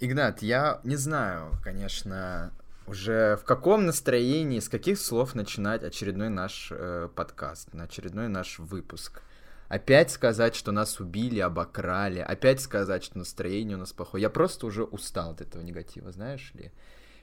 Игнат, 0.00 0.42
я 0.42 0.80
не 0.84 0.94
знаю, 0.94 1.58
конечно, 1.62 2.52
уже 2.86 3.36
в 3.36 3.44
каком 3.44 3.84
настроении, 3.84 4.60
с 4.60 4.68
каких 4.68 4.96
слов 4.96 5.34
начинать 5.34 5.82
очередной 5.82 6.28
наш 6.28 6.68
э, 6.70 7.08
подкаст, 7.12 7.70
очередной 7.74 8.28
наш 8.28 8.60
выпуск. 8.60 9.22
Опять 9.68 10.12
сказать, 10.12 10.54
что 10.54 10.70
нас 10.70 11.00
убили, 11.00 11.40
обокрали, 11.40 12.20
опять 12.20 12.60
сказать, 12.60 13.02
что 13.02 13.18
настроение 13.18 13.76
у 13.76 13.80
нас 13.80 13.92
плохое. 13.92 14.22
Я 14.22 14.30
просто 14.30 14.66
уже 14.66 14.84
устал 14.84 15.32
от 15.32 15.40
этого 15.40 15.62
негатива, 15.62 16.12
знаешь 16.12 16.52
ли. 16.54 16.70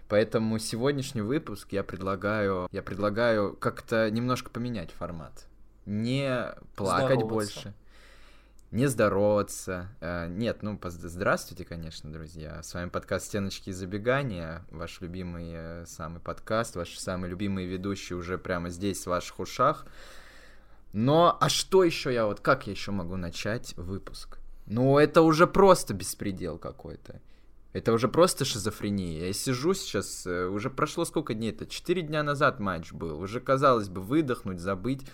Поэтому 0.10 0.60
сегодняшний 0.60 1.21
выпуск 1.21 1.71
я 1.71 1.84
предлагаю, 1.84 2.68
я 2.71 2.84
предлагаю 2.84 3.55
как-то 3.55 4.12
немножко 4.12 4.50
поменять 4.50 4.92
формат. 4.92 5.48
Не 5.86 6.54
плакать 6.76 7.23
больше 7.23 7.73
не 8.76 8.88
здороваться. 8.88 9.88
Э, 10.02 10.28
нет, 10.28 10.62
ну, 10.62 10.78
здравствуйте, 10.84 11.64
конечно, 11.64 12.12
друзья. 12.12 12.62
С 12.62 12.74
вами 12.74 12.89
подкаст 12.89 13.28
«Стеночки 13.28 13.70
и 13.70 13.71
забегания», 13.71 14.66
ваш 14.70 15.00
любимый 15.00 15.52
э, 15.54 15.86
самый 15.88 16.20
подкаст, 16.20 16.75
ваши 16.75 17.00
самые 17.00 17.32
любимые 17.32 17.68
ведущие 17.68 18.18
уже 18.18 18.38
прямо 18.38 18.69
здесь, 18.69 19.04
в 19.04 19.07
ваших 19.07 19.39
ушах. 19.39 19.86
Но, 20.92 21.38
а 21.39 21.47
что 21.47 21.86
еще 21.86 22.14
я, 22.14 22.25
вот 22.25 22.42
как 22.42 22.68
я 22.68 22.74
еще 22.74 22.92
могу 22.92 23.16
начать 23.16 23.74
выпуск? 23.78 24.39
Ну, 24.66 25.00
это 25.00 25.21
уже 25.21 25.47
просто 25.47 25.94
беспредел 25.94 26.57
какой-то. 26.57 27.21
Это 27.71 27.94
уже 27.94 28.10
просто 28.10 28.44
шизофрения. 28.44 29.28
Я 29.28 29.33
сижу 29.33 29.74
сейчас, 29.74 30.28
э, 30.28 30.47
уже 30.47 30.69
прошло 30.69 31.05
сколько 31.05 31.33
дней 31.33 31.52
это? 31.52 31.66
Четыре 31.66 32.02
дня 32.02 32.23
назад 32.23 32.59
матч 32.59 32.92
был. 32.92 33.22
Уже, 33.22 33.39
казалось 33.39 33.88
бы, 33.88 34.02
выдохнуть, 34.02 34.59
забыть 34.59 35.05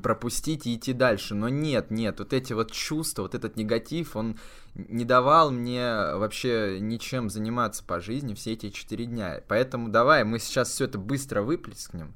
пропустить 0.00 0.66
и 0.66 0.74
идти 0.74 0.92
дальше. 0.92 1.34
Но 1.34 1.48
нет, 1.48 1.90
нет, 1.90 2.18
вот 2.18 2.32
эти 2.32 2.52
вот 2.52 2.72
чувства, 2.72 3.22
вот 3.22 3.34
этот 3.34 3.56
негатив, 3.56 4.16
он 4.16 4.38
не 4.74 5.04
давал 5.04 5.50
мне 5.50 5.84
вообще 6.14 6.78
ничем 6.80 7.28
заниматься 7.28 7.84
по 7.84 8.00
жизни 8.00 8.34
все 8.34 8.52
эти 8.52 8.70
четыре 8.70 9.06
дня. 9.06 9.42
Поэтому 9.48 9.88
давай 9.88 10.24
мы 10.24 10.38
сейчас 10.38 10.70
все 10.70 10.84
это 10.84 10.98
быстро 10.98 11.42
выплескнем 11.42 12.14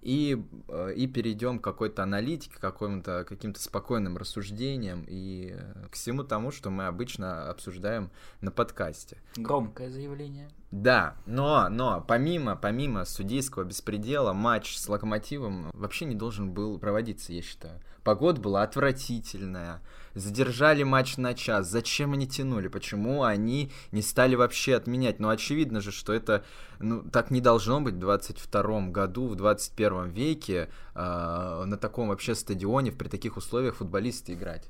и, 0.00 0.42
э, 0.68 0.92
и 0.94 1.06
перейдем 1.06 1.58
к 1.58 1.64
какой-то 1.64 2.02
аналитике, 2.02 2.56
к 2.56 2.60
каким-то 2.60 3.24
каким 3.28 3.54
спокойным 3.54 4.16
рассуждениям 4.16 5.04
и 5.06 5.56
к 5.90 5.94
всему 5.94 6.24
тому, 6.24 6.50
что 6.50 6.70
мы 6.70 6.86
обычно 6.86 7.50
обсуждаем 7.50 8.10
на 8.40 8.50
подкасте. 8.50 9.18
Громкое 9.36 9.90
заявление. 9.90 10.50
Да, 10.70 11.16
но, 11.24 11.68
но 11.70 12.04
помимо, 12.06 12.54
помимо 12.54 13.06
судейского 13.06 13.64
беспредела, 13.64 14.34
матч 14.34 14.76
с 14.76 14.86
Локомотивом 14.88 15.70
вообще 15.72 16.04
не 16.04 16.14
должен 16.14 16.50
был 16.50 16.78
проводиться, 16.78 17.32
я 17.32 17.40
считаю. 17.40 17.80
Погода 18.04 18.40
была 18.40 18.62
отвратительная, 18.62 19.82
задержали 20.14 20.82
матч 20.82 21.16
на 21.16 21.34
час. 21.34 21.68
Зачем 21.68 22.12
они 22.12 22.26
тянули? 22.26 22.68
Почему 22.68 23.22
они 23.22 23.72
не 23.92 24.02
стали 24.02 24.34
вообще 24.34 24.76
отменять? 24.76 25.20
Ну, 25.20 25.30
очевидно 25.30 25.80
же, 25.80 25.90
что 25.90 26.12
это 26.12 26.44
ну, 26.80 27.02
так 27.02 27.30
не 27.30 27.40
должно 27.40 27.80
быть 27.80 27.94
в 27.94 27.98
22 27.98 28.88
году, 28.88 29.28
в 29.28 29.36
21 29.36 30.10
веке 30.10 30.68
э, 30.94 31.64
на 31.66 31.76
таком 31.78 32.08
вообще 32.08 32.34
стадионе, 32.34 32.92
при 32.92 33.08
таких 33.08 33.36
условиях 33.36 33.76
футболисты 33.76 34.34
играть. 34.34 34.68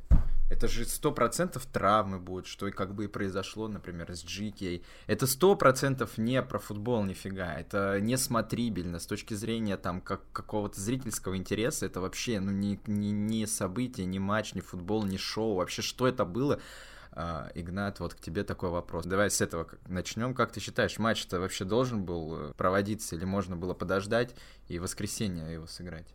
Это 0.50 0.66
же 0.66 0.86
сто 0.86 1.12
процентов 1.12 1.66
травмы 1.66 2.18
будут, 2.18 2.46
что 2.46 2.66
и 2.68 2.70
как 2.70 2.94
бы 2.94 3.04
и 3.04 3.08
произошло, 3.08 3.68
например, 3.68 4.10
с 4.10 4.24
GK. 4.24 4.82
Это 5.06 5.26
сто 5.26 5.54
процентов 5.56 6.16
не 6.16 6.42
про 6.42 6.58
футбол 6.58 7.04
нифига, 7.04 7.54
это 7.54 8.00
не 8.00 8.16
смотрибельно 8.16 8.98
с 8.98 9.06
точки 9.06 9.34
зрения 9.34 9.76
там 9.76 10.00
как 10.00 10.22
какого-то 10.32 10.80
зрительского 10.80 11.36
интереса. 11.36 11.86
Это 11.86 12.00
вообще 12.00 12.40
ну 12.40 12.50
не, 12.50 12.80
не, 12.86 13.12
не 13.12 13.46
событие, 13.46 14.06
не 14.06 14.18
матч, 14.18 14.54
не 14.54 14.62
футбол, 14.62 15.04
не 15.04 15.18
шоу. 15.18 15.56
Вообще 15.56 15.82
что 15.82 16.08
это 16.08 16.24
было? 16.24 16.60
Uh, 17.12 17.50
Игнат, 17.54 17.98
вот 17.98 18.14
к 18.14 18.20
тебе 18.20 18.44
такой 18.44 18.70
вопрос. 18.70 19.04
Давай 19.04 19.28
с 19.30 19.40
этого 19.40 19.66
начнем. 19.88 20.34
Как 20.34 20.52
ты 20.52 20.60
считаешь, 20.60 20.98
матч-то 20.98 21.40
вообще 21.40 21.64
должен 21.64 22.04
был 22.04 22.36
э, 22.36 22.52
проводиться 22.52 23.16
или 23.16 23.24
можно 23.24 23.56
было 23.56 23.74
подождать 23.74 24.36
и 24.68 24.78
в 24.78 24.82
воскресенье 24.82 25.52
его 25.52 25.66
сыграть? 25.66 26.06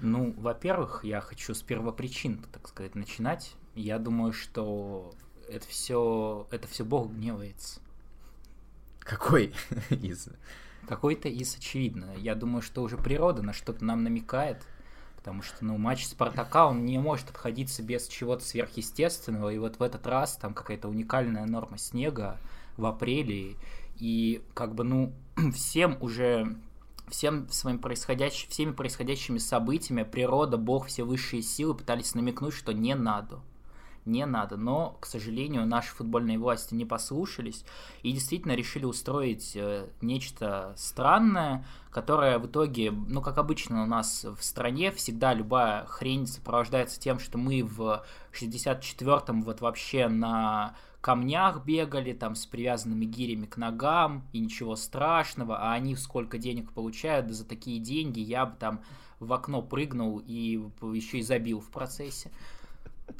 Ну, 0.00 0.32
во-первых, 0.38 1.00
я 1.04 1.20
хочу 1.20 1.54
с 1.54 1.62
первопричин, 1.62 2.44
так 2.52 2.68
сказать, 2.68 2.94
начинать. 2.94 3.54
Я 3.74 3.98
думаю, 3.98 4.32
что 4.32 5.12
это 5.48 5.66
все, 5.66 6.46
это 6.50 6.68
все 6.68 6.84
Бог 6.84 7.10
гневается. 7.12 7.80
Какой 9.00 9.54
из? 9.90 10.28
Какой-то 10.86 11.28
из, 11.28 11.56
очевидно. 11.56 12.14
Я 12.16 12.34
думаю, 12.34 12.62
что 12.62 12.82
уже 12.82 12.96
природа 12.96 13.42
на 13.42 13.52
что-то 13.52 13.84
нам 13.84 14.04
намекает, 14.04 14.64
потому 15.16 15.42
что, 15.42 15.64
ну, 15.64 15.76
матч 15.78 16.06
Спартака, 16.06 16.66
он 16.66 16.84
не 16.84 16.98
может 16.98 17.30
обходиться 17.30 17.82
без 17.82 18.06
чего-то 18.06 18.44
сверхъестественного, 18.44 19.50
и 19.52 19.58
вот 19.58 19.78
в 19.78 19.82
этот 19.82 20.06
раз 20.06 20.36
там 20.36 20.54
какая-то 20.54 20.88
уникальная 20.88 21.44
норма 21.46 21.76
снега 21.76 22.38
в 22.76 22.86
апреле, 22.86 23.56
и 23.96 24.42
как 24.54 24.74
бы, 24.74 24.84
ну, 24.84 25.12
всем 25.52 25.98
уже 26.00 26.56
всем 27.08 27.48
своим 27.48 27.78
происходящим, 27.78 28.48
всеми 28.50 28.72
происходящими 28.72 29.38
событиями 29.38 30.02
природа, 30.02 30.56
Бог, 30.56 30.86
все 30.86 31.04
высшие 31.04 31.42
силы 31.42 31.74
пытались 31.74 32.14
намекнуть, 32.14 32.54
что 32.54 32.72
не 32.72 32.94
надо. 32.94 33.40
Не 34.04 34.24
надо. 34.24 34.56
Но, 34.56 34.96
к 35.00 35.06
сожалению, 35.06 35.66
наши 35.66 35.94
футбольные 35.94 36.38
власти 36.38 36.74
не 36.74 36.86
послушались 36.86 37.64
и 38.02 38.12
действительно 38.12 38.52
решили 38.52 38.86
устроить 38.86 39.52
э, 39.54 39.90
нечто 40.00 40.72
странное, 40.78 41.66
которое 41.90 42.38
в 42.38 42.46
итоге, 42.46 42.90
ну, 42.90 43.20
как 43.20 43.36
обычно 43.36 43.82
у 43.82 43.86
нас 43.86 44.24
в 44.24 44.42
стране, 44.42 44.92
всегда 44.92 45.34
любая 45.34 45.84
хрень 45.84 46.26
сопровождается 46.26 46.98
тем, 46.98 47.18
что 47.18 47.36
мы 47.36 47.62
в 47.62 48.02
64-м 48.32 49.42
вот 49.42 49.60
вообще 49.60 50.08
на 50.08 50.74
камнях 51.00 51.64
бегали, 51.64 52.12
там 52.12 52.34
с 52.34 52.46
привязанными 52.46 53.04
гирями 53.04 53.46
к 53.46 53.56
ногам, 53.56 54.26
и 54.32 54.40
ничего 54.40 54.76
страшного, 54.76 55.58
а 55.58 55.72
они 55.72 55.96
сколько 55.96 56.38
денег 56.38 56.72
получают, 56.72 57.28
да 57.28 57.34
за 57.34 57.44
такие 57.44 57.78
деньги 57.78 58.20
я 58.20 58.46
бы 58.46 58.56
там 58.56 58.80
в 59.20 59.32
окно 59.32 59.62
прыгнул 59.62 60.22
и 60.24 60.60
еще 60.82 61.18
и 61.18 61.22
забил 61.22 61.60
в 61.60 61.70
процессе. 61.70 62.30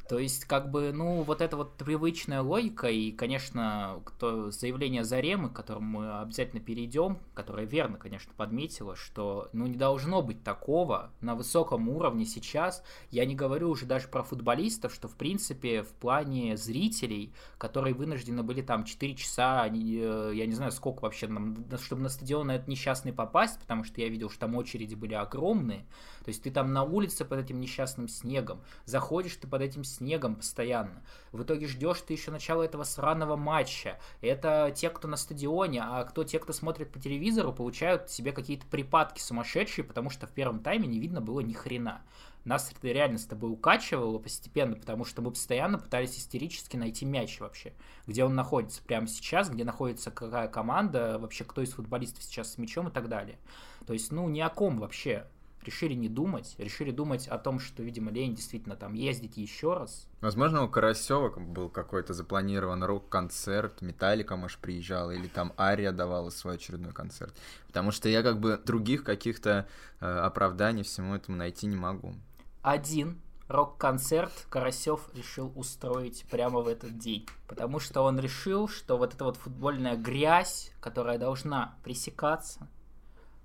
То 0.09 0.17
есть, 0.17 0.45
как 0.45 0.71
бы, 0.71 0.91
ну, 0.91 1.21
вот 1.21 1.39
эта 1.39 1.55
вот 1.55 1.77
привычная 1.77 2.41
логика, 2.41 2.87
и, 2.87 3.11
конечно, 3.11 4.01
кто, 4.03 4.49
заявление 4.49 5.03
Заремы, 5.03 5.51
к 5.51 5.53
которому 5.53 5.99
мы 5.99 6.19
обязательно 6.21 6.59
перейдем, 6.59 7.19
которое 7.35 7.67
верно, 7.67 7.99
конечно, 7.99 8.33
подметила, 8.35 8.95
что, 8.95 9.49
ну, 9.53 9.67
не 9.67 9.77
должно 9.77 10.23
быть 10.23 10.43
такого 10.43 11.11
на 11.21 11.35
высоком 11.35 11.89
уровне 11.89 12.25
сейчас. 12.25 12.83
Я 13.11 13.23
не 13.25 13.35
говорю 13.35 13.69
уже 13.69 13.85
даже 13.85 14.07
про 14.07 14.23
футболистов, 14.23 14.95
что, 14.95 15.07
в 15.07 15.15
принципе, 15.15 15.83
в 15.83 15.93
плане 15.93 16.57
зрителей, 16.57 17.31
которые 17.59 17.93
вынуждены 17.93 18.41
были 18.41 18.63
там 18.63 18.85
4 18.85 19.13
часа, 19.13 19.67
э, 19.67 20.31
я 20.33 20.45
не 20.47 20.53
знаю, 20.53 20.71
сколько 20.71 21.01
вообще, 21.03 21.27
чтобы 21.27 22.01
на 22.01 22.09
стадион 22.09 22.49
этот 22.49 22.67
несчастный 22.67 23.13
попасть, 23.13 23.59
потому 23.59 23.83
что 23.83 24.01
я 24.01 24.09
видел, 24.09 24.31
что 24.31 24.39
там 24.39 24.55
очереди 24.55 24.95
были 24.95 25.13
огромные. 25.13 25.85
То 26.23 26.29
есть 26.29 26.43
ты 26.43 26.51
там 26.51 26.73
на 26.73 26.83
улице 26.83 27.25
под 27.25 27.39
этим 27.39 27.59
несчастным 27.59 28.07
снегом, 28.07 28.61
заходишь 28.85 29.35
ты 29.35 29.47
под 29.47 29.61
этим 29.61 29.83
снегом 29.83 30.35
постоянно. 30.35 31.03
В 31.31 31.43
итоге 31.43 31.67
ждешь 31.67 32.01
ты 32.01 32.13
еще 32.13 32.31
начала 32.31 32.63
этого 32.63 32.83
сраного 32.83 33.35
матча. 33.35 33.99
Это 34.21 34.71
те, 34.75 34.89
кто 34.89 35.07
на 35.07 35.17
стадионе, 35.17 35.81
а 35.83 36.03
кто 36.03 36.23
те, 36.23 36.39
кто 36.39 36.53
смотрит 36.53 36.91
по 36.91 36.99
телевизору, 36.99 37.53
получают 37.53 38.09
себе 38.09 38.31
какие-то 38.31 38.65
припадки 38.67 39.19
сумасшедшие, 39.19 39.85
потому 39.85 40.09
что 40.09 40.27
в 40.27 40.31
первом 40.31 40.59
тайме 40.59 40.87
не 40.87 40.99
видно 40.99 41.21
было 41.21 41.39
ни 41.39 41.53
хрена. 41.53 42.01
Нас 42.45 42.71
это 42.71 42.87
реально 42.87 43.17
с 43.17 43.25
тобой 43.25 43.51
укачивало 43.51 44.17
постепенно, 44.17 44.75
потому 44.75 45.03
что 45.03 45.21
мы 45.21 45.31
постоянно 45.31 45.77
пытались 45.77 46.17
истерически 46.17 46.77
найти 46.77 47.05
мяч 47.05 47.39
вообще. 47.39 47.73
Где 48.07 48.23
он 48.23 48.33
находится 48.33 48.81
прямо 48.81 49.07
сейчас, 49.07 49.49
где 49.49 49.65
находится 49.65 50.09
какая 50.09 50.47
команда, 50.47 51.19
вообще 51.19 51.43
кто 51.43 51.61
из 51.61 51.73
футболистов 51.73 52.23
сейчас 52.23 52.53
с 52.53 52.57
мячом 52.57 52.87
и 52.87 52.91
так 52.91 53.09
далее. 53.09 53.37
То 53.85 53.93
есть, 53.93 54.11
ну, 54.11 54.29
ни 54.29 54.39
о 54.39 54.49
ком 54.49 54.79
вообще 54.79 55.27
решили 55.69 55.93
не 55.93 56.09
думать, 56.09 56.55
решили 56.57 56.89
думать 56.89 57.27
о 57.27 57.37
том, 57.37 57.59
что, 57.59 57.83
видимо, 57.83 58.09
лень 58.09 58.33
действительно 58.33 58.75
там 58.75 58.93
ездить 58.95 59.37
еще 59.37 59.75
раз. 59.75 60.07
Возможно, 60.19 60.63
у 60.63 60.67
Карасева 60.67 61.29
был 61.39 61.69
какой-то 61.69 62.13
запланирован 62.13 62.83
рок-концерт, 62.83 63.83
Металлика, 63.83 64.35
может, 64.35 64.57
приезжала, 64.57 65.11
или 65.11 65.27
там 65.27 65.53
Ария 65.59 65.91
давала 65.91 66.31
свой 66.31 66.55
очередной 66.55 66.91
концерт. 66.91 67.35
Потому 67.67 67.91
что 67.91 68.09
я 68.09 68.23
как 68.23 68.39
бы 68.39 68.59
других 68.65 69.03
каких-то 69.03 69.67
э, 69.99 70.05
оправданий 70.05 70.81
всему 70.81 71.13
этому 71.13 71.37
найти 71.37 71.67
не 71.67 71.75
могу. 71.75 72.15
Один 72.63 73.21
рок-концерт 73.47 74.31
Карасев 74.49 75.01
решил 75.13 75.51
устроить 75.55 76.25
прямо 76.31 76.61
в 76.61 76.67
этот 76.67 76.97
день. 76.97 77.27
Потому 77.47 77.79
что 77.79 78.01
он 78.01 78.19
решил, 78.19 78.67
что 78.67 78.97
вот 78.97 79.13
эта 79.13 79.23
вот 79.23 79.37
футбольная 79.37 79.95
грязь, 79.95 80.71
которая 80.81 81.19
должна 81.19 81.75
пресекаться, 81.83 82.67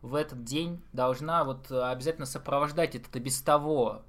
в 0.04 0.16
этот 0.16 0.44
день 0.44 0.82
должна 0.92 1.44
вот 1.44 1.70
э, 1.70 1.82
обязательно 1.82 2.26
сопровождать 2.26 2.94
этот 2.94 3.16
и 3.16 3.20
без 3.20 3.40
того 3.40 4.02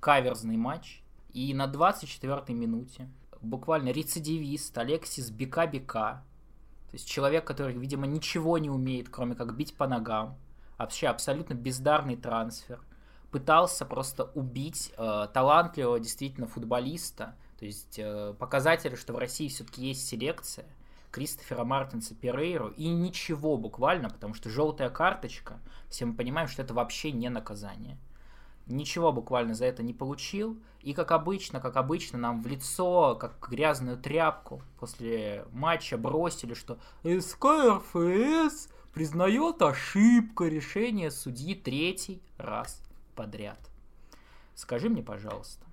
каверзный 0.00 0.56
матч. 0.56 1.02
И 1.32 1.54
на 1.54 1.66
24-й 1.66 2.52
минуте 2.52 3.08
буквально 3.40 3.90
рецидивист 3.90 4.76
Алексис 4.76 5.30
Бика-Бика, 5.30 6.24
то 6.90 6.94
есть 6.94 7.08
человек, 7.08 7.46
который, 7.46 7.74
видимо, 7.74 8.08
ничего 8.08 8.58
не 8.58 8.70
умеет, 8.70 9.08
кроме 9.08 9.36
как 9.36 9.54
бить 9.54 9.76
по 9.76 9.86
ногам, 9.86 10.36
вообще 10.78 11.06
абсолютно 11.06 11.54
бездарный 11.54 12.16
трансфер, 12.16 12.80
пытался 13.30 13.86
просто 13.86 14.24
убить 14.34 14.92
э, 14.96 15.28
талантливого 15.32 16.00
действительно 16.00 16.48
футболиста, 16.48 17.36
то 17.60 17.66
есть 17.66 18.00
э, 18.00 18.34
показатели, 18.36 18.96
что 18.96 19.12
в 19.12 19.18
России 19.18 19.46
все-таки 19.46 19.86
есть 19.86 20.08
селекция, 20.08 20.66
Кристофера 21.16 21.64
Мартинса 21.64 22.14
Перейру 22.14 22.68
и 22.76 22.88
ничего 22.88 23.56
буквально, 23.56 24.10
потому 24.10 24.34
что 24.34 24.50
желтая 24.50 24.90
карточка, 24.90 25.58
все 25.88 26.04
мы 26.04 26.12
понимаем, 26.12 26.46
что 26.46 26.60
это 26.60 26.74
вообще 26.74 27.10
не 27.10 27.30
наказание. 27.30 27.96
Ничего 28.66 29.12
буквально 29.12 29.54
за 29.54 29.64
это 29.64 29.82
не 29.82 29.94
получил. 29.94 30.60
И 30.82 30.92
как 30.92 31.12
обычно, 31.12 31.58
как 31.58 31.78
обычно, 31.78 32.18
нам 32.18 32.42
в 32.42 32.46
лицо, 32.46 33.16
как 33.18 33.48
грязную 33.48 33.96
тряпку 33.96 34.60
после 34.78 35.46
матча 35.52 35.96
бросили, 35.96 36.52
что 36.52 36.78
СКРФС 37.02 38.68
признает 38.92 39.62
ошибку 39.62 40.44
решения 40.44 41.10
судьи 41.10 41.54
третий 41.54 42.20
раз 42.36 42.82
подряд. 43.14 43.70
Скажи 44.54 44.90
мне, 44.90 45.02
пожалуйста, 45.02 45.65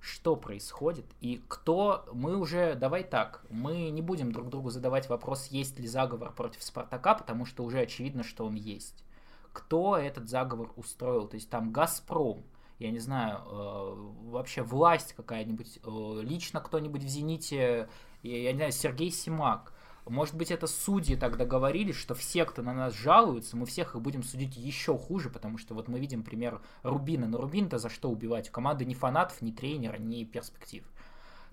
что 0.00 0.36
происходит 0.36 1.06
и 1.20 1.42
кто... 1.48 2.06
Мы 2.12 2.36
уже... 2.36 2.74
Давай 2.74 3.04
так, 3.04 3.44
мы 3.50 3.90
не 3.90 4.02
будем 4.02 4.32
друг 4.32 4.48
другу 4.48 4.70
задавать 4.70 5.08
вопрос, 5.08 5.48
есть 5.48 5.78
ли 5.78 5.86
заговор 5.86 6.32
против 6.32 6.62
Спартака, 6.62 7.14
потому 7.14 7.44
что 7.44 7.64
уже 7.64 7.80
очевидно, 7.80 8.22
что 8.22 8.46
он 8.46 8.54
есть. 8.54 9.04
Кто 9.52 9.96
этот 9.96 10.28
заговор 10.28 10.72
устроил? 10.76 11.28
То 11.28 11.34
есть 11.34 11.50
там 11.50 11.72
Газпром, 11.72 12.44
я 12.78 12.90
не 12.90 12.98
знаю, 12.98 13.40
э, 13.44 13.94
вообще 14.30 14.62
власть 14.62 15.12
какая-нибудь, 15.12 15.80
э, 15.84 16.20
лично 16.22 16.60
кто-нибудь 16.60 17.04
в 17.04 17.08
«Зените», 17.08 17.88
я 18.22 18.52
не 18.52 18.56
знаю, 18.56 18.72
Сергей 18.72 19.10
Симак– 19.10 19.74
может 20.06 20.34
быть, 20.34 20.50
это 20.50 20.66
судьи 20.66 21.16
так 21.16 21.36
договорились, 21.36 21.96
что 21.96 22.14
все, 22.14 22.44
кто 22.44 22.62
на 22.62 22.72
нас 22.72 22.94
жалуются, 22.94 23.56
мы 23.56 23.66
всех 23.66 23.94
их 23.94 24.00
будем 24.00 24.22
судить 24.22 24.56
еще 24.56 24.96
хуже, 24.96 25.30
потому 25.30 25.58
что 25.58 25.74
вот 25.74 25.88
мы 25.88 26.00
видим 26.00 26.22
пример 26.22 26.60
Рубина. 26.82 27.26
Но 27.26 27.38
Рубин-то 27.38 27.78
за 27.78 27.88
что 27.88 28.10
убивать? 28.10 28.48
У 28.48 28.52
команды 28.52 28.84
ни 28.84 28.94
фанатов, 28.94 29.42
ни 29.42 29.52
тренера, 29.52 29.98
ни 29.98 30.24
перспектив. 30.24 30.84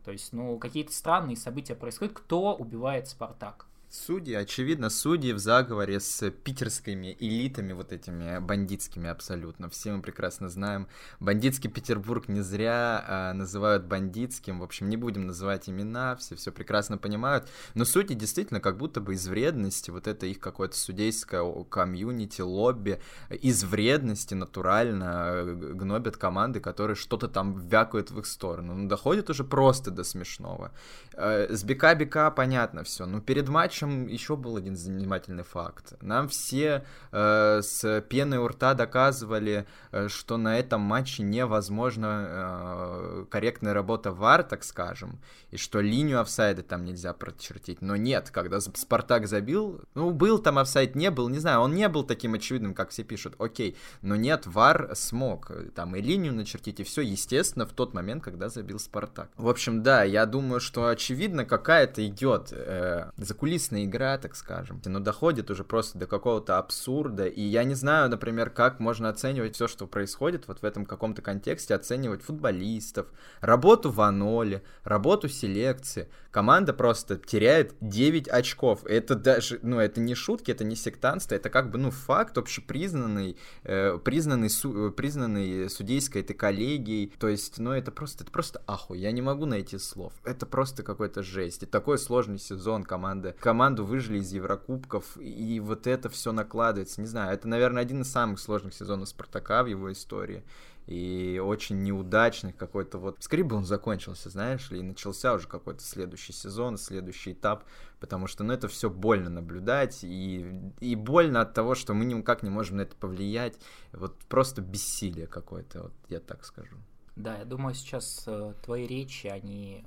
То 0.04 0.12
есть, 0.12 0.32
ну, 0.32 0.58
какие-то 0.58 0.94
странные 0.94 1.36
события 1.36 1.76
происходят. 1.76 2.14
Кто 2.14 2.56
убивает 2.56 3.08
Спартак? 3.10 3.66
Судьи, 3.90 4.34
очевидно, 4.34 4.90
судьи 4.90 5.32
в 5.32 5.40
заговоре 5.40 6.02
с 6.02 6.30
питерскими 6.30 7.16
элитами, 7.22 7.72
вот 7.72 7.94
этими 7.94 8.38
бандитскими 8.40 9.10
абсолютно. 9.10 9.70
Все 9.70 9.94
мы 9.94 10.02
прекрасно 10.02 10.50
знаем. 10.50 10.90
Бандитский 11.22 11.70
Петербург 11.70 12.28
не 12.28 12.42
зря 12.42 13.04
а, 13.08 13.34
называют 13.34 13.86
бандитским. 13.86 14.60
В 14.60 14.64
общем, 14.64 14.90
не 14.90 14.98
будем 14.98 15.26
называть 15.26 15.70
имена, 15.70 16.18
все 16.18 16.36
все 16.36 16.52
прекрасно 16.52 16.98
понимают. 16.98 17.48
Но 17.76 17.86
судьи 17.86 18.14
действительно 18.14 18.60
как 18.60 18.76
будто 18.76 19.00
бы 19.00 19.14
из 19.14 19.26
вредности, 19.26 19.90
вот 19.90 20.08
это 20.08 20.26
их 20.26 20.42
какое-то 20.42 20.76
судейское 20.76 21.42
комьюнити, 21.70 22.42
лобби, 22.42 23.00
из 23.30 23.64
вредности 23.64 24.34
натурально 24.34 25.30
э, 25.32 25.54
гнобят 25.76 26.18
команды, 26.18 26.60
которые 26.60 26.98
что-то 26.98 27.30
там 27.30 27.58
вякают 27.58 28.12
в 28.12 28.20
их 28.20 28.26
сторону. 28.26 28.76
Ну, 28.76 28.90
доходит 28.90 29.30
уже 29.30 29.46
просто 29.46 29.92
до 29.92 30.04
смешного. 30.04 30.74
Э, 31.14 31.48
с 31.56 31.64
БК-БК 31.64 32.32
понятно 32.32 32.84
все. 32.84 33.06
Но 33.06 33.22
перед 33.22 33.48
матчем 33.48 33.77
матчем 33.78 34.08
еще 34.08 34.36
был 34.36 34.58
один 34.58 34.76
занимательный 34.76 35.44
факт. 35.44 35.94
Нам 36.02 36.28
все 36.28 36.84
э, 37.12 37.62
с 37.62 38.02
пеной 38.10 38.40
у 38.40 38.48
рта 38.48 38.74
доказывали, 38.74 39.68
э, 39.92 40.08
что 40.08 40.38
на 40.38 40.58
этом 40.58 40.82
матче 40.82 41.24
невозможно 41.24 42.26
э, 42.28 43.26
корректная 43.30 43.74
работа 43.74 44.12
ВАР, 44.12 44.44
так 44.44 44.64
скажем, 44.64 45.20
и 45.52 45.58
что 45.58 45.80
линию 45.80 46.22
офсайда 46.22 46.64
там 46.64 46.86
нельзя 46.86 47.14
прочертить. 47.14 47.82
Но 47.82 47.96
нет, 47.96 48.32
когда 48.32 48.60
Спартак 48.60 49.28
забил, 49.28 49.82
ну, 49.94 50.12
был 50.12 50.40
там 50.40 50.58
офсайд, 50.58 50.96
не 50.96 51.12
был, 51.12 51.30
не 51.30 51.40
знаю, 51.40 51.60
он 51.60 51.76
не 51.76 51.88
был 51.88 52.04
таким 52.04 52.34
очевидным, 52.34 52.74
как 52.74 52.90
все 52.90 53.04
пишут, 53.04 53.36
окей, 53.40 53.78
но 54.02 54.16
нет, 54.16 54.48
ВАР 54.48 54.92
смог 54.96 55.52
там 55.76 55.96
и 55.96 56.02
линию 56.02 56.34
начертить, 56.34 56.80
и 56.80 56.84
все, 56.84 57.02
естественно, 57.02 57.66
в 57.66 57.74
тот 57.74 57.94
момент, 57.94 58.24
когда 58.24 58.50
забил 58.50 58.80
Спартак. 58.80 59.30
В 59.38 59.48
общем, 59.48 59.84
да, 59.84 60.04
я 60.04 60.26
думаю, 60.26 60.60
что 60.60 60.88
очевидно 60.88 61.46
какая-то 61.46 62.06
идет 62.08 62.50
э, 62.52 63.12
закулисная 63.18 63.67
закулисная 63.68 63.86
игра, 63.86 64.18
так 64.18 64.36
скажем. 64.36 64.82
Но 64.86 65.00
доходит 65.00 65.52
уже 65.52 65.64
просто 65.64 65.98
до 65.98 66.08
какого-то 66.08 66.58
абсурда. 66.58 67.26
И 67.26 67.42
я 67.42 67.64
не 67.64 67.76
знаю, 67.76 68.10
например, 68.10 68.50
как 68.50 68.80
можно 68.80 69.10
оценивать 69.10 69.56
все, 69.56 69.68
что 69.68 69.88
происходит 69.88 70.48
вот 70.48 70.62
в 70.62 70.66
этом 70.66 70.86
каком-то 70.86 71.22
контексте, 71.22 71.76
оценивать 71.76 72.22
футболистов, 72.24 73.08
работу 73.42 73.92
в 73.92 74.02
аноле, 74.02 74.62
работу 74.84 75.30
селекции. 75.30 76.08
Команда 76.32 76.74
просто 76.74 77.18
теряет 77.18 77.76
9 77.82 78.28
очков. 78.28 78.86
Это 78.86 79.16
даже, 79.16 79.60
ну, 79.64 79.80
это 79.80 80.00
не 80.00 80.16
шутки, 80.16 80.52
это 80.52 80.64
не 80.64 80.76
сектантство, 80.76 81.36
это 81.36 81.50
как 81.50 81.72
бы, 81.72 81.78
ну, 81.80 81.92
факт 81.92 82.38
общепризнанный, 82.38 83.38
э, 83.64 83.98
признанный, 84.04 84.50
су, 84.50 84.92
признанный 84.92 85.70
судейской 85.70 86.22
этой 86.22 86.36
коллегией. 86.36 87.12
То 87.20 87.28
есть, 87.28 87.58
ну, 87.58 87.72
это 87.72 87.92
просто, 87.92 88.24
это 88.24 88.32
просто 88.32 88.62
ахуй. 88.68 89.00
Я 89.00 89.12
не 89.12 89.22
могу 89.22 89.46
найти 89.46 89.80
слов. 89.80 90.14
Это 90.24 90.46
просто 90.46 90.84
какой-то 90.84 91.24
жесть. 91.24 91.64
И 91.64 91.66
такой 91.66 91.98
сложный 91.98 92.40
сезон 92.40 92.84
команды. 92.84 93.36
Команда 93.40 93.57
команду 93.58 93.84
выжили 93.84 94.20
из 94.20 94.32
Еврокубков, 94.32 95.18
и 95.18 95.60
вот 95.60 95.88
это 95.88 96.10
все 96.10 96.32
накладывается. 96.32 97.02
Не 97.02 97.08
знаю, 97.08 97.34
это, 97.34 97.48
наверное, 97.48 97.82
один 97.82 98.04
из 98.04 98.12
самых 98.12 98.40
сложных 98.40 98.76
сезонов 98.76 99.10
Спартака 99.10 99.64
в 99.64 99.66
его 99.66 99.92
истории. 99.92 100.44
И 100.86 101.42
очень 101.44 101.82
неудачных 101.82 102.56
какой-то 102.56 103.00
вот... 103.00 103.18
Скорее 103.20 103.46
бы 103.46 103.56
он 103.56 103.66
закончился, 103.66 104.30
знаешь 104.30 104.70
ли, 104.70 104.80
и 104.80 104.84
начался 104.84 105.34
уже 105.34 105.48
какой-то 105.48 105.82
следующий 105.82 106.34
сезон, 106.34 106.78
следующий 106.78 107.32
этап, 107.32 107.64
потому 108.00 108.28
что, 108.28 108.44
ну, 108.44 108.54
это 108.54 108.68
все 108.68 108.92
больно 108.92 109.32
наблюдать, 109.32 110.04
и, 110.04 110.46
и 110.80 110.96
больно 110.96 111.42
от 111.42 111.56
того, 111.56 111.74
что 111.74 111.96
мы 111.96 112.06
никак 112.06 112.44
не 112.44 112.52
можем 112.52 112.78
на 112.78 112.82
это 112.82 112.96
повлиять. 112.96 113.58
Вот 113.92 114.20
просто 114.30 114.62
бессилие 114.62 115.26
какое-то, 115.26 115.82
вот 115.82 115.94
я 116.10 116.20
так 116.20 116.46
скажу. 116.46 116.78
Да, 117.16 117.40
я 117.40 117.46
думаю, 117.46 117.74
сейчас 117.74 118.24
э, 118.28 118.54
твои 118.64 118.86
речи, 118.86 119.26
они 119.26 119.84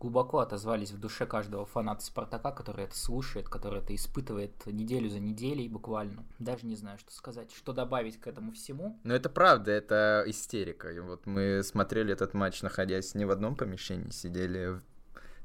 глубоко 0.00 0.38
отозвались 0.38 0.92
в 0.92 0.98
душе 0.98 1.26
каждого 1.26 1.66
фаната 1.66 2.04
Спартака, 2.04 2.52
который 2.52 2.84
это 2.84 2.96
слушает, 2.96 3.48
который 3.48 3.80
это 3.80 3.94
испытывает 3.94 4.66
неделю 4.66 5.08
за 5.10 5.18
неделей 5.18 5.68
буквально. 5.68 6.24
Даже 6.38 6.66
не 6.66 6.76
знаю, 6.76 6.98
что 6.98 7.12
сказать, 7.12 7.50
что 7.52 7.72
добавить 7.72 8.20
к 8.20 8.26
этому 8.26 8.52
всему. 8.52 8.98
Но 9.04 9.14
это 9.14 9.28
правда, 9.28 9.72
это 9.72 10.24
истерика. 10.26 10.90
И 10.90 11.00
вот 11.00 11.26
мы 11.26 11.62
смотрели 11.62 12.12
этот 12.12 12.34
матч, 12.34 12.62
находясь 12.62 13.14
не 13.14 13.24
в 13.24 13.30
одном 13.30 13.56
помещении, 13.56 14.10
сидели 14.10 14.80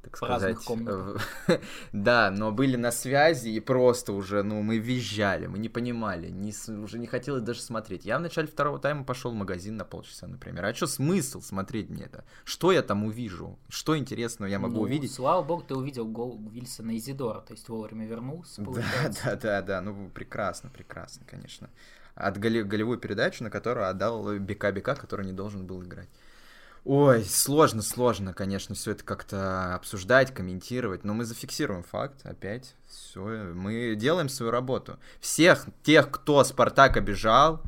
так 0.04 0.18
сказать. 0.18 0.58
да, 1.94 2.30
но 2.30 2.52
были 2.52 2.76
на 2.76 2.92
связи 2.92 3.50
и 3.50 3.60
просто 3.60 4.14
уже, 4.14 4.44
ну, 4.44 4.62
мы 4.62 4.78
визжали, 4.78 5.48
мы 5.48 5.58
не 5.58 5.70
понимали, 5.70 6.30
не, 6.30 6.54
уже 6.78 7.00
не 7.00 7.08
хотелось 7.08 7.42
даже 7.42 7.62
смотреть. 7.62 8.06
Я 8.06 8.20
в 8.20 8.22
начале 8.22 8.48
второго 8.48 8.80
тайма 8.80 9.06
пошел 9.06 9.32
в 9.32 9.36
магазин 9.36 9.78
на 9.78 9.86
полчаса, 9.86 10.28
например. 10.28 10.66
А 10.66 10.74
что 10.74 10.88
смысл 10.88 11.42
смотреть 11.42 11.90
мне 11.90 12.04
это? 12.04 12.26
Что 12.44 12.72
я 12.72 12.82
там 12.82 13.06
увижу? 13.06 13.58
Что 13.70 13.98
интересного 13.98 14.50
я 14.50 14.60
могу 14.60 14.76
ну, 14.76 14.82
увидеть? 14.82 15.14
Слава 15.14 15.42
богу, 15.42 15.64
ты 15.64 15.74
увидел 15.76 16.06
гол 16.06 16.40
Вильсона 16.52 16.98
Изидора, 16.98 17.40
то 17.42 17.54
есть 17.54 17.70
вовремя 17.70 18.06
вернулся. 18.06 18.62
Да, 18.62 19.12
да, 19.24 19.36
да, 19.36 19.62
да, 19.62 19.81
ну 19.81 20.10
прекрасно, 20.10 20.69
прекрасно, 20.69 21.26
конечно. 21.26 21.69
От 22.16 22.38
голевую 22.38 23.00
передачу, 23.00 23.44
на 23.44 23.50
которую 23.50 23.88
отдал 23.88 24.38
Бека-Бека, 24.38 24.95
который 24.95 25.26
не 25.26 25.33
должен 25.33 25.66
был 25.66 25.81
играть. 25.81 26.10
Ой, 26.85 27.23
сложно, 27.23 27.81
сложно, 27.81 28.33
конечно, 28.33 28.75
все 28.75 28.92
это 28.92 29.06
как-то 29.06 29.73
обсуждать, 29.73 30.33
комментировать, 30.33 31.06
но 31.06 31.13
мы 31.13 31.23
зафиксируем 31.23 31.81
факт 31.83 32.25
опять. 32.25 32.75
Все, 32.87 33.21
мы 33.54 33.95
делаем 33.95 34.28
свою 34.28 34.52
работу. 34.52 34.99
Всех 35.21 35.68
тех, 35.83 36.11
кто 36.11 36.44
Спартак 36.44 36.97
обижал, 36.97 37.61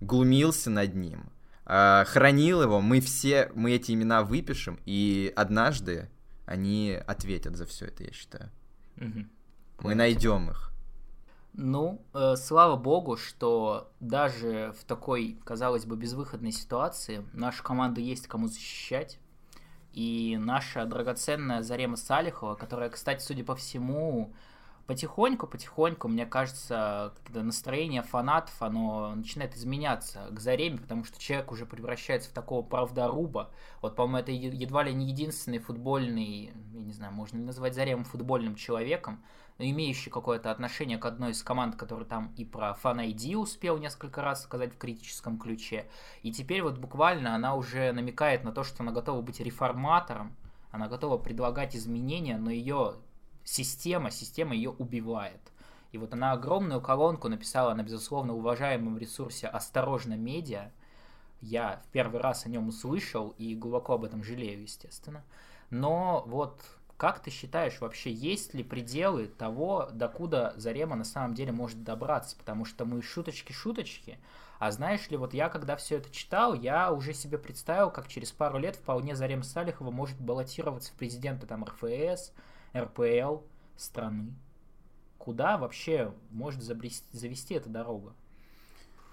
глумился 0.00 0.70
над 0.70 0.94
ним, 0.94 1.30
э, 1.66 2.04
хранил 2.08 2.62
его, 2.62 2.80
мы 2.80 3.00
все, 3.00 3.52
мы 3.54 3.72
эти 3.72 3.92
имена 3.92 4.24
выпишем, 4.24 4.80
и 4.86 5.32
однажды 5.36 6.10
они 6.44 6.98
ответят 7.06 7.56
за 7.56 7.64
все 7.64 7.86
это, 7.86 8.02
я 8.02 8.12
считаю. 8.12 8.50
Угу. 8.96 9.24
Мы 9.82 9.94
найдем 9.94 10.50
их. 10.50 10.67
Ну, 11.60 12.00
э, 12.14 12.36
слава 12.36 12.76
богу, 12.76 13.16
что 13.16 13.90
даже 13.98 14.72
в 14.78 14.84
такой, 14.84 15.40
казалось 15.44 15.86
бы, 15.86 15.96
безвыходной 15.96 16.52
ситуации 16.52 17.24
наша 17.32 17.64
команда 17.64 18.00
есть 18.00 18.28
кому 18.28 18.46
защищать. 18.46 19.18
И 19.92 20.38
наша 20.40 20.86
драгоценная 20.86 21.62
Зарема 21.62 21.96
Салихова, 21.96 22.54
которая, 22.54 22.90
кстати, 22.90 23.24
судя 23.24 23.42
по 23.42 23.56
всему, 23.56 24.32
потихоньку-потихоньку, 24.86 26.06
мне 26.06 26.26
кажется, 26.26 27.12
настроение 27.28 28.02
фанатов, 28.02 28.54
оно 28.62 29.16
начинает 29.16 29.56
изменяться 29.56 30.28
к 30.30 30.38
Зареме, 30.38 30.78
потому 30.78 31.02
что 31.02 31.20
человек 31.20 31.50
уже 31.50 31.66
превращается 31.66 32.30
в 32.30 32.34
такого 32.34 32.62
правдоруба. 32.62 33.50
Вот, 33.82 33.96
по-моему, 33.96 34.18
это 34.18 34.30
едва 34.30 34.84
ли 34.84 34.94
не 34.94 35.06
единственный 35.06 35.58
футбольный, 35.58 36.52
я 36.72 36.80
не 36.80 36.92
знаю, 36.92 37.12
можно 37.12 37.36
ли 37.36 37.42
назвать 37.42 37.74
Зарему 37.74 38.04
футбольным 38.04 38.54
человеком, 38.54 39.20
имеющий 39.58 40.10
какое-то 40.10 40.50
отношение 40.50 40.98
к 40.98 41.06
одной 41.06 41.32
из 41.32 41.42
команд, 41.42 41.76
который 41.76 42.06
там 42.06 42.32
и 42.36 42.44
про 42.44 42.76
Fan 42.80 43.04
ID 43.04 43.36
успел 43.36 43.78
несколько 43.78 44.22
раз 44.22 44.44
сказать 44.44 44.74
в 44.74 44.78
критическом 44.78 45.38
ключе. 45.38 45.88
И 46.22 46.32
теперь 46.32 46.62
вот 46.62 46.78
буквально 46.78 47.34
она 47.34 47.54
уже 47.54 47.92
намекает 47.92 48.44
на 48.44 48.52
то, 48.52 48.62
что 48.62 48.82
она 48.82 48.92
готова 48.92 49.20
быть 49.20 49.40
реформатором, 49.40 50.36
она 50.70 50.88
готова 50.88 51.18
предлагать 51.18 51.74
изменения, 51.74 52.38
но 52.38 52.50
ее 52.50 52.96
система, 53.44 54.10
система 54.10 54.54
ее 54.54 54.70
убивает. 54.70 55.40
И 55.90 55.98
вот 55.98 56.12
она 56.12 56.32
огромную 56.32 56.80
колонку 56.80 57.28
написала 57.28 57.74
на, 57.74 57.82
безусловно, 57.82 58.34
уважаемом 58.34 58.98
ресурсе 58.98 59.46
«Осторожно, 59.46 60.14
медиа». 60.14 60.70
Я 61.40 61.80
в 61.86 61.88
первый 61.90 62.20
раз 62.20 62.44
о 62.46 62.48
нем 62.48 62.68
услышал 62.68 63.34
и 63.38 63.54
глубоко 63.54 63.94
об 63.94 64.04
этом 64.04 64.22
жалею, 64.22 64.62
естественно. 64.62 65.24
Но 65.70 66.24
вот 66.26 66.62
Как 66.98 67.20
ты 67.20 67.30
считаешь, 67.30 67.80
вообще 67.80 68.12
есть 68.12 68.54
ли 68.54 68.64
пределы 68.64 69.28
того, 69.28 69.88
докуда 69.92 70.52
Зарема 70.56 70.96
на 70.96 71.04
самом 71.04 71.32
деле 71.32 71.52
может 71.52 71.84
добраться? 71.84 72.36
Потому 72.36 72.64
что 72.64 72.84
мы 72.84 73.02
шуточки-шуточки, 73.02 74.18
а 74.58 74.72
знаешь 74.72 75.08
ли, 75.08 75.16
вот 75.16 75.32
я 75.32 75.48
когда 75.48 75.76
все 75.76 75.98
это 75.98 76.10
читал, 76.10 76.54
я 76.54 76.92
уже 76.92 77.14
себе 77.14 77.38
представил, 77.38 77.92
как 77.92 78.08
через 78.08 78.32
пару 78.32 78.58
лет 78.58 78.74
вполне 78.74 79.14
Зарем 79.14 79.44
Салихова 79.44 79.92
может 79.92 80.20
баллотироваться 80.20 80.92
в 80.92 80.96
президенты 80.96 81.46
там 81.46 81.64
РФС, 81.64 82.32
РПЛ 82.76 83.42
страны. 83.76 84.34
Куда 85.18 85.56
вообще 85.56 86.12
может 86.30 86.62
завести 86.62 87.54
эта 87.54 87.68
дорога? 87.68 88.12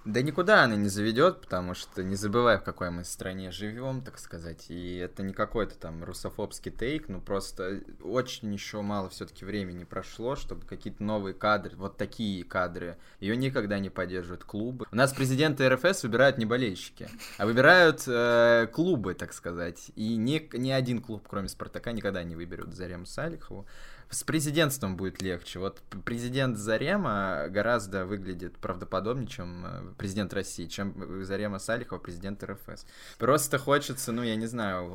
Да 0.06 0.22
никуда 0.22 0.64
она 0.64 0.76
не 0.76 0.88
заведет, 0.88 1.42
потому 1.42 1.74
что 1.74 2.04
не 2.04 2.16
забывай, 2.16 2.60
в 2.60 2.64
какой 2.64 2.92
мы 2.92 3.04
стране 3.04 3.50
живем, 3.50 4.04
так 4.04 4.20
сказать. 4.20 4.66
И 4.70 4.98
это 4.98 5.24
не 5.24 5.34
какой-то 5.34 5.76
там 5.80 6.04
русофобский 6.04 6.72
тейк, 6.72 7.10
ну 7.10 7.20
просто 7.20 7.82
очень 8.04 8.54
еще 8.54 8.82
мало 8.82 9.10
все-таки 9.10 9.46
времени 9.46 9.84
прошло, 9.84 10.36
чтобы 10.36 10.64
какие-то 10.68 11.04
новые 11.04 11.34
кадры, 11.34 11.76
вот 11.76 11.98
такие 11.98 12.44
кадры, 12.44 12.98
ее 13.20 13.36
никогда 13.36 13.80
не 13.80 13.90
поддерживают 13.90 14.44
клубы. 14.44 14.86
У 14.92 14.96
нас 14.96 15.12
президенты 15.12 15.68
РФС 15.68 16.04
выбирают 16.04 16.38
не 16.38 16.46
болельщики, 16.46 17.10
а 17.40 17.48
выбирают 17.48 18.04
э, 18.06 18.68
клубы, 18.72 19.16
так 19.16 19.34
сказать. 19.34 19.92
И 19.96 20.18
ни, 20.18 20.56
ни 20.56 20.70
один 20.70 21.02
клуб, 21.02 21.26
кроме 21.28 21.48
Спартака, 21.48 21.94
никогда 21.94 22.24
не 22.24 22.36
выберут 22.36 22.76
Зарему 22.76 23.08
Салихову 23.08 23.66
с 24.10 24.24
президентством 24.24 24.96
будет 24.98 25.22
легче. 25.22 25.60
Вот 25.60 25.82
президент 26.04 26.58
Зарема 26.58 27.46
гораздо 27.50 28.06
выглядит 28.06 28.58
правдоподобнее, 28.58 29.28
чем 29.28 29.66
э, 29.66 29.94
президент 29.98 30.34
России, 30.34 30.66
чем 30.66 31.24
Зарема 31.24 31.60
Салихова, 31.60 32.00
президент 32.00 32.44
РФС. 32.44 32.86
Просто 33.18 33.58
хочется, 33.58 34.12
ну, 34.12 34.24
я 34.24 34.36
не 34.36 34.48
знаю, 34.48 34.86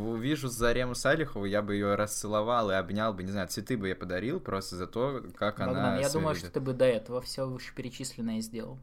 увижу 0.00 0.48
Зарему 0.48 0.94
Салихову, 0.94 1.44
я 1.44 1.62
бы 1.62 1.74
ее 1.74 1.94
расцеловал 1.94 2.70
и 2.70 2.74
обнял 2.74 3.12
бы, 3.12 3.22
не 3.22 3.32
знаю, 3.32 3.48
цветы 3.48 3.76
бы 3.76 3.88
я 3.88 3.96
подарил 3.96 4.40
просто 4.40 4.76
за 4.76 4.86
то, 4.86 5.22
как 5.36 5.58
Богдан, 5.58 5.76
она... 5.76 5.98
я 5.98 6.10
думаю, 6.10 6.34
что 6.34 6.50
ты 6.50 6.60
бы 6.60 6.72
до 6.72 6.84
этого 6.84 7.20
все 7.20 7.46
вышеперечисленное 7.46 8.40
сделал. 8.40 8.78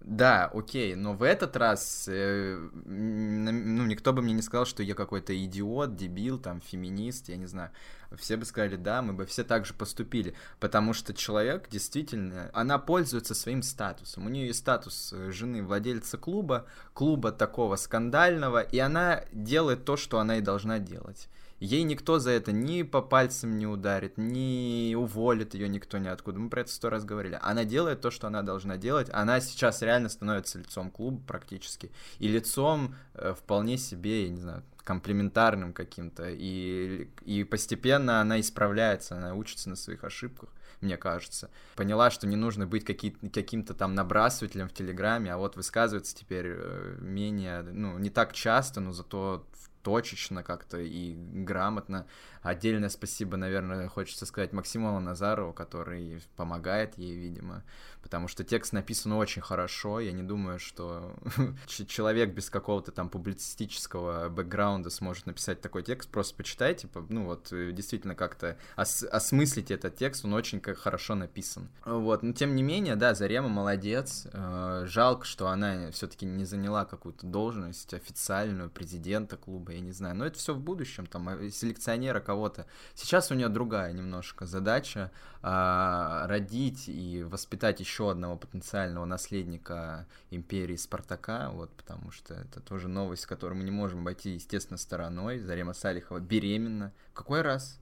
Да, 0.00 0.46
окей, 0.46 0.94
но 0.94 1.12
в 1.12 1.22
этот 1.22 1.56
раз, 1.56 2.06
э, 2.08 2.56
ну, 2.86 3.86
никто 3.86 4.14
бы 4.14 4.22
мне 4.22 4.32
не 4.32 4.40
сказал, 4.40 4.64
что 4.64 4.82
я 4.82 4.94
какой-то 4.94 5.36
идиот, 5.44 5.94
дебил, 5.94 6.38
там, 6.38 6.62
феминист, 6.62 7.28
я 7.28 7.36
не 7.36 7.44
знаю. 7.44 7.70
Все 8.16 8.38
бы 8.38 8.46
сказали, 8.46 8.76
да, 8.76 9.02
мы 9.02 9.12
бы 9.12 9.26
все 9.26 9.44
так 9.44 9.66
же 9.66 9.74
поступили, 9.74 10.34
потому 10.58 10.94
что 10.94 11.12
человек 11.12 11.68
действительно, 11.68 12.50
она 12.54 12.78
пользуется 12.78 13.34
своим 13.34 13.62
статусом. 13.62 14.24
У 14.24 14.30
нее 14.30 14.46
есть 14.46 14.60
статус 14.60 15.12
э, 15.12 15.30
жены 15.32 15.62
владельца 15.62 16.16
клуба, 16.16 16.66
клуба 16.94 17.30
такого 17.30 17.76
скандального, 17.76 18.62
и 18.62 18.78
она 18.78 19.24
делает 19.32 19.84
то, 19.84 19.98
что 19.98 20.18
она 20.18 20.38
и 20.38 20.40
должна 20.40 20.78
делать. 20.78 21.28
Ей 21.60 21.82
никто 21.82 22.18
за 22.18 22.30
это 22.30 22.52
ни 22.52 22.82
по 22.82 23.02
пальцам 23.02 23.58
не 23.58 23.66
ударит, 23.66 24.16
ни 24.16 24.94
уволит 24.94 25.52
ее 25.52 25.68
никто 25.68 25.98
ниоткуда. 25.98 26.38
Мы 26.38 26.48
про 26.48 26.62
это 26.62 26.70
сто 26.70 26.88
раз 26.88 27.04
говорили. 27.04 27.38
Она 27.42 27.64
делает 27.64 28.00
то, 28.00 28.10
что 28.10 28.26
она 28.26 28.42
должна 28.42 28.78
делать. 28.78 29.10
Она 29.12 29.40
сейчас 29.40 29.82
реально 29.82 30.08
становится 30.08 30.58
лицом 30.58 30.90
клуба 30.90 31.20
практически. 31.26 31.92
И 32.18 32.28
лицом 32.28 32.94
э, 33.14 33.34
вполне 33.34 33.76
себе, 33.76 34.24
я 34.24 34.30
не 34.30 34.40
знаю, 34.40 34.62
комплементарным 34.84 35.74
каким-то. 35.74 36.30
И, 36.30 37.10
и 37.26 37.44
постепенно 37.44 38.22
она 38.22 38.40
исправляется, 38.40 39.16
она 39.16 39.34
учится 39.34 39.68
на 39.68 39.76
своих 39.76 40.02
ошибках 40.02 40.48
мне 40.80 40.96
кажется. 40.96 41.50
Поняла, 41.76 42.10
что 42.10 42.26
не 42.26 42.36
нужно 42.36 42.66
быть 42.66 42.84
каким-то 42.84 43.74
там 43.74 43.94
набрасывателем 43.94 44.68
в 44.68 44.72
Телеграме, 44.72 45.32
а 45.32 45.36
вот 45.36 45.56
высказываться 45.56 46.16
теперь 46.16 46.46
э, 46.48 46.96
менее, 47.00 47.62
ну, 47.62 47.98
не 47.98 48.10
так 48.10 48.32
часто, 48.32 48.80
но 48.80 48.92
зато 48.92 49.46
точечно 49.82 50.42
как-то 50.42 50.78
и 50.78 51.14
грамотно. 51.14 52.06
Отдельное 52.42 52.88
спасибо, 52.88 53.36
наверное, 53.36 53.88
хочется 53.88 54.26
сказать 54.26 54.52
Максиму 54.52 54.98
Назарову, 55.00 55.52
который 55.52 56.22
помогает 56.36 56.98
ей, 56.98 57.16
видимо, 57.16 57.62
потому 58.02 58.28
что 58.28 58.44
текст 58.44 58.72
написан 58.72 59.12
очень 59.12 59.42
хорошо. 59.42 60.00
Я 60.00 60.12
не 60.12 60.22
думаю, 60.22 60.58
что 60.58 61.14
человек 61.66 62.34
без 62.34 62.50
какого-то 62.50 62.92
там 62.92 63.08
публицистического 63.08 64.28
бэкграунда 64.28 64.90
сможет 64.90 65.26
написать 65.26 65.60
такой 65.60 65.82
текст. 65.82 66.10
Просто 66.10 66.36
почитайте, 66.36 66.88
ну 67.08 67.24
вот, 67.24 67.52
э, 67.52 67.72
действительно 67.72 68.14
как-то 68.14 68.56
ос- 68.76 69.04
осмыслите 69.04 69.74
этот 69.74 69.96
текст, 69.96 70.24
он 70.24 70.34
очень 70.34 70.60
как 70.60 70.78
хорошо 70.78 71.14
написан. 71.14 71.68
Вот, 71.84 72.22
но 72.22 72.32
тем 72.32 72.54
не 72.54 72.62
менее, 72.62 72.96
да, 72.96 73.14
Зарема 73.14 73.48
молодец. 73.48 74.26
Э, 74.32 74.84
жалко, 74.86 75.24
что 75.24 75.48
она 75.48 75.90
все-таки 75.92 76.26
не 76.26 76.44
заняла 76.44 76.84
какую-то 76.84 77.26
должность 77.26 77.94
официальную 77.94 78.70
президента 78.70 79.36
клуба, 79.36 79.72
я 79.72 79.80
не 79.80 79.92
знаю. 79.92 80.16
Но 80.16 80.26
это 80.26 80.38
все 80.38 80.54
в 80.54 80.60
будущем, 80.60 81.06
там, 81.06 81.28
э, 81.28 81.50
селекционера 81.50 82.20
кого-то. 82.20 82.66
Сейчас 82.94 83.30
у 83.30 83.34
нее 83.34 83.48
другая 83.48 83.92
немножко 83.92 84.46
задача 84.46 85.10
а, 85.42 86.26
родить 86.26 86.84
и 86.88 87.22
воспитать 87.22 87.80
еще 87.80 87.89
одного 87.98 88.36
потенциального 88.36 89.04
наследника 89.04 90.06
империи 90.30 90.76
Спартака, 90.76 91.50
вот, 91.50 91.70
потому 91.72 92.10
что 92.10 92.34
это 92.34 92.60
тоже 92.60 92.88
новость, 92.88 93.26
которую 93.26 93.58
мы 93.58 93.64
не 93.64 93.70
можем 93.70 94.00
обойти, 94.00 94.30
естественно, 94.30 94.78
стороной. 94.78 95.38
Зарема 95.38 95.72
Салихова 95.72 96.20
беременна. 96.20 96.92
Какой 97.12 97.42
раз? 97.42 97.80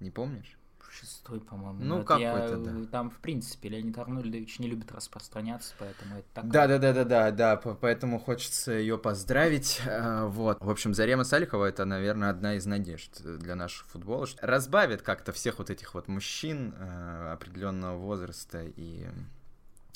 Не 0.00 0.10
помнишь? 0.10 0.58
шестой, 0.98 1.40
по-моему. 1.40 1.78
Ну, 1.82 2.04
какой-то, 2.04 2.56
да. 2.56 2.84
Там, 2.90 3.10
в 3.10 3.18
принципе, 3.18 3.68
Леонид 3.68 3.96
Арнольдович 3.98 4.58
не 4.58 4.68
любит 4.68 4.92
распространяться, 4.92 5.74
поэтому 5.78 6.16
это 6.16 6.26
так. 6.34 6.48
Да, 6.50 6.66
да, 6.66 6.78
да, 6.78 6.92
да, 6.92 7.04
да, 7.04 7.30
да, 7.30 7.56
поэтому 7.56 8.18
хочется 8.18 8.72
ее 8.72 8.98
поздравить. 8.98 9.80
А, 9.86 10.26
вот. 10.26 10.58
В 10.60 10.70
общем, 10.70 10.94
Зарема 10.94 11.24
Салихова 11.24 11.66
это, 11.66 11.84
наверное, 11.84 12.30
одна 12.30 12.54
из 12.54 12.66
надежд 12.66 13.22
для 13.22 13.54
нашего 13.54 13.88
футбола. 13.88 14.26
Разбавит 14.40 15.02
как-то 15.02 15.32
всех 15.32 15.58
вот 15.58 15.70
этих 15.70 15.94
вот 15.94 16.08
мужчин 16.08 16.74
а, 16.78 17.32
определенного 17.32 17.96
возраста 17.96 18.64
и 18.64 19.06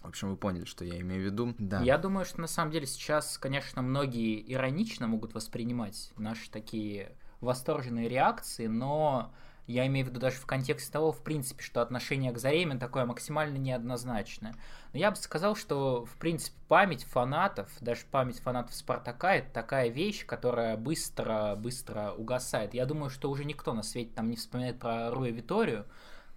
в 0.02 0.08
общем, 0.08 0.30
вы 0.30 0.36
поняли, 0.36 0.64
что 0.64 0.84
я 0.84 1.00
имею 1.00 1.22
в 1.22 1.24
виду. 1.24 1.54
Да. 1.58 1.80
Я 1.82 1.98
думаю, 1.98 2.24
что 2.24 2.40
на 2.40 2.46
самом 2.46 2.70
деле 2.72 2.86
сейчас, 2.86 3.38
конечно, 3.38 3.82
многие 3.82 4.52
иронично 4.52 5.06
могут 5.06 5.34
воспринимать 5.34 6.10
наши 6.16 6.50
такие 6.50 7.16
восторженные 7.40 8.08
реакции, 8.08 8.66
но 8.66 9.32
я 9.66 9.86
имею 9.86 10.06
в 10.06 10.10
виду 10.10 10.20
даже 10.20 10.36
в 10.36 10.46
контексте 10.46 10.90
того, 10.92 11.12
в 11.12 11.22
принципе, 11.22 11.62
что 11.62 11.82
отношение 11.82 12.32
к 12.32 12.38
Зареме 12.38 12.78
такое 12.78 13.04
максимально 13.04 13.58
неоднозначное. 13.58 14.54
Но 14.92 14.98
я 14.98 15.10
бы 15.10 15.16
сказал, 15.16 15.54
что, 15.54 16.04
в 16.04 16.16
принципе, 16.16 16.56
память 16.68 17.04
фанатов, 17.04 17.70
даже 17.80 18.02
память 18.10 18.40
фанатов 18.40 18.74
Спартака, 18.74 19.36
это 19.36 19.52
такая 19.52 19.88
вещь, 19.88 20.26
которая 20.26 20.76
быстро-быстро 20.76 22.12
угасает. 22.12 22.74
Я 22.74 22.86
думаю, 22.86 23.10
что 23.10 23.30
уже 23.30 23.44
никто 23.44 23.72
на 23.72 23.82
свете 23.82 24.12
там 24.14 24.30
не 24.30 24.36
вспоминает 24.36 24.78
про 24.80 25.10
Руя 25.10 25.30
Виторию, 25.30 25.86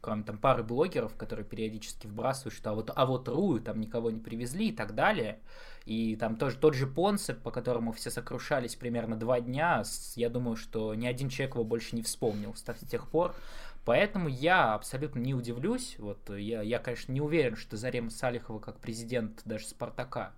кроме 0.05 0.21
там 0.21 0.37
пары 0.37 0.61
блогеров, 0.61 1.15
которые 1.15 1.45
периодически 1.45 2.05
вбрасывают, 2.05 2.53
что 2.53 2.69
а 2.69 2.73
вот, 2.75 2.91
а 2.95 3.05
вот 3.07 3.27
Рую 3.27 3.59
там 3.59 3.81
никого 3.81 4.11
не 4.11 4.19
привезли 4.19 4.69
и 4.69 4.71
так 4.71 4.93
далее. 4.93 5.39
И 5.85 6.15
там 6.15 6.35
тоже 6.35 6.57
тот 6.57 6.75
же 6.75 6.85
Понсе, 6.85 7.33
по 7.33 7.49
которому 7.49 7.91
все 7.91 8.11
сокрушались 8.11 8.75
примерно 8.75 9.15
два 9.15 9.41
дня, 9.41 9.83
я 10.15 10.29
думаю, 10.29 10.57
что 10.57 10.93
ни 10.93 11.07
один 11.07 11.29
человек 11.29 11.55
его 11.55 11.63
больше 11.63 11.95
не 11.95 12.03
вспомнил 12.03 12.53
с 12.53 12.61
тех 12.87 13.09
пор. 13.09 13.33
Поэтому 13.83 14.29
я 14.29 14.75
абсолютно 14.75 15.19
не 15.19 15.33
удивлюсь. 15.33 15.95
Вот 15.97 16.29
я, 16.29 16.61
я 16.61 16.77
конечно, 16.77 17.11
не 17.11 17.21
уверен, 17.21 17.55
что 17.55 17.75
Зарема 17.75 18.11
Салихова 18.11 18.59
как 18.59 18.77
президент 18.77 19.41
даже 19.43 19.65
Спартака 19.65 20.33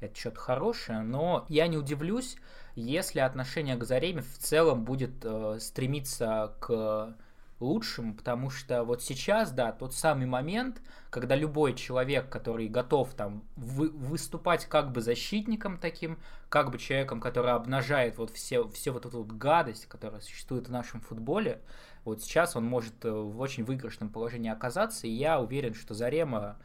это 0.00 0.18
что-то 0.18 0.40
хорошее, 0.40 1.00
но 1.00 1.44
я 1.50 1.66
не 1.66 1.76
удивлюсь, 1.76 2.36
если 2.74 3.20
отношение 3.20 3.76
к 3.76 3.84
Зареме 3.84 4.22
в 4.22 4.38
целом 4.38 4.84
будет 4.84 5.12
э, 5.24 5.58
стремиться 5.60 6.54
к 6.58 7.14
лучшему, 7.60 8.14
потому 8.14 8.50
что 8.50 8.84
вот 8.84 9.02
сейчас, 9.02 9.52
да, 9.52 9.72
тот 9.72 9.94
самый 9.94 10.26
момент, 10.26 10.82
когда 11.10 11.36
любой 11.36 11.74
человек, 11.74 12.28
который 12.28 12.68
готов 12.68 13.14
там 13.14 13.44
вы, 13.56 13.90
выступать 13.90 14.66
как 14.66 14.92
бы 14.92 15.00
защитником 15.00 15.78
таким, 15.78 16.18
как 16.48 16.70
бы 16.70 16.78
человеком, 16.78 17.20
который 17.20 17.52
обнажает 17.52 18.18
вот 18.18 18.30
все, 18.30 18.66
все 18.68 18.90
вот 18.90 19.06
эту 19.06 19.22
вот 19.22 19.32
гадость, 19.32 19.86
которая 19.86 20.20
существует 20.20 20.68
в 20.68 20.72
нашем 20.72 21.00
футболе, 21.00 21.60
вот 22.04 22.22
сейчас 22.22 22.56
он 22.56 22.64
может 22.64 23.04
э, 23.04 23.10
в 23.10 23.38
очень 23.40 23.64
выигрышном 23.64 24.08
положении 24.08 24.50
оказаться, 24.50 25.06
и 25.06 25.10
я 25.10 25.40
уверен, 25.40 25.74
что 25.74 25.94
Зарема 25.94 26.56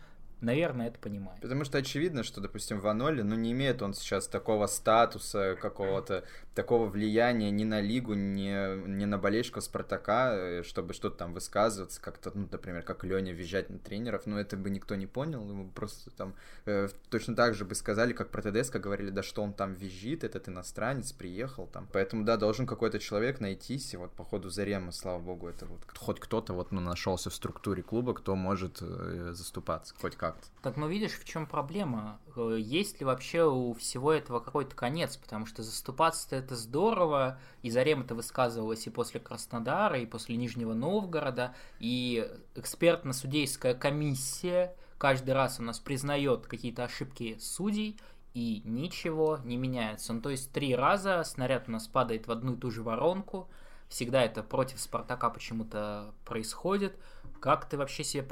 наверное, 0.42 0.88
это 0.88 1.00
понимает. 1.00 1.42
Потому 1.42 1.66
что 1.66 1.78
очевидно, 1.78 2.24
что, 2.24 2.42
допустим, 2.42 2.80
Ванолли, 2.80 3.22
ну, 3.22 3.36
не 3.36 3.52
имеет 3.52 3.82
он 3.82 3.94
сейчас 3.94 4.28
такого 4.28 4.68
статуса, 4.68 5.58
какого-то 5.62 6.24
такого 6.54 6.88
влияния 6.88 7.52
ни 7.52 7.64
на 7.64 7.82
лигу, 7.82 8.14
ни, 8.14 8.88
ни 8.88 9.06
на 9.06 9.18
болельщиков 9.18 9.64
Спартака, 9.64 10.34
э, 10.34 10.64
чтобы 10.64 10.94
что-то 10.94 11.18
там 11.18 11.34
высказываться, 11.34 12.02
как-то, 12.02 12.32
ну, 12.34 12.48
например, 12.52 12.84
как 12.84 13.04
Леня 13.04 13.34
визжать 13.34 13.70
на 13.70 13.78
тренеров, 13.78 14.26
ну, 14.26 14.38
это 14.38 14.56
бы 14.56 14.70
никто 14.70 14.96
не 14.96 15.06
понял, 15.06 15.48
ему 15.48 15.70
просто 15.70 16.12
там 16.12 16.34
э, 16.66 16.88
точно 17.10 17.36
так 17.36 17.54
же 17.56 17.66
бы 17.66 17.76
сказали, 17.76 18.14
как 18.14 18.30
про 18.30 18.42
ТДСК 18.42 18.78
говорили, 18.78 19.10
да 19.10 19.22
что 19.22 19.44
он 19.44 19.54
там 19.54 19.74
визжит, 19.74 20.24
этот 20.24 20.48
иностранец 20.48 21.12
приехал 21.12 21.68
там. 21.68 21.88
Поэтому, 21.92 22.24
да, 22.24 22.38
должен 22.38 22.66
какой-то 22.66 23.00
человек 23.00 23.40
найтись, 23.40 23.94
и 23.94 23.98
вот 23.98 24.12
по 24.12 24.24
ходу 24.24 24.50
Зарема, 24.50 24.92
слава 24.92 25.20
богу, 25.20 25.48
это 25.48 25.66
вот 25.66 25.82
хоть 25.98 26.20
кто-то 26.20 26.54
вот 26.54 26.72
ну, 26.72 26.80
нашелся 26.82 27.30
в 27.30 27.36
структуре 27.36 27.84
клуба, 27.84 28.14
кто 28.14 28.36
может 28.36 28.80
э, 28.82 29.32
заступаться, 29.34 29.94
хоть 30.00 30.16
как-то. 30.32 30.48
Так, 30.62 30.78
ну 30.78 30.88
видишь, 30.88 31.14
в 31.14 31.26
чем 31.26 31.46
проблема? 31.46 32.20
Э, 32.36 32.58
есть 32.60 33.00
ли 33.00 33.06
вообще 33.06 33.44
у 33.44 33.74
всего 33.74 34.12
этого 34.12 34.40
какой-то 34.40 34.76
конец? 34.76 35.18
Потому 35.18 35.46
что 35.46 35.64
заступаться-то 35.64 36.36
это 36.36 36.56
здорово, 36.56 37.40
и 37.62 37.70
Зарем 37.70 38.02
это 38.02 38.16
высказывалось 38.16 38.88
и 38.88 38.90
после 38.90 39.20
Краснодара, 39.20 40.00
и 40.00 40.06
после 40.06 40.36
Нижнего 40.38 40.74
Новгорода, 40.74 41.56
и 41.80 42.30
экспертно-судейская 42.56 43.76
комиссия 43.76 44.76
каждый 44.98 45.32
раз 45.32 45.60
у 45.60 45.64
нас 45.64 45.80
признает 45.80 46.48
какие-то 46.48 46.84
ошибки 46.84 47.38
судей, 47.40 48.00
и 48.34 48.62
ничего 48.66 49.40
не 49.46 49.56
меняется. 49.56 50.12
Ну, 50.12 50.22
то 50.22 50.30
есть 50.30 50.52
три 50.52 50.76
раза 50.76 51.24
снаряд 51.24 51.70
у 51.70 51.72
нас 51.72 51.88
падает 51.88 52.28
в 52.28 52.32
одну 52.32 52.56
и 52.56 52.58
ту 52.58 52.70
же 52.70 52.84
воронку, 52.84 53.50
всегда 53.88 54.24
это 54.24 54.44
против 54.44 54.82
Спартака 54.82 55.30
почему-то 55.30 56.14
происходит. 56.26 57.00
Как 57.46 57.70
ты 57.70 57.78
вообще 57.78 58.04
себе... 58.04 58.26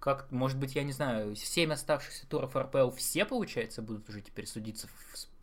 Как, 0.00 0.30
может 0.30 0.58
быть, 0.58 0.74
я 0.74 0.84
не 0.84 0.92
знаю, 0.92 1.36
семь 1.36 1.70
оставшихся 1.74 2.26
туров 2.26 2.56
РПЛ 2.56 2.92
все, 2.92 3.26
получается, 3.26 3.82
будут 3.82 4.08
уже 4.08 4.22
теперь 4.22 4.46
судиться 4.46 4.88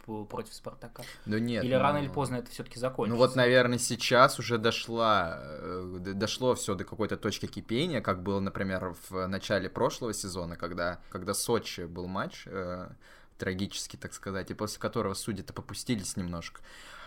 в, 0.07 0.25
против 0.25 0.55
Спартака? 0.55 1.03
Ну 1.27 1.37
нет. 1.37 1.63
Или 1.63 1.75
ну, 1.75 1.81
рано 1.81 1.97
или 1.97 2.07
поздно 2.07 2.37
это 2.37 2.49
все-таки 2.49 2.79
закончится? 2.79 3.13
Ну 3.15 3.23
вот, 3.23 3.35
наверное, 3.35 3.77
сейчас 3.77 4.39
уже 4.39 4.57
дошла, 4.57 5.37
э, 5.39 5.99
дошло 6.15 6.55
все 6.55 6.73
до 6.73 6.83
какой-то 6.83 7.15
точки 7.15 7.45
кипения, 7.45 8.01
как 8.01 8.23
было, 8.23 8.39
например, 8.39 8.95
в 9.11 9.27
начале 9.27 9.69
прошлого 9.69 10.15
сезона, 10.15 10.55
когда, 10.55 10.99
когда 11.11 11.35
Сочи 11.35 11.81
был 11.81 12.07
матч, 12.07 12.47
э, 12.47 12.89
трагический, 13.37 13.99
так 13.99 14.13
сказать, 14.13 14.49
и 14.49 14.55
после 14.55 14.79
которого 14.79 15.13
судьи-то 15.13 15.53
попустились 15.53 16.17
немножко. 16.17 16.61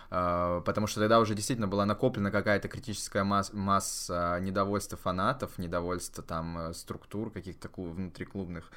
А, 0.09 0.61
потому 0.61 0.87
что 0.87 0.99
тогда 0.99 1.19
уже 1.19 1.35
действительно 1.35 1.67
была 1.67 1.85
накоплена 1.85 2.31
какая-то 2.31 2.67
критическая 2.67 3.23
масс 3.23 3.51
масса 3.53 4.39
недовольства 4.41 4.97
фанатов, 4.97 5.57
недовольства 5.57 6.23
там 6.23 6.57
э, 6.57 6.73
структур 6.73 7.31
каких-то 7.31 7.69
клуб 7.69 7.95
внутриклубных. 7.95 8.71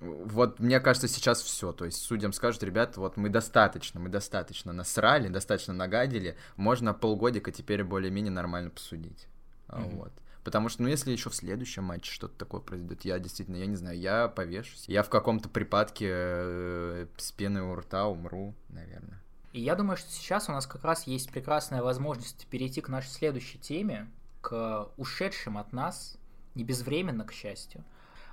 Вот 0.00 0.58
мне 0.58 0.80
кажется, 0.80 1.08
сейчас 1.08 1.42
все. 1.42 1.72
То 1.72 1.84
есть 1.84 1.98
судьям 1.98 2.32
скажут, 2.32 2.62
ребята, 2.62 3.00
вот 3.00 3.16
мы 3.16 3.28
достаточно, 3.28 4.00
мы 4.00 4.08
достаточно 4.08 4.72
насрали, 4.72 5.28
достаточно 5.28 5.72
нагадили, 5.72 6.36
можно 6.56 6.94
полгодика 6.94 7.52
теперь 7.52 7.84
более-менее 7.84 8.32
нормально 8.32 8.70
посудить. 8.70 9.28
Mm-hmm. 9.68 9.96
Вот. 9.96 10.12
Потому 10.44 10.68
что, 10.68 10.82
ну, 10.82 10.88
если 10.88 11.10
еще 11.10 11.30
в 11.30 11.34
следующем 11.34 11.84
матче 11.84 12.12
что-то 12.12 12.36
такое 12.36 12.60
произойдет, 12.60 13.06
я 13.06 13.18
действительно, 13.18 13.56
я 13.56 13.66
не 13.66 13.76
знаю, 13.76 13.98
я 13.98 14.28
повешусь. 14.28 14.84
Я 14.88 15.02
в 15.02 15.08
каком-то 15.08 15.48
припадке 15.48 16.08
э, 16.10 17.06
с 17.16 17.32
пеной 17.32 17.62
у 17.62 17.74
рта 17.74 18.06
умру, 18.06 18.54
наверное. 18.68 19.23
И 19.54 19.60
я 19.60 19.76
думаю, 19.76 19.96
что 19.96 20.10
сейчас 20.10 20.48
у 20.48 20.52
нас 20.52 20.66
как 20.66 20.82
раз 20.82 21.06
есть 21.06 21.30
прекрасная 21.30 21.80
возможность 21.80 22.44
перейти 22.48 22.80
к 22.80 22.88
нашей 22.88 23.10
следующей 23.10 23.56
теме, 23.56 24.10
к 24.40 24.88
ушедшим 24.96 25.58
от 25.58 25.72
нас, 25.72 26.18
не 26.56 26.64
безвременно, 26.64 27.24
к 27.24 27.32
счастью. 27.32 27.84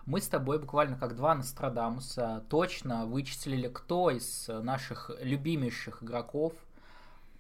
Мы 0.08 0.20
с 0.20 0.28
тобой 0.28 0.58
буквально 0.58 0.98
как 0.98 1.16
два 1.16 1.36
Нострадамуса 1.36 2.44
точно 2.50 3.06
вычислили, 3.06 3.68
кто 3.68 4.10
из 4.10 4.48
наших 4.48 5.12
любимейших 5.22 6.02
игроков 6.02 6.54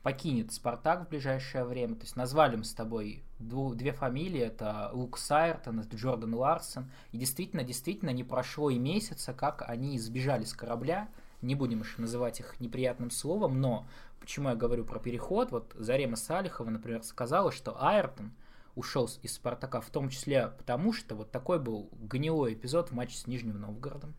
покинет 0.03 0.53
Спартак 0.53 1.07
в 1.07 1.09
ближайшее 1.09 1.63
время. 1.63 1.95
То 1.95 2.03
есть 2.03 2.15
назвали 2.15 2.57
мы 2.57 2.65
с 2.65 2.75
тобой 2.75 3.23
дву, 3.39 3.73
две 3.73 3.93
фамилии, 3.93 4.41
это 4.41 4.91
Лук 4.93 5.17
Сайртон, 5.17 5.79
это 5.79 5.97
Джордан 5.97 6.35
Ларсон. 6.35 6.91
И 7.13 7.17
действительно, 7.17 7.63
действительно, 7.63 8.11
не 8.11 8.23
прошло 8.23 8.69
и 8.69 8.77
месяца, 8.77 9.33
как 9.33 9.67
они 9.67 9.97
сбежали 9.97 10.43
с 10.43 10.53
корабля, 10.53 11.09
не 11.41 11.55
будем 11.55 11.81
уж 11.81 11.98
называть 11.98 12.39
их 12.39 12.60
неприятным 12.60 13.12
словом, 13.12 13.60
но 13.60 13.88
почему 14.19 14.50
я 14.50 14.55
говорю 14.55 14.86
про 14.86 15.00
переход, 15.00 15.51
вот 15.51 15.74
Зарема 15.75 16.15
Салихова, 16.15 16.69
например, 16.69 17.03
сказала, 17.03 17.51
что 17.51 17.81
Айртон 17.81 18.31
ушел 18.75 19.10
из 19.21 19.33
Спартака 19.33 19.81
в 19.81 19.89
том 19.89 20.10
числе 20.10 20.53
потому, 20.57 20.93
что 20.93 21.15
вот 21.15 21.31
такой 21.31 21.60
был 21.60 21.89
гнилой 21.93 22.53
эпизод 22.53 22.89
в 22.89 22.93
матче 22.93 23.17
с 23.17 23.27
Нижним 23.27 23.60
Новгородом, 23.60 24.13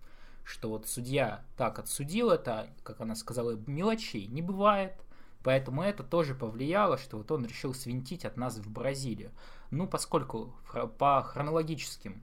что 0.45 0.69
вот 0.69 0.87
судья 0.87 1.45
так 1.57 1.79
отсудил 1.79 2.31
это, 2.31 2.69
как 2.83 3.01
она 3.01 3.15
сказала, 3.15 3.57
мелочей 3.67 4.27
не 4.27 4.43
бывает, 4.43 4.95
Поэтому 5.43 5.83
это 5.83 6.03
тоже 6.03 6.35
повлияло, 6.35 6.97
что 6.99 7.19
вот 7.19 7.31
он 7.31 7.45
решил 7.45 7.75
свинтить 7.75 8.25
от 8.25 8.37
нас 8.37 8.59
в 8.59 8.71
Бразилию. 8.71 9.33
Ну, 9.71 9.87
поскольку 9.87 10.55
по 10.99 11.23
хронологическим 11.23 12.23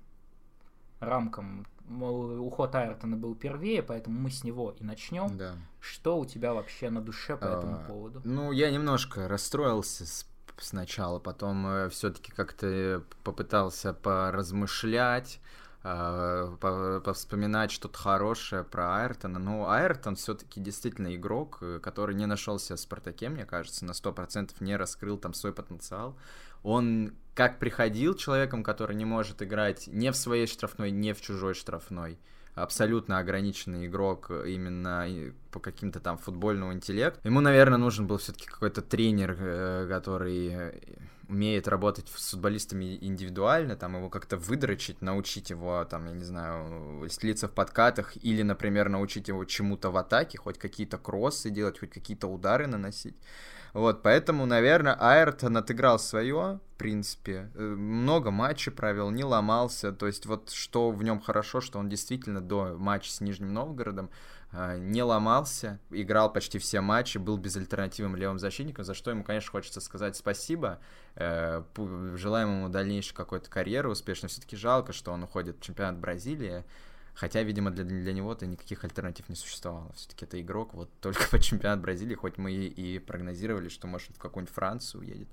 рамкам 1.00 1.66
уход 1.90 2.76
Айртона 2.76 3.18
был 3.18 3.36
первее, 3.36 3.84
поэтому 3.84 4.20
мы 4.20 4.30
с 4.30 4.44
него 4.44 4.76
и 4.80 4.84
начнем. 4.84 5.38
Да. 5.38 5.56
Что 5.80 6.18
у 6.20 6.26
тебя 6.26 6.54
вообще 6.54 6.90
на 6.90 7.02
душе 7.02 7.38
по 7.38 7.54
а, 7.54 7.58
этому 7.58 7.84
поводу? 7.88 8.22
Ну, 8.24 8.52
я 8.52 8.70
немножко 8.72 9.28
расстроился 9.28 10.06
с 10.06 10.26
сначала, 10.64 11.20
потом 11.20 11.66
э, 11.68 11.90
все-таки 11.90 12.32
как-то 12.32 13.04
попытался 13.24 13.94
поразмышлять, 13.94 15.40
э, 15.84 17.02
повспоминать 17.04 17.72
что-то 17.72 17.98
хорошее 17.98 18.64
про 18.64 18.98
Айртона. 18.98 19.40
Ну, 19.40 19.68
Айртон 19.68 20.16
все-таки 20.16 20.60
действительно 20.60 21.16
игрок, 21.16 21.60
э, 21.62 21.80
который 21.82 22.16
не 22.16 22.26
нашелся 22.26 22.76
в 22.76 22.80
Спартаке, 22.80 23.30
мне 23.30 23.46
кажется, 23.46 23.86
на 23.86 23.92
100% 23.92 24.52
не 24.60 24.76
раскрыл 24.76 25.18
там 25.18 25.34
свой 25.34 25.54
потенциал. 25.54 26.16
Он 26.64 27.14
как 27.34 27.60
приходил 27.60 28.16
человеком, 28.16 28.64
который 28.64 28.96
не 28.96 29.06
может 29.06 29.42
играть 29.42 29.88
не 29.88 30.12
в 30.12 30.16
своей 30.16 30.46
штрафной, 30.46 30.92
не 30.92 31.14
в 31.14 31.22
чужой 31.22 31.54
штрафной, 31.54 32.20
абсолютно 32.54 33.18
ограниченный 33.20 33.86
игрок 33.88 34.30
именно 34.30 35.08
по 35.52 35.60
каким-то 35.60 36.00
там 36.00 36.18
футбольному 36.18 36.74
интеллекту. 36.74 37.22
Ему, 37.24 37.40
наверное, 37.40 37.78
нужен 37.78 38.08
был 38.08 38.18
все-таки 38.18 38.46
какой-то 38.48 38.82
тренер, 38.82 39.38
э, 39.40 39.88
который 39.88 40.50
э, 40.52 40.80
умеет 41.30 41.68
работать 41.68 42.10
с 42.10 42.32
футболистами 42.32 42.98
индивидуально, 43.00 43.76
там 43.76 43.96
его 43.96 44.10
как-то 44.10 44.36
выдрочить, 44.36 45.02
научить 45.02 45.52
его, 45.52 45.86
там, 45.86 46.08
я 46.08 46.14
не 46.14 46.24
знаю, 46.24 47.08
слиться 47.10 47.48
в 47.48 47.52
подкатах, 47.52 48.18
или, 48.22 48.42
например, 48.42 48.90
научить 48.90 49.28
его 49.28 49.46
чему-то 49.46 49.92
в 49.92 49.98
атаке, 49.98 50.38
хоть 50.40 50.58
какие-то 50.58 50.98
кроссы 50.98 51.52
делать, 51.52 51.80
хоть 51.80 51.92
какие-то 51.92 52.28
удары 52.28 52.68
наносить. 52.68 53.16
Вот, 53.74 54.02
поэтому, 54.02 54.46
наверное, 54.46 54.98
Айртон 55.00 55.58
отыграл 55.58 56.00
свое, 56.00 56.60
в 56.74 56.78
принципе. 56.78 57.52
Э, 57.56 57.62
много 57.62 58.32
матчей 58.32 58.72
провел, 58.72 59.12
не 59.12 59.24
ломался. 59.24 59.92
То 59.92 60.08
есть 60.08 60.26
вот 60.26 60.50
что 60.50 60.92
в 60.92 61.04
нем 61.04 61.20
хорошо, 61.20 61.62
что 61.62 61.80
он 61.80 61.90
действительно 61.90 62.42
до 62.42 62.76
матча 62.78 63.12
с 63.12 63.22
Нижним 63.22 63.54
Новгородом 63.54 64.10
э, 64.52 64.78
не 64.80 65.04
ломался, 65.04 65.80
играл 65.92 66.32
почти 66.34 66.58
все 66.58 66.82
матчи, 66.82 67.18
был 67.18 67.38
безальтернативным 67.38 68.16
левым 68.16 68.40
защитником, 68.40 68.86
за 68.86 68.94
что 68.94 69.12
ему, 69.12 69.24
конечно, 69.24 69.52
хочется 69.52 69.82
сказать 69.82 70.16
спасибо. 70.16 70.80
Э, 71.16 71.64
желаем 72.16 72.50
ему 72.50 72.70
дальнейшей 72.70 73.14
какой-то 73.14 73.50
карьеры 73.50 73.90
успешной. 73.90 74.30
Все-таки 74.30 74.56
жалко, 74.56 74.94
что 74.94 75.12
он 75.12 75.24
уходит 75.24 75.58
в 75.58 75.62
чемпионат 75.62 75.98
Бразилии. 75.98 76.64
Хотя, 77.20 77.44
видимо, 77.44 77.70
для, 77.70 77.84
для 77.84 78.14
него-то 78.14 78.46
никаких 78.46 78.86
альтернатив 78.86 79.28
не 79.28 79.36
существовало. 79.36 79.92
Все-таки 79.94 80.24
это 80.24 80.40
игрок 80.40 80.74
вот 80.74 80.90
только 81.02 81.30
по 81.30 81.38
чемпионат 81.38 81.82
Бразилии, 81.82 82.16
хоть 82.16 82.38
мы 82.38 82.54
и 82.54 82.98
прогнозировали, 82.98 83.68
что, 83.68 83.88
может, 83.88 84.16
в 84.16 84.20
какую-нибудь 84.20 84.56
Францию 84.56 85.02
уедет. 85.02 85.28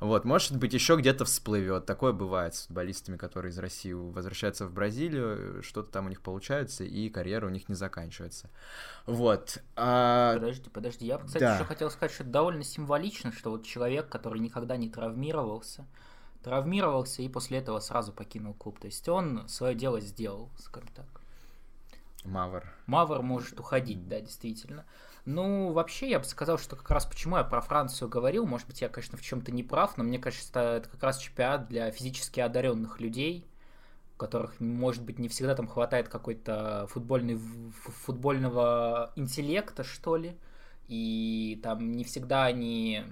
Вот, 0.00 0.24
может 0.24 0.56
быть, 0.56 0.72
еще 0.72 0.96
где-то 0.96 1.26
всплывет. 1.26 1.84
Такое 1.84 2.14
бывает 2.14 2.54
с 2.54 2.66
футболистами, 2.66 3.18
которые 3.18 3.50
из 3.50 3.58
России 3.58 3.92
возвращаются 3.92 4.66
в 4.66 4.72
Бразилию, 4.72 5.62
что-то 5.62 5.92
там 5.92 6.06
у 6.06 6.08
них 6.08 6.22
получается, 6.22 6.84
и 6.84 7.10
карьера 7.10 7.46
у 7.46 7.50
них 7.50 7.68
не 7.68 7.74
заканчивается. 7.74 8.48
Вот. 9.04 9.58
А... 9.76 10.32
Подожди, 10.32 10.70
подожди. 10.70 11.04
Я, 11.04 11.18
кстати, 11.18 11.42
да. 11.42 11.56
еще 11.56 11.64
хотел 11.66 11.90
сказать, 11.90 12.14
что 12.14 12.22
это 12.22 12.32
довольно 12.32 12.64
символично, 12.64 13.30
что 13.30 13.50
вот 13.50 13.66
человек, 13.66 14.08
который 14.08 14.40
никогда 14.40 14.78
не 14.78 14.88
травмировался, 14.88 15.86
травмировался 16.42 17.22
и 17.22 17.28
после 17.28 17.58
этого 17.58 17.80
сразу 17.80 18.12
покинул 18.12 18.54
клуб. 18.54 18.78
То 18.78 18.86
есть 18.86 19.08
он 19.08 19.48
свое 19.48 19.74
дело 19.74 20.00
сделал, 20.00 20.50
скажем 20.58 20.88
так. 20.94 21.06
Мавр. 22.24 22.70
Мавр 22.86 23.22
может 23.22 23.58
уходить, 23.60 24.08
да, 24.08 24.20
действительно. 24.20 24.84
Ну, 25.24 25.72
вообще, 25.72 26.10
я 26.10 26.18
бы 26.18 26.24
сказал, 26.24 26.58
что 26.58 26.76
как 26.76 26.90
раз 26.90 27.06
почему 27.06 27.36
я 27.36 27.44
про 27.44 27.60
Францию 27.60 28.08
говорил, 28.08 28.46
может 28.46 28.66
быть, 28.66 28.80
я, 28.80 28.88
конечно, 28.88 29.18
в 29.18 29.22
чем-то 29.22 29.52
не 29.52 29.62
прав, 29.62 29.96
но 29.96 30.04
мне 30.04 30.18
кажется, 30.18 30.60
это 30.60 30.88
как 30.88 31.02
раз 31.02 31.18
чемпионат 31.18 31.68
для 31.68 31.90
физически 31.90 32.40
одаренных 32.40 33.00
людей, 33.00 33.46
у 34.14 34.18
которых, 34.18 34.58
может 34.60 35.02
быть, 35.02 35.18
не 35.18 35.28
всегда 35.28 35.54
там 35.54 35.66
хватает 35.66 36.08
какой-то 36.08 36.86
футбольный, 36.90 37.38
футбольного 38.04 39.12
интеллекта, 39.14 39.84
что 39.84 40.16
ли, 40.16 40.36
и 40.88 41.60
там 41.62 41.92
не 41.92 42.04
всегда 42.04 42.44
они 42.44 43.04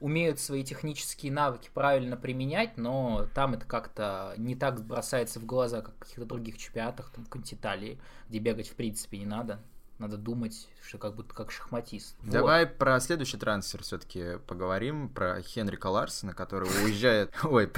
умеют 0.00 0.38
свои 0.38 0.62
технические 0.62 1.32
навыки 1.32 1.70
правильно 1.72 2.16
применять, 2.16 2.76
но 2.76 3.26
там 3.34 3.54
это 3.54 3.64
как-то 3.64 4.34
не 4.36 4.54
так 4.54 4.84
бросается 4.84 5.40
в 5.40 5.46
глаза, 5.46 5.80
как 5.82 5.94
в 5.94 5.98
каких-то 6.00 6.24
других 6.24 6.58
чемпионатах, 6.58 7.10
там, 7.10 7.24
в 7.24 7.28
Италии, 7.54 7.98
где 8.28 8.38
бегать 8.38 8.68
в 8.68 8.74
принципе 8.74 9.18
не 9.18 9.26
надо. 9.26 9.60
Надо 9.98 10.16
думать, 10.16 10.68
что 10.86 10.98
как 10.98 11.14
будто 11.14 11.34
как 11.34 11.50
шахматист. 11.50 12.16
Давай 12.22 12.64
вот. 12.64 12.76
про 12.76 13.00
следующий 13.00 13.36
трансфер 13.36 13.82
все-таки 13.82 14.38
поговорим, 14.46 15.08
про 15.08 15.40
Хенрика 15.42 15.88
Ларсона, 15.88 16.32
который 16.32 16.68
уезжает... 16.84 17.34
Ой, 17.42 17.70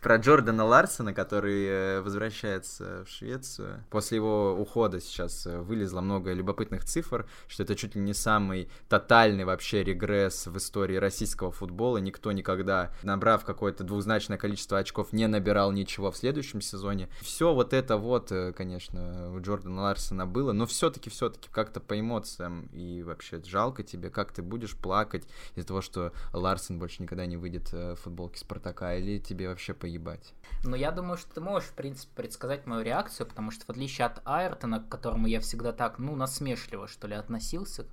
про 0.00 0.16
Джордана 0.16 0.64
Ларсона, 0.64 1.12
который 1.12 1.66
э, 1.66 2.00
возвращается 2.00 3.04
в 3.04 3.10
Швецию. 3.10 3.84
После 3.90 4.16
его 4.16 4.54
ухода 4.58 5.00
сейчас 5.00 5.46
э, 5.46 5.58
вылезло 5.58 6.00
много 6.00 6.32
любопытных 6.32 6.84
цифр, 6.84 7.26
что 7.48 7.62
это 7.62 7.74
чуть 7.74 7.94
ли 7.94 8.00
не 8.00 8.14
самый 8.14 8.68
тотальный 8.88 9.44
вообще 9.44 9.82
регресс 9.82 10.46
в 10.46 10.56
истории 10.56 10.96
российского 10.96 11.50
футбола. 11.50 11.98
Никто 11.98 12.32
никогда, 12.32 12.92
набрав 13.02 13.44
какое-то 13.44 13.84
двузначное 13.84 14.38
количество 14.38 14.78
очков, 14.78 15.12
не 15.12 15.26
набирал 15.26 15.72
ничего 15.72 16.10
в 16.10 16.16
следующем 16.16 16.60
сезоне. 16.60 17.08
Все 17.20 17.52
вот 17.52 17.72
это 17.72 17.96
вот, 17.96 18.30
э, 18.30 18.52
конечно, 18.52 19.32
у 19.34 19.40
Джордана 19.40 19.82
Ларсона 19.82 20.26
было, 20.26 20.52
но 20.52 20.66
все-таки, 20.66 21.05
все-таки 21.10 21.48
как-то 21.50 21.80
по 21.80 21.98
эмоциям 21.98 22.66
и 22.72 23.02
вообще 23.02 23.42
жалко 23.42 23.82
тебе, 23.82 24.10
как 24.10 24.32
ты 24.32 24.42
будешь 24.42 24.76
плакать 24.76 25.24
из-за 25.54 25.66
того, 25.66 25.80
что 25.80 26.12
Ларсен 26.32 26.78
больше 26.78 27.02
никогда 27.02 27.26
не 27.26 27.36
выйдет 27.36 27.72
э, 27.72 27.94
в 27.94 28.00
футболке 28.00 28.38
Спартака, 28.38 28.94
или 28.96 29.18
тебе 29.18 29.48
вообще 29.48 29.74
поебать? 29.74 30.34
Ну, 30.64 30.76
я 30.76 30.90
думаю, 30.90 31.16
что 31.16 31.34
ты 31.34 31.40
можешь, 31.40 31.68
в 31.68 31.74
принципе, 31.74 32.12
предсказать 32.14 32.66
мою 32.66 32.82
реакцию, 32.82 33.26
потому 33.26 33.50
что 33.50 33.64
в 33.66 33.70
отличие 33.70 34.06
от 34.06 34.20
Айртона, 34.24 34.80
к 34.80 34.88
которому 34.88 35.26
я 35.26 35.40
всегда 35.40 35.72
так, 35.72 35.98
ну, 35.98 36.16
насмешливо, 36.16 36.88
что 36.88 37.06
ли, 37.06 37.14
относился, 37.14 37.86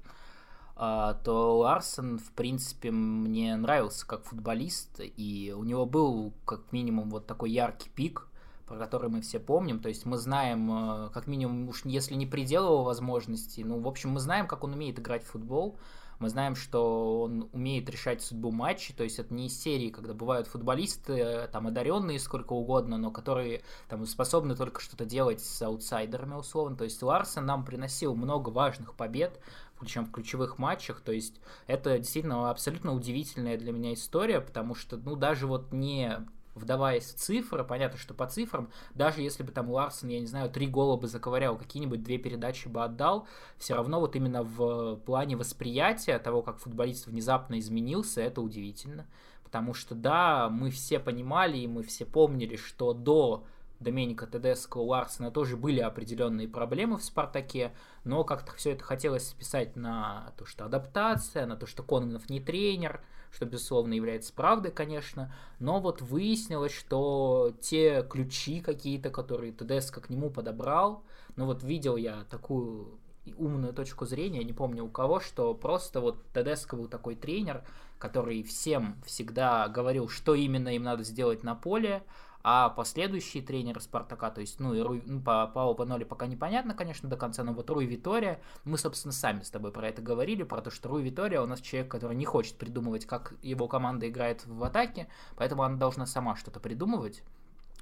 а, 0.75 1.13
то 1.13 1.59
Ларсен, 1.59 2.17
в 2.17 2.31
принципе, 2.31 2.91
мне 2.91 3.55
нравился 3.55 4.07
как 4.07 4.25
футболист, 4.25 4.99
и 4.99 5.53
у 5.55 5.63
него 5.63 5.85
был, 5.85 6.33
как 6.45 6.71
минимум, 6.71 7.09
вот 7.09 7.27
такой 7.27 7.51
яркий 7.51 7.89
пик, 7.89 8.27
про 8.65 8.77
который 8.77 9.09
мы 9.09 9.21
все 9.21 9.39
помним. 9.39 9.79
То 9.79 9.89
есть 9.89 10.05
мы 10.05 10.17
знаем, 10.17 10.71
э, 10.71 11.09
как 11.13 11.27
минимум, 11.27 11.67
уж 11.69 11.85
если 11.85 12.15
не 12.15 12.25
предел 12.25 12.65
его 12.65 12.83
возможностей, 12.83 13.63
ну, 13.63 13.79
в 13.79 13.87
общем, 13.87 14.11
мы 14.11 14.19
знаем, 14.19 14.47
как 14.47 14.63
он 14.63 14.73
умеет 14.73 14.99
играть 14.99 15.23
в 15.23 15.31
футбол. 15.31 15.77
Мы 16.19 16.29
знаем, 16.29 16.55
что 16.55 17.23
он 17.23 17.49
умеет 17.51 17.89
решать 17.89 18.21
судьбу 18.21 18.51
матча, 18.51 18.95
то 18.95 19.03
есть 19.03 19.19
это 19.19 19.33
не 19.33 19.47
из 19.47 19.59
серии, 19.59 19.89
когда 19.89 20.13
бывают 20.13 20.47
футболисты, 20.47 21.13
э, 21.13 21.47
там, 21.47 21.67
одаренные 21.67 22.19
сколько 22.19 22.53
угодно, 22.53 22.97
но 22.97 23.11
которые 23.11 23.63
там 23.89 24.05
способны 24.05 24.55
только 24.55 24.79
что-то 24.79 25.05
делать 25.05 25.41
с 25.41 25.61
аутсайдерами, 25.61 26.35
условно. 26.35 26.77
То 26.77 26.85
есть 26.85 27.01
Ларсен 27.03 27.45
нам 27.45 27.65
приносил 27.65 28.15
много 28.15 28.49
важных 28.49 28.95
побед, 28.95 29.39
причем 29.79 30.05
в 30.05 30.11
ключевых 30.11 30.59
матчах, 30.59 31.01
то 31.01 31.11
есть 31.11 31.41
это 31.67 31.97
действительно 31.97 32.49
абсолютно 32.49 32.93
удивительная 32.93 33.57
для 33.57 33.73
меня 33.73 33.93
история, 33.93 34.39
потому 34.39 34.75
что, 34.75 34.95
ну, 34.95 35.17
даже 35.17 35.45
вот 35.45 35.73
не 35.73 36.25
вдаваясь 36.55 37.05
в 37.05 37.15
цифры, 37.15 37.63
понятно, 37.63 37.97
что 37.97 38.13
по 38.13 38.27
цифрам, 38.27 38.69
даже 38.93 39.21
если 39.21 39.43
бы 39.43 39.51
там 39.51 39.69
Ларсон, 39.69 40.09
я 40.09 40.19
не 40.19 40.27
знаю, 40.27 40.49
три 40.49 40.67
гола 40.67 40.97
бы 40.97 41.07
заковырял, 41.07 41.57
какие-нибудь 41.57 42.03
две 42.03 42.17
передачи 42.17 42.67
бы 42.67 42.83
отдал, 42.83 43.27
все 43.57 43.75
равно 43.75 43.99
вот 43.99 44.15
именно 44.15 44.43
в 44.43 44.97
плане 44.97 45.35
восприятия 45.35 46.19
того, 46.19 46.41
как 46.41 46.59
футболист 46.59 47.07
внезапно 47.07 47.59
изменился, 47.59 48.21
это 48.21 48.41
удивительно. 48.41 49.07
Потому 49.43 49.73
что, 49.73 49.93
да, 49.93 50.49
мы 50.49 50.71
все 50.71 50.99
понимали 50.99 51.57
и 51.57 51.67
мы 51.67 51.83
все 51.83 52.05
помнили, 52.05 52.55
что 52.55 52.93
до 52.93 53.45
Доменика 53.79 54.25
Тедеско 54.25 54.77
у 54.77 54.93
Арсена 54.93 55.29
тоже 55.29 55.57
были 55.57 55.79
определенные 55.79 56.47
проблемы 56.47 56.97
в 56.97 57.03
«Спартаке», 57.03 57.73
но 58.03 58.23
как-то 58.23 58.53
все 58.53 58.71
это 58.71 58.83
хотелось 58.83 59.27
списать 59.27 59.75
на 59.75 60.33
то, 60.37 60.45
что 60.45 60.65
адаптация, 60.65 61.45
на 61.45 61.55
то, 61.55 61.67
что 61.67 61.83
Кононов 61.83 62.29
не 62.29 62.39
тренер, 62.39 63.03
что, 63.33 63.45
безусловно, 63.45 63.93
является 63.93 64.31
правдой, 64.31 64.71
конечно, 64.71 65.33
но 65.59 65.79
вот 65.79 66.01
выяснилось, 66.01 66.71
что 66.73 67.53
те 67.59 68.05
ключи 68.07 68.61
какие-то, 68.61 69.09
которые 69.09 69.51
Тедеско 69.51 70.01
к 70.01 70.09
нему 70.09 70.29
подобрал, 70.29 71.03
ну 71.35 71.45
вот 71.45 71.63
видел 71.63 71.95
я 71.95 72.25
такую 72.29 72.99
умную 73.37 73.73
точку 73.73 74.05
зрения, 74.05 74.43
не 74.43 74.53
помню 74.53 74.85
у 74.85 74.89
кого, 74.89 75.19
что 75.19 75.53
просто 75.55 75.99
вот 75.99 76.23
Тедеско 76.33 76.75
был 76.75 76.87
такой 76.87 77.15
тренер, 77.15 77.63
который 77.97 78.43
всем 78.43 79.01
всегда 79.05 79.67
говорил, 79.67 80.09
что 80.09 80.35
именно 80.35 80.69
им 80.69 80.83
надо 80.83 81.03
сделать 81.03 81.43
на 81.43 81.55
поле, 81.55 82.03
а 82.43 82.69
последующие 82.69 83.41
тренеры 83.41 83.79
Спартака, 83.79 84.29
то 84.29 84.41
есть, 84.41 84.59
ну, 84.59 84.73
и 84.73 84.81
Руй, 84.81 85.01
ну, 85.05 85.21
по 85.21 85.47
Пао 85.47 85.73
Паноли 85.73 86.03
пока 86.03 86.27
непонятно, 86.27 86.73
конечно, 86.73 87.07
до 87.09 87.15
конца, 87.15 87.43
но 87.43 87.53
вот 87.53 87.69
Руй 87.69 87.85
Витория, 87.85 88.41
мы, 88.65 88.77
собственно, 88.77 89.13
сами 89.13 89.43
с 89.43 89.49
тобой 89.49 89.71
про 89.71 89.87
это 89.87 90.01
говорили, 90.01 90.43
про 90.43 90.61
то, 90.61 90.69
что 90.69 90.89
Руй 90.89 91.03
Витория 91.03 91.39
у 91.39 91.47
нас 91.47 91.61
человек, 91.61 91.89
который 91.89 92.17
не 92.17 92.25
хочет 92.25 92.57
придумывать, 92.57 93.05
как 93.05 93.33
его 93.41 93.69
команда 93.69 94.09
играет 94.09 94.45
в 94.45 94.61
атаке, 94.63 95.07
поэтому 95.37 95.63
она 95.63 95.77
должна 95.77 96.05
сама 96.05 96.35
что-то 96.35 96.59
придумывать. 96.59 97.23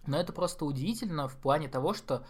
Но 0.05 0.17
это 0.17 0.31
просто 0.31 0.65
удивительно 0.65 1.27
в 1.27 1.37
плане 1.37 1.67
того, 1.67 1.95
что 1.95 2.23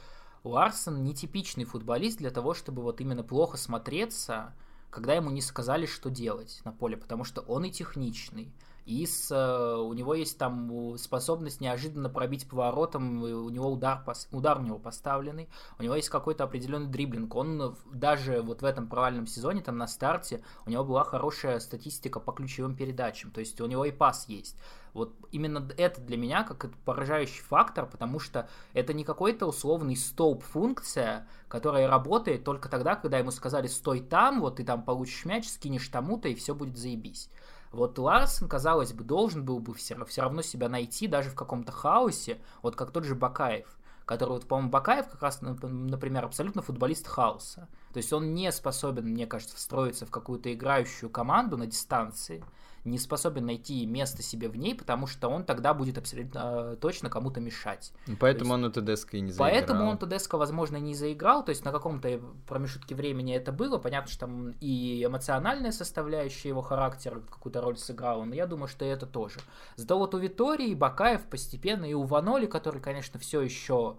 Ларсон 0.44 1.04
нетипичный 1.04 1.66
футболист 1.66 2.18
для 2.18 2.32
того, 2.32 2.54
чтобы 2.54 2.82
вот 2.82 3.02
именно 3.02 3.24
плохо 3.24 3.58
смотреться, 3.58 4.54
когда 4.90 5.14
ему 5.14 5.32
не 5.32 5.42
сказали, 5.42 5.86
что 5.86 6.10
делать 6.10 6.62
на 6.64 6.72
поле, 6.72 6.96
потому 6.96 7.24
что 7.26 7.42
он 7.42 7.66
и 7.66 7.72
техничный, 7.72 8.52
и 8.86 9.06
с, 9.06 9.32
э, 9.32 9.76
у 9.76 9.94
него 9.94 10.14
есть 10.14 10.38
там 10.38 10.98
способность 10.98 11.62
неожиданно 11.62 12.10
пробить 12.10 12.48
поворотом, 12.48 13.22
у 13.22 13.50
него 13.50 13.72
удар, 13.72 14.04
удар 14.32 14.60
у 14.60 14.64
него 14.64 14.80
поставленный, 14.80 15.50
у 15.80 15.84
него 15.84 15.96
есть 15.96 16.10
какой-то 16.10 16.44
определенный 16.44 16.88
дриблинг. 16.88 17.36
Он 17.36 17.76
даже 17.94 18.42
вот 18.42 18.62
в 18.62 18.66
этом 18.66 18.88
провальном 18.88 19.28
сезоне, 19.28 19.62
там 19.62 19.78
на 19.78 19.88
старте, 19.88 20.44
у 20.66 20.70
него 20.70 20.84
была 20.84 21.04
хорошая 21.04 21.60
статистика 21.60 22.20
по 22.20 22.32
ключевым 22.32 22.76
передачам, 22.76 23.32
то 23.32 23.40
есть 23.40 23.60
у 23.62 23.66
него 23.66 23.86
и 23.86 23.92
пас 23.92 24.28
есть. 24.28 24.58
Вот 24.94 25.14
именно 25.32 25.70
это 25.78 26.02
для 26.02 26.18
меня 26.18 26.44
как 26.44 26.70
поражающий 26.84 27.42
фактор, 27.44 27.86
потому 27.86 28.20
что 28.20 28.50
это 28.74 28.94
не 28.94 29.04
какой-то 29.04 29.46
условный 29.46 29.96
столб-функция, 29.96 31.28
которая 31.48 31.88
работает 31.88 32.44
только 32.44 32.68
тогда, 32.68 32.96
когда 32.96 33.18
ему 33.18 33.32
сказали 33.32 33.68
«стой 33.68 34.02
там, 34.02 34.42
вот 34.42 34.58
ты 34.58 34.66
там 34.66 34.84
получишь 34.84 35.26
мяч, 35.26 35.48
скинешь 35.48 35.88
тому-то, 35.88 36.28
и 36.28 36.36
все 36.36 36.54
будет 36.54 36.78
заебись». 36.78 37.30
Вот 37.72 37.98
Ларсен, 37.98 38.50
казалось 38.50 38.94
бы, 38.94 39.04
должен 39.04 39.46
был 39.46 39.60
бы 39.60 39.74
все, 39.74 40.04
все 40.06 40.22
равно 40.22 40.42
себя 40.42 40.68
найти 40.68 41.08
даже 41.08 41.30
в 41.30 41.36
каком-то 41.36 41.72
хаосе, 41.72 42.42
вот 42.62 42.76
как 42.76 42.92
тот 42.92 43.06
же 43.06 43.16
Бакаев, 43.16 43.78
который, 44.06 44.32
вот, 44.32 44.48
по-моему, 44.48 44.70
Бакаев 44.70 45.08
как 45.08 45.22
раз, 45.22 45.42
например, 45.42 46.26
абсолютно 46.26 46.62
футболист 46.62 47.08
хаоса. 47.08 47.70
То 47.94 47.98
есть 47.98 48.12
он 48.12 48.34
не 48.34 48.52
способен, 48.52 49.06
мне 49.06 49.26
кажется, 49.26 49.56
встроиться 49.56 50.06
в 50.06 50.12
какую-то 50.12 50.54
играющую 50.54 51.10
команду 51.10 51.56
на 51.56 51.66
дистанции, 51.66 52.44
не 52.84 52.98
способен 52.98 53.46
найти 53.46 53.86
место 53.86 54.24
себе 54.24 54.50
в 54.50 54.56
ней, 54.56 54.76
потому 54.76 55.08
что 55.08 55.28
он 55.28 55.44
тогда 55.44 55.74
будет 55.74 55.98
абсолютно 55.98 56.74
э, 56.74 56.76
точно 56.80 57.10
кому-то 57.10 57.40
мешать. 57.40 57.94
Поэтому 58.20 58.54
есть, 58.54 58.64
он 58.64 58.64
у 58.66 58.72
Тедеско 58.72 59.18
и 59.18 59.22
не 59.22 59.32
заиграл. 59.32 59.50
Поэтому 59.50 59.90
он 59.90 59.98
Тедеско, 59.98 60.38
возможно, 60.38 60.78
не 60.78 60.96
заиграл, 60.96 61.46
то 61.46 61.50
есть 61.50 61.64
на 61.64 61.72
каком-то 61.72 62.22
промежутке 62.48 62.96
времени 62.96 63.36
это 63.36 63.52
было, 63.52 63.78
понятно, 63.78 64.10
что 64.10 64.22
там 64.22 64.52
и 64.60 65.04
эмоциональная 65.06 65.72
составляющая 65.72 66.50
его 66.50 66.62
характера 66.62 67.22
какую-то 67.30 67.62
роль 67.62 67.78
сыграла, 67.78 68.24
но 68.24 68.34
я 68.34 68.48
думаю, 68.48 68.68
что 68.68 68.86
это 68.86 69.06
тоже. 69.06 69.40
Зато 69.76 69.98
вот 69.98 70.16
у 70.16 70.18
Витории, 70.18 70.74
Бакаев 70.74 71.26
постепенно, 71.26 71.86
и 71.86 71.94
у 71.94 72.04
Ваноли, 72.04 72.48
который, 72.48 72.82
конечно, 72.82 73.20
все 73.20 73.42
еще 73.42 73.98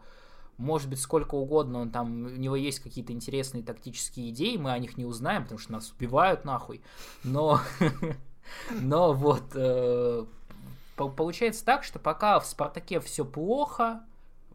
может 0.59 0.89
быть, 0.89 1.01
сколько 1.01 1.35
угодно, 1.35 1.81
он 1.81 1.91
там, 1.91 2.27
у 2.27 2.37
него 2.37 2.57
есть 2.57 2.81
какие-то 2.81 3.13
интересные 3.13 3.65
тактические 3.65 4.31
идеи, 4.31 4.57
мы 4.57 4.73
о 4.73 4.79
них 4.79 4.97
не 4.97 5.05
узнаем, 5.05 5.43
потому 5.43 5.59
что 5.59 5.73
нас 5.73 5.93
убивают 5.99 6.45
нахуй, 6.45 6.83
но 7.25 7.61
Но 8.71 9.13
вот 9.13 9.45
э, 9.55 10.25
получается 10.97 11.65
так, 11.65 11.85
что 11.85 11.99
пока 11.99 12.39
в 12.41 12.47
Спартаке 12.47 13.01
все 13.01 13.25
плохо, 13.25 14.03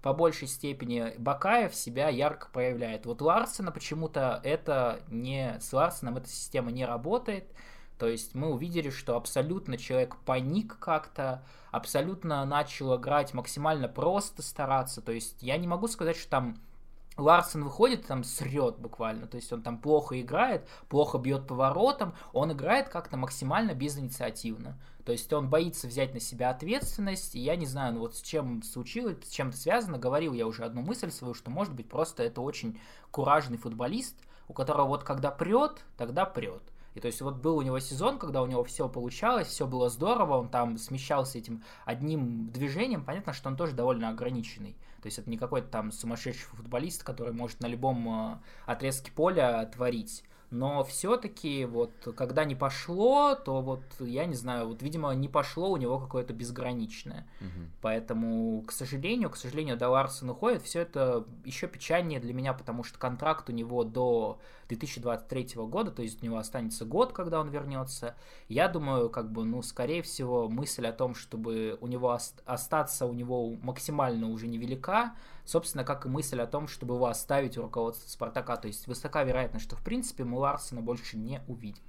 по 0.01 0.13
большей 0.13 0.47
степени 0.47 1.13
Бакаев 1.17 1.75
себя 1.75 2.09
ярко 2.09 2.47
проявляет. 2.51 3.05
Вот 3.05 3.21
Ларсена 3.21 3.71
почему-то 3.71 4.39
это 4.43 5.01
не... 5.09 5.57
С 5.59 5.73
Ларсеном 5.73 6.17
эта 6.17 6.29
система 6.29 6.71
не 6.71 6.85
работает. 6.85 7.45
То 7.97 8.07
есть 8.07 8.35
мы 8.35 8.53
увидели, 8.53 8.89
что 8.89 9.15
абсолютно 9.15 9.77
человек 9.77 10.15
паник 10.17 10.77
как-то, 10.79 11.43
абсолютно 11.71 12.45
начал 12.45 12.95
играть 12.95 13.33
максимально 13.33 13.87
просто 13.87 14.43
стараться. 14.43 15.01
То 15.01 15.11
есть 15.11 15.41
я 15.41 15.57
не 15.57 15.67
могу 15.67 15.87
сказать, 15.87 16.15
что 16.15 16.29
там 16.29 16.57
Ларсен 17.17 17.63
выходит, 17.63 18.05
там 18.05 18.23
срет 18.23 18.77
буквально, 18.77 19.27
то 19.27 19.37
есть 19.37 19.51
он 19.51 19.63
там 19.63 19.79
плохо 19.79 20.19
играет, 20.21 20.67
плохо 20.87 21.17
бьет 21.17 21.47
поворотом, 21.47 22.13
он 22.31 22.51
играет 22.51 22.89
как-то 22.89 23.17
максимально 23.17 23.73
безинициативно. 23.73 24.79
То 25.03 25.13
есть 25.13 25.31
он 25.31 25.49
боится 25.49 25.87
взять 25.87 26.13
на 26.13 26.19
себя 26.19 26.49
ответственность, 26.49 27.33
и 27.33 27.39
я 27.39 27.55
не 27.55 27.65
знаю, 27.65 27.93
ну 27.93 28.01
вот 28.01 28.15
с 28.15 28.21
чем 28.21 28.61
случилось, 28.61 29.17
с 29.25 29.29
чем 29.29 29.49
это 29.49 29.57
связано, 29.57 29.97
говорил 29.97 30.33
я 30.33 30.45
уже 30.45 30.63
одну 30.63 30.81
мысль 30.81 31.09
свою, 31.11 31.33
что 31.33 31.49
может 31.49 31.73
быть 31.73 31.89
просто 31.89 32.23
это 32.23 32.41
очень 32.41 32.79
куражный 33.09 33.57
футболист, 33.57 34.15
у 34.47 34.53
которого 34.53 34.87
вот 34.87 35.03
когда 35.03 35.31
прет, 35.31 35.85
тогда 35.97 36.25
прет. 36.25 36.61
И 36.93 36.99
то 36.99 37.07
есть 37.07 37.21
вот 37.21 37.35
был 37.35 37.57
у 37.57 37.61
него 37.61 37.79
сезон, 37.79 38.17
когда 38.19 38.41
у 38.41 38.47
него 38.47 38.63
все 38.63 38.89
получалось, 38.89 39.47
все 39.47 39.65
было 39.65 39.87
здорово, 39.89 40.37
он 40.37 40.49
там 40.49 40.77
смещался 40.77 41.37
этим 41.37 41.63
одним 41.85 42.49
движением, 42.49 43.05
понятно, 43.05 43.33
что 43.33 43.49
он 43.49 43.55
тоже 43.55 43.73
довольно 43.73 44.09
ограниченный. 44.09 44.75
То 45.01 45.07
есть 45.07 45.19
это 45.19 45.29
не 45.29 45.37
какой-то 45.37 45.67
там 45.67 45.91
сумасшедший 45.91 46.45
футболист, 46.55 47.03
который 47.03 47.33
может 47.33 47.59
на 47.61 47.67
любом 47.67 48.07
э, 48.09 48.37
отрезке 48.65 49.11
поля 49.11 49.65
творить. 49.65 50.23
но 50.49 50.83
все-таки 50.85 51.65
вот 51.65 51.91
когда 52.15 52.45
не 52.45 52.55
пошло, 52.55 53.35
то 53.35 53.61
вот 53.61 53.81
я 53.99 54.25
не 54.25 54.33
знаю, 54.35 54.67
вот 54.69 54.81
видимо 54.81 55.11
не 55.13 55.27
пошло 55.27 55.69
у 55.69 55.77
него 55.77 55.99
какое-то 55.99 56.33
безграничное, 56.33 57.27
Мгм. 57.41 57.69
поэтому 57.81 58.61
к 58.65 58.71
сожалению, 58.71 59.29
к 59.29 59.35
сожалению, 59.35 59.75
до 59.77 59.89
Ларсона 59.89 60.31
уходит, 60.31 60.61
все 60.63 60.79
это 60.81 61.25
еще 61.43 61.67
печальнее 61.67 62.19
для 62.21 62.33
меня, 62.33 62.53
потому 62.53 62.83
что 62.83 62.97
контракт 62.97 63.49
у 63.49 63.53
него 63.53 63.83
до 63.83 64.39
2023 64.67 65.55
года, 65.67 65.91
то 65.91 66.01
есть 66.01 66.21
у 66.21 66.25
него 66.25 66.37
останется 66.37 66.85
год, 66.85 67.13
когда 67.13 67.39
он 67.39 67.49
вернется. 67.49 68.15
Я 68.47 68.67
думаю, 68.67 69.09
как 69.09 69.31
бы, 69.31 69.45
ну, 69.45 69.61
скорее 69.61 70.01
всего, 70.01 70.49
мысль 70.49 70.87
о 70.87 70.93
том, 70.93 71.15
чтобы 71.15 71.77
у 71.81 71.87
него 71.87 72.09
ост- 72.09 72.41
остаться 72.45 73.05
у 73.05 73.13
него 73.13 73.55
максимально 73.61 74.29
уже 74.29 74.47
невелика, 74.47 75.13
собственно, 75.45 75.83
как 75.83 76.05
и 76.05 76.09
мысль 76.09 76.41
о 76.41 76.47
том, 76.47 76.67
чтобы 76.67 76.95
его 76.95 77.07
оставить 77.07 77.57
у 77.57 77.61
руководства 77.61 78.09
Спартака. 78.09 78.57
То 78.57 78.67
есть 78.67 78.87
высока 78.87 79.23
вероятность, 79.23 79.65
что, 79.65 79.75
в 79.75 79.83
принципе, 79.83 80.23
мы 80.23 80.37
Ларсена 80.39 80.81
больше 80.81 81.17
не 81.17 81.41
увидим. 81.47 81.83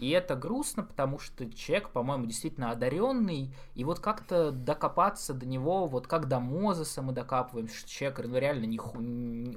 И 0.00 0.08
это 0.12 0.34
грустно, 0.34 0.82
потому 0.82 1.18
что 1.18 1.52
человек, 1.52 1.90
по-моему, 1.90 2.24
действительно 2.24 2.70
одаренный, 2.70 3.54
и 3.74 3.84
вот 3.84 4.00
как-то 4.00 4.50
докопаться 4.50 5.34
до 5.34 5.44
него, 5.44 5.86
вот 5.88 6.06
как 6.06 6.26
до 6.26 6.40
Мозеса 6.40 7.02
мы 7.02 7.12
докапываемся, 7.12 7.76
что 7.76 7.90
человек 7.90 8.20
ну, 8.24 8.38
реально 8.38 8.64
не, 8.64 8.78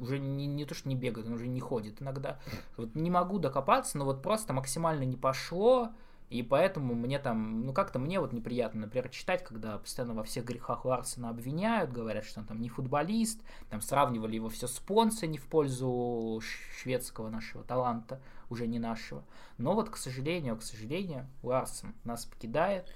уже 0.02 0.20
не, 0.20 0.46
не 0.46 0.66
то, 0.66 0.76
что 0.76 0.90
не 0.90 0.96
бегает, 0.96 1.28
он 1.28 1.36
уже 1.36 1.48
не 1.48 1.62
ходит 1.62 2.02
иногда. 2.02 2.42
Вот 2.76 2.94
не 2.94 3.10
могу 3.10 3.40
докопаться, 3.40 3.98
но 3.98 4.04
вот 4.04 4.22
просто 4.22 4.52
максимально 4.52 5.04
не 5.04 5.16
пошло, 5.16 5.92
и 6.30 6.44
поэтому 6.44 6.94
мне 6.94 7.20
там, 7.20 7.62
ну 7.66 7.72
как-то 7.72 7.98
мне 7.98 8.20
вот 8.20 8.34
неприятно, 8.34 8.82
например, 8.82 9.08
читать, 9.10 9.46
когда 9.46 9.78
постоянно 9.78 10.14
во 10.14 10.24
всех 10.24 10.44
грехах 10.44 10.84
Ларсена 10.84 11.30
обвиняют, 11.30 11.94
говорят, 11.94 12.26
что 12.26 12.42
он 12.42 12.48
там 12.48 12.60
не 12.60 12.68
футболист, 12.68 13.42
там 13.70 13.80
сравнивали 13.80 14.36
его 14.36 14.50
все 14.50 14.68
с 14.68 14.78
Понце 14.80 15.28
не 15.28 15.38
в 15.38 15.46
пользу 15.46 16.42
шведского 16.82 17.30
нашего 17.30 17.64
таланта, 17.64 18.20
уже 18.54 18.68
не 18.68 18.80
нашего. 18.80 19.26
Но 19.58 19.74
вот, 19.74 19.90
к 19.90 19.98
сожалению, 19.98 20.56
к 20.56 20.64
сожалению, 20.64 21.28
Ларсен 21.42 21.94
нас 22.04 22.26
покидает. 22.26 22.88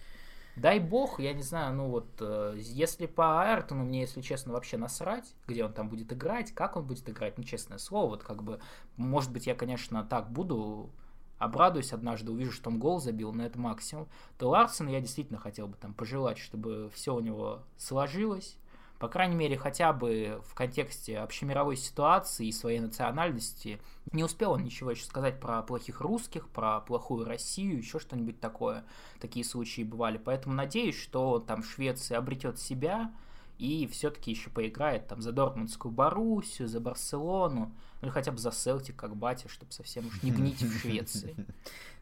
Дай 0.55 0.79
бог, 0.79 1.19
я 1.19 1.33
не 1.33 1.43
знаю, 1.43 1.75
ну 1.75 1.87
вот, 1.89 2.07
э, 2.19 2.55
если 2.57 3.05
по 3.05 3.41
Айртону 3.43 3.83
мне, 3.83 4.01
если 4.01 4.21
честно, 4.21 4.53
вообще 4.53 4.77
насрать, 4.77 5.35
где 5.45 5.63
он 5.63 5.71
там 5.71 5.87
будет 5.87 6.11
играть, 6.11 6.51
как 6.51 6.77
он 6.77 6.85
будет 6.85 7.07
играть, 7.07 7.37
ну, 7.37 7.43
честное 7.43 7.77
слово, 7.77 8.09
вот 8.09 8.23
как 8.23 8.41
бы, 8.41 8.59
может 8.95 9.31
быть, 9.31 9.45
я, 9.45 9.53
конечно, 9.53 10.03
так 10.03 10.31
буду, 10.31 10.89
обрадуюсь 11.37 11.93
однажды, 11.93 12.31
увижу, 12.31 12.51
что 12.51 12.71
он 12.71 12.79
гол 12.79 12.99
забил, 12.99 13.33
но 13.33 13.45
это 13.45 13.59
максимум, 13.59 14.07
то 14.39 14.49
Ларсен 14.49 14.87
я 14.87 14.99
действительно 14.99 15.37
хотел 15.37 15.67
бы 15.67 15.77
там 15.77 15.93
пожелать, 15.93 16.39
чтобы 16.39 16.89
все 16.91 17.13
у 17.13 17.19
него 17.19 17.61
сложилось, 17.77 18.57
по 18.99 19.07
крайней 19.07 19.35
мере, 19.35 19.57
хотя 19.57 19.93
бы 19.93 20.41
в 20.45 20.53
контексте 20.53 21.19
общемировой 21.19 21.77
ситуации 21.77 22.47
и 22.47 22.51
своей 22.51 22.79
национальности. 22.79 23.79
Не 24.11 24.23
успел 24.23 24.51
он 24.51 24.63
ничего 24.63 24.91
еще 24.91 25.05
сказать 25.05 25.39
про 25.39 25.61
плохих 25.61 26.01
русских, 26.01 26.47
про 26.49 26.79
плохую 26.81 27.25
Россию, 27.25 27.77
еще 27.77 27.99
что-нибудь 27.99 28.39
такое. 28.39 28.85
Такие 29.19 29.45
случаи 29.45 29.83
бывали. 29.83 30.17
Поэтому 30.17 30.55
надеюсь, 30.55 30.99
что 30.99 31.39
там 31.39 31.63
Швеция 31.63 32.17
обретет 32.17 32.59
себя 32.59 33.11
и 33.57 33.87
все-таки 33.87 34.31
еще 34.31 34.49
поиграет 34.49 35.07
там 35.07 35.21
за 35.21 35.31
Дортмундскую 35.31 35.91
Боруссию, 35.91 36.67
за 36.67 36.79
Барселону, 36.79 37.75
ну 38.01 38.07
или 38.07 38.09
хотя 38.09 38.31
бы 38.31 38.37
за 38.37 38.51
Селтик, 38.51 38.95
как 38.95 39.15
батя, 39.15 39.49
чтобы 39.49 39.71
совсем 39.71 40.07
уж 40.07 40.21
не 40.21 40.31
гнить 40.31 40.61
в 40.61 40.79
Швеции. 40.79 41.35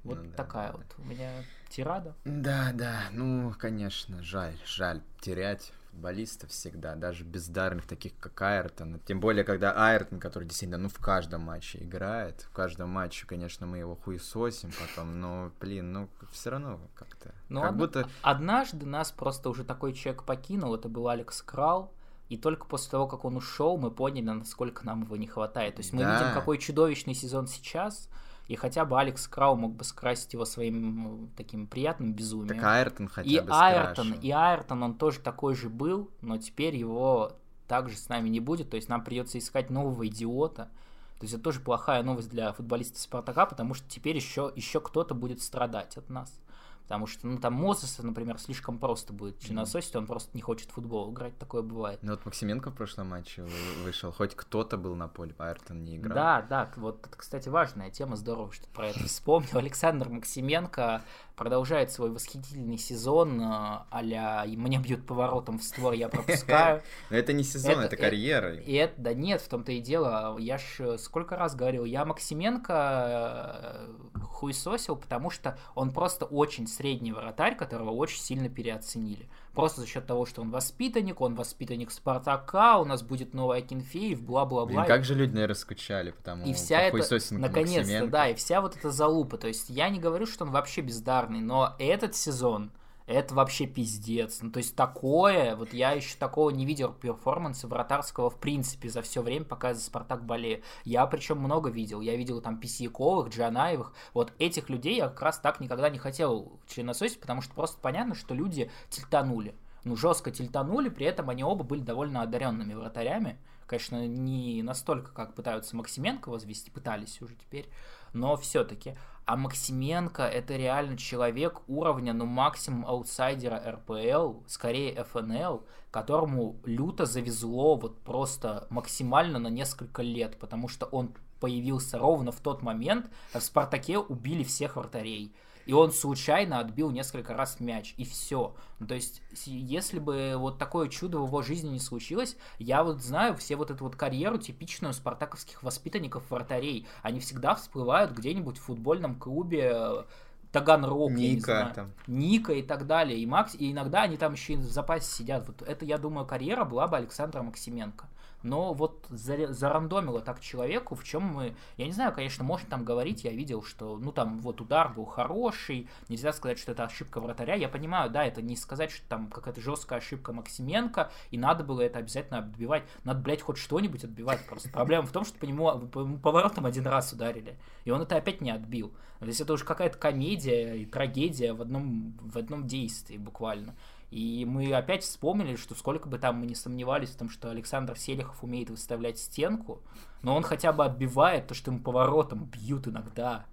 Вот 0.04 0.20
Ну 0.20 0.26
да, 0.26 0.38
такая 0.38 0.72
да, 0.72 0.78
вот 0.78 0.86
у 1.00 1.02
меня 1.02 1.32
тирада. 1.68 2.16
Да, 2.26 2.70
да, 2.76 3.06
ну, 3.12 3.52
конечно, 3.58 4.22
жаль, 4.22 4.56
жаль 4.64 5.02
терять 5.20 5.74
футболистов 5.96 6.50
всегда, 6.52 6.96
даже 6.96 7.24
бездарных, 7.24 7.88
таких 7.88 8.18
как 8.20 8.40
Айртон. 8.42 9.00
Тем 9.06 9.20
более, 9.20 9.44
когда 9.44 9.72
Айртон, 9.74 10.20
который 10.20 10.46
действительно, 10.46 10.78
ну, 10.78 10.90
в 10.90 10.98
каждом 11.00 11.42
матче 11.42 11.80
играет, 11.82 12.42
в 12.42 12.52
каждом 12.52 12.90
матче, 12.90 13.26
конечно, 13.26 13.66
мы 13.66 13.78
его 13.78 13.96
хуесосим 13.96 14.72
потом, 14.80 15.20
но, 15.20 15.52
блин, 15.60 15.94
ну, 15.94 16.10
все 16.32 16.50
равно 16.52 16.80
как-то, 16.96 17.34
Ну, 17.50 17.62
как 17.62 17.72
од- 17.72 17.78
будто... 17.78 18.10
Однажды 18.22 18.86
нас 18.86 19.12
просто 19.12 19.50
уже 19.50 19.64
такой 19.64 19.94
человек 19.94 20.24
покинул, 20.24 20.76
это 20.76 20.90
был 20.90 21.08
Алекс 21.08 21.42
Крал, 21.42 21.92
и 22.28 22.38
только 22.38 22.66
после 22.66 22.92
того, 22.92 23.08
как 23.08 23.24
он 23.24 23.38
ушел, 23.38 23.78
мы 23.78 23.90
поняли, 23.92 24.26
насколько 24.26 24.86
нам 24.86 25.04
его 25.04 25.16
не 25.16 25.28
хватает. 25.28 25.76
То 25.76 25.82
есть 25.82 25.94
мы 25.94 26.02
Да. 26.04 26.20
видим, 26.20 26.34
какой 26.34 26.58
чудовищный 26.58 27.14
сезон 27.14 27.48
сейчас, 27.48 28.10
и 28.48 28.56
хотя 28.56 28.86
бы 28.86 29.00
Алекс 29.00 29.28
Крау 29.28 29.56
мог 29.56 29.74
бы 29.74 29.84
скрасить 29.84 30.34
его 30.34 30.46
своим 30.46 31.32
таким 31.36 31.68
приятным 31.68 32.14
безумием. 32.14 32.56
Так 32.56 32.64
Айртон 32.64 33.08
хотя 33.08 33.30
и 33.30 33.40
бы 33.40 33.48
Айртон, 33.52 34.14
и 34.14 34.32
Айртон, 34.32 34.84
он 34.84 34.96
тоже 34.96 35.20
такой 35.20 35.56
же 35.56 35.70
был, 35.70 36.12
но 36.22 36.38
теперь 36.38 36.76
его 36.76 37.34
также 37.68 37.98
с 37.98 38.10
нами 38.10 38.30
не 38.30 38.40
будет, 38.40 38.70
то 38.70 38.76
есть 38.76 38.90
нам 38.90 39.04
придется 39.04 39.40
искать 39.40 39.70
нового 39.70 40.08
идиота. 40.08 40.70
То 41.18 41.24
есть 41.24 41.34
это 41.34 41.44
тоже 41.44 41.62
плохая 41.62 42.04
новость 42.04 42.30
для 42.30 42.52
футболиста 42.52 43.00
Спартака, 43.00 43.46
потому 43.46 43.74
что 43.74 43.90
теперь 43.90 44.16
еще, 44.18 44.52
еще 44.56 44.82
кто-то 44.82 45.16
будет 45.16 45.42
страдать 45.42 45.98
от 45.98 46.10
нас. 46.10 46.40
Потому 46.86 47.08
что, 47.08 47.26
ну, 47.26 47.40
там 47.40 47.54
Мозеса, 47.54 48.06
например, 48.06 48.38
слишком 48.38 48.78
просто 48.78 49.12
будет 49.12 49.40
членососить, 49.40 49.96
он 49.96 50.06
просто 50.06 50.30
не 50.36 50.42
хочет 50.42 50.70
в 50.70 50.74
футбол 50.74 51.12
играть, 51.12 51.36
такое 51.40 51.64
бывает. 51.64 51.98
Ну, 52.04 52.12
вот 52.12 52.24
Максименко 52.26 52.70
в 52.70 52.76
прошлом 52.76 53.08
матче 53.10 53.42
вы- 53.42 53.84
вышел, 53.84 54.12
хоть 54.12 54.36
кто-то 54.36 54.78
был 54.78 54.96
на 54.96 55.08
поле, 55.08 55.34
Айртон 55.40 55.84
не 55.84 55.98
играл. 55.98 56.14
Да, 56.16 56.42
да, 56.44 56.72
вот 56.76 57.04
это, 57.08 57.18
кстати, 57.18 57.50
важная 57.50 57.90
тема, 57.90 58.16
здорово, 58.16 58.52
что 58.52 58.68
про 58.70 58.90
это 58.90 59.00
вспомнил. 59.06 59.58
Александр 59.58 60.10
Максименко 60.10 61.02
продолжает 61.36 61.92
свой 61.92 62.12
восхитительный 62.12 62.78
сезон 62.78 63.42
э, 63.42 63.80
а-ля 63.90 64.46
«Мне 64.48 64.78
бьют 64.78 65.06
поворотом 65.06 65.60
в 65.60 65.64
створ, 65.64 65.94
я 65.94 66.10
пропускаю». 66.10 66.82
Но 67.10 67.18
это 67.18 67.34
не 67.34 67.44
сезон, 67.44 67.80
Это- 67.82 67.96
э- 67.96 68.00
карьера. 68.00 68.56
И 68.56 68.74
это, 68.74 68.94
да 68.98 69.14
нет, 69.14 69.42
в 69.42 69.48
том-то 69.48 69.72
и 69.72 69.80
дело. 69.80 70.38
Я 70.40 70.58
ж 70.58 70.98
сколько 70.98 71.36
раз 71.36 71.56
говорил, 71.56 71.86
я 71.86 72.06
Максименко 72.06 73.88
э, 74.14 74.22
хуесосил, 74.24 74.96
потому 74.96 75.30
что 75.30 75.58
он 75.74 75.92
просто 75.92 76.26
очень 76.26 76.68
средний 76.68 77.12
вратарь, 77.12 77.56
которого 77.56 77.92
очень 77.92 78.20
сильно 78.20 78.50
переоценили. 78.50 79.30
Просто 79.56 79.82
за 79.82 79.88
счет 79.88 80.06
того, 80.06 80.26
что 80.26 80.42
он 80.42 80.52
воспитанник, 80.52 81.22
он 81.22 81.36
воспитанник 81.36 81.90
Спартака, 81.90 82.78
у 82.78 82.86
нас 82.86 83.02
будет 83.04 83.34
новый 83.34 83.60
Акинфеев, 83.60 84.22
бла-бла-бла. 84.22 84.66
Блин, 84.66 84.86
как 84.86 85.06
же 85.06 85.16
люди, 85.16 85.34
наверное, 85.34 85.56
скучали, 85.56 86.12
потому 86.12 86.46
И 86.46 86.54
вся 86.54 86.82
эта, 86.82 87.18
наконец-то, 87.32 88.08
да, 88.08 88.28
и 88.28 88.36
вся 88.36 88.60
вот 88.60 88.76
эта 88.76 88.92
залупа. 88.92 89.38
То 89.38 89.48
есть 89.48 89.70
я 89.70 89.88
не 89.88 90.00
говорю, 90.00 90.26
что 90.26 90.44
он 90.44 90.52
вообще 90.52 90.82
бездарный, 90.82 91.25
но 91.30 91.76
этот 91.80 92.16
сезон, 92.16 92.72
это 93.08 93.36
вообще 93.36 93.68
пиздец. 93.68 94.40
Ну, 94.42 94.52
то 94.52 94.58
есть 94.58 94.76
такое, 94.76 95.56
вот 95.56 95.74
я 95.74 95.92
еще 95.92 96.18
такого 96.18 96.50
не 96.50 96.66
видел 96.66 96.92
перформанса 96.92 97.68
вратарского 97.68 98.30
в 98.30 98.40
принципе 98.40 98.90
за 98.90 99.02
все 99.02 99.22
время, 99.22 99.46
пока 99.46 99.70
я 99.70 99.76
за 99.76 99.82
Спартак 99.82 100.26
болею. 100.26 100.64
Я 100.84 101.06
причем 101.06 101.38
много 101.38 101.70
видел. 101.70 102.02
Я 102.02 102.16
видел 102.16 102.42
там 102.42 102.60
Письяковых, 102.60 103.30
Джанаевых. 103.30 103.94
Вот 104.14 104.34
этих 104.40 104.70
людей 104.70 104.98
я 104.98 105.10
как 105.10 105.22
раз 105.22 105.40
так 105.40 105.60
никогда 105.60 105.90
не 105.90 106.00
хотел 106.00 106.60
членососить, 106.68 107.22
потому 107.22 107.42
что 107.42 107.54
просто 107.54 107.78
понятно, 107.80 108.16
что 108.16 108.34
люди 108.34 108.72
тильтанули. 108.90 109.56
Ну, 109.84 109.96
жестко 109.96 110.32
тильтанули, 110.32 110.90
при 110.90 111.06
этом 111.06 111.30
они 111.30 111.44
оба 111.44 111.64
были 111.64 111.82
довольно 111.82 112.24
одаренными 112.24 112.74
вратарями. 112.74 113.38
Конечно, 113.68 114.08
не 114.08 114.64
настолько, 114.64 115.12
как 115.12 115.36
пытаются 115.36 115.76
Максименко 115.76 116.30
возвести, 116.30 116.72
пытались 116.72 117.22
уже 117.22 117.36
теперь, 117.36 117.68
но 118.14 118.36
все-таки. 118.36 118.96
А 119.26 119.38
Максименко 119.38 120.22
это 120.22 120.56
реально 120.56 120.98
человек 120.98 121.62
уровня, 121.68 122.14
ну, 122.14 122.26
максимум 122.26 122.86
аутсайдера 122.86 123.60
РПЛ, 123.72 124.44
скорее 124.46 125.04
ФНЛ, 125.04 125.64
которому 125.90 126.58
люто 126.64 127.06
завезло 127.06 127.76
вот 127.76 128.00
просто 128.02 128.68
максимально 128.70 129.40
на 129.40 129.48
несколько 129.48 130.04
лет, 130.04 130.38
потому 130.38 130.68
что 130.68 130.86
он 130.86 131.16
появился 131.40 131.98
ровно 131.98 132.32
в 132.32 132.40
тот 132.40 132.62
момент, 132.62 133.10
как 133.34 133.42
в 133.42 133.46
Спартаке 133.46 133.98
убили 133.98 134.44
всех 134.44 134.76
вратарей. 134.76 135.34
И 135.66 135.74
он 135.74 135.92
случайно 135.92 136.60
отбил 136.60 136.92
несколько 136.92 137.34
раз 137.34 137.60
мяч, 137.60 137.94
и 137.98 138.06
все. 138.06 138.56
Ну, 138.80 138.88
то 138.88 138.96
есть, 138.96 139.22
если 139.46 140.00
бы 140.00 140.34
вот 140.38 140.58
такое 140.58 140.90
чудо 140.90 141.20
в 141.20 141.26
его 141.26 141.42
жизни 141.42 141.70
не 141.70 141.80
случилось, 141.80 142.38
я 142.60 142.84
вот 142.84 143.02
знаю 143.02 143.36
все 143.36 143.56
вот 143.56 143.72
эту 143.72 143.84
вот 143.86 143.96
карьеру 143.96 144.38
типичную 144.38 144.94
спартаковских 144.94 145.64
воспитанников 145.64 146.30
вратарей. 146.30 146.88
Они 147.02 147.20
всегда 147.20 147.56
всплывают 147.56 148.12
где-нибудь 148.12 148.58
в 148.58 148.62
футбольном 148.62 149.16
клубе 149.16 149.72
э, 149.74 150.04
Таганрог, 150.52 151.12
я 151.12 151.18
не 151.18 151.36
Ника 151.36 151.46
знаю. 151.46 151.74
там. 151.74 151.92
Ника 152.08 152.54
и 152.54 152.62
так 152.62 152.86
далее. 152.88 153.20
И, 153.20 153.26
Макс, 153.26 153.56
и 153.56 153.72
иногда 153.72 154.04
они 154.04 154.18
там 154.18 154.34
еще 154.34 154.54
и 154.54 154.58
в 154.58 154.64
запасе 154.64 155.12
сидят. 155.12 155.48
Вот 155.48 155.62
это, 155.62 155.84
я 155.84 155.98
думаю, 155.98 156.26
карьера 156.26 156.64
была 156.64 156.88
бы 156.88 156.98
Александра 156.98 157.42
Максименко. 157.42 158.08
Но 158.46 158.76
вот 158.76 159.08
зарандомило 159.10 160.22
так 160.22 160.40
человеку, 160.40 160.94
в 160.94 161.04
чем 161.04 161.24
мы... 161.24 161.56
Я 161.78 161.88
не 161.88 161.92
знаю, 161.94 162.14
конечно, 162.14 162.44
можно 162.44 162.70
там 162.70 162.86
говорить, 162.86 163.24
я 163.24 163.32
видел, 163.32 163.64
что, 163.64 163.98
ну, 163.98 164.12
там, 164.12 164.40
вот 164.40 164.62
удар 164.62 164.94
был 164.94 165.06
хороший, 165.06 165.90
нельзя 166.10 166.32
сказать, 166.32 166.60
что 166.60 166.74
это 166.74 166.84
ошибка 166.84 167.20
вратаря. 167.20 167.56
Я 167.56 167.70
понимаю, 167.70 168.12
да, 168.12 168.24
это 168.24 168.44
не 168.44 168.56
сказать, 168.56 168.92
что 168.92 169.04
там 169.10 169.32
какая-то 169.32 169.62
жесткая 169.62 169.98
ошибка 169.98 170.32
Максименко, 170.32 171.10
и 171.32 171.40
надо 171.40 171.64
было 171.64 171.82
это 171.82 171.98
обязательно 171.98 172.38
отбивать. 172.38 172.84
Надо, 173.04 173.20
блядь, 173.20 173.42
хоть 173.42 173.58
что-нибудь 173.58 174.04
отбивать 174.04 174.46
просто. 174.46 174.70
Проблема 174.70 175.08
в 175.08 175.12
том, 175.12 175.26
что 175.26 175.40
по 175.40 175.46
нему, 175.46 175.80
по 175.80 176.02
ему 176.02 176.20
поворотом 176.20 176.68
один 176.68 176.86
раз 176.86 177.14
ударили, 177.14 177.58
и 177.84 177.90
он 177.90 178.04
это 178.04 178.16
опять 178.16 178.42
не 178.42 178.52
отбил. 178.52 178.94
То 179.20 179.26
есть 179.26 179.42
это 179.42 179.54
уже 179.54 179.66
какая-то 179.66 179.98
комедия 179.98 180.76
и 180.76 180.86
трагедия 180.86 181.54
в 181.54 181.62
одном, 181.64 182.16
в 182.22 182.38
одном 182.38 182.68
действии 182.68 183.18
буквально. 183.18 183.74
И 184.16 184.46
мы 184.46 184.72
опять 184.72 185.04
вспомнили, 185.04 185.58
что 185.58 185.76
сколько 185.76 186.08
бы 186.08 186.18
там 186.18 186.38
мы 186.38 186.46
не 186.46 186.56
сомневались 186.56 187.10
в 187.10 187.18
том, 187.18 187.30
что 187.30 187.50
Александр 187.50 187.98
Селихов 187.98 188.46
умеет 188.46 188.70
выставлять 188.70 189.20
стенку, 189.20 189.82
но 190.22 190.38
он 190.38 190.42
хотя 190.42 190.72
бы 190.72 190.86
отбивает 190.86 191.48
то, 191.48 191.54
что 191.54 191.70
ему 191.70 191.82
поворотом 191.82 192.46
бьют 192.46 192.88
иногда. 192.88 193.46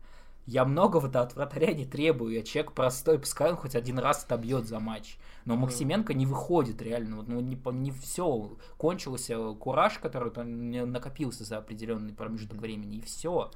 Я 0.47 0.65
многого-то 0.65 1.21
от 1.21 1.35
вратаря 1.35 1.73
не 1.73 1.85
требую, 1.85 2.35
я 2.35 2.45
человек 2.45 2.75
простой, 2.75 3.19
пускай 3.19 3.51
он 3.51 3.57
хоть 3.57 3.75
один 3.75 3.99
раз 3.99 4.23
отобьет 4.23 4.69
за 4.69 4.79
матч. 4.79 5.19
Но 5.47 5.57
Максименко 5.57 6.15
не 6.15 6.27
выходит 6.27 6.81
реально, 6.81 7.25
ну 7.27 7.41
не, 7.41 7.61
не 7.73 7.91
все, 7.91 8.53
кончился 8.77 9.55
кураж, 9.55 9.99
который 9.99 10.31
он 10.31 10.93
накопился 10.93 11.43
за 11.43 11.59
определенный 11.59 12.13
промежуток 12.13 12.61
времени, 12.61 12.99
и 12.99 13.01
все. 13.01 13.51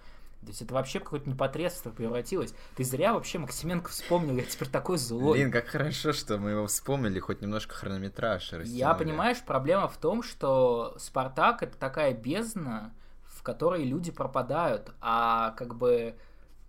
То 0.47 0.51
есть 0.51 0.63
это 0.63 0.75
вообще 0.75 1.01
какое-то 1.01 1.29
непотребство 1.29 1.91
превратилось. 1.91 2.55
Ты 2.77 2.85
зря 2.85 3.15
вообще 3.15 3.39
Максименко 3.39 3.91
вспомнил, 3.91 4.37
я 4.37 4.45
теперь 4.45 4.69
такой 4.69 4.97
злой. 4.97 5.39
Блин, 5.39 5.51
как 5.51 5.67
хорошо, 5.67 6.13
что 6.13 6.39
мы 6.39 6.51
его 6.51 6.69
вспомнили, 6.69 7.19
хоть 7.19 7.43
немножко 7.43 7.75
хронометраж 7.75 8.53
растянули. 8.53 8.79
Я, 8.79 8.95
понимаешь, 8.95 9.43
проблема 9.45 9.89
в 9.89 9.97
том, 9.97 10.23
что 10.23 10.95
Спартак 10.99 11.65
это 11.65 11.77
такая 11.77 12.15
бездна, 12.15 12.95
в 13.25 13.43
которой 13.43 13.83
люди 13.83 14.13
пропадают, 14.13 14.95
а 15.01 15.51
как 15.59 15.75
бы 15.75 16.15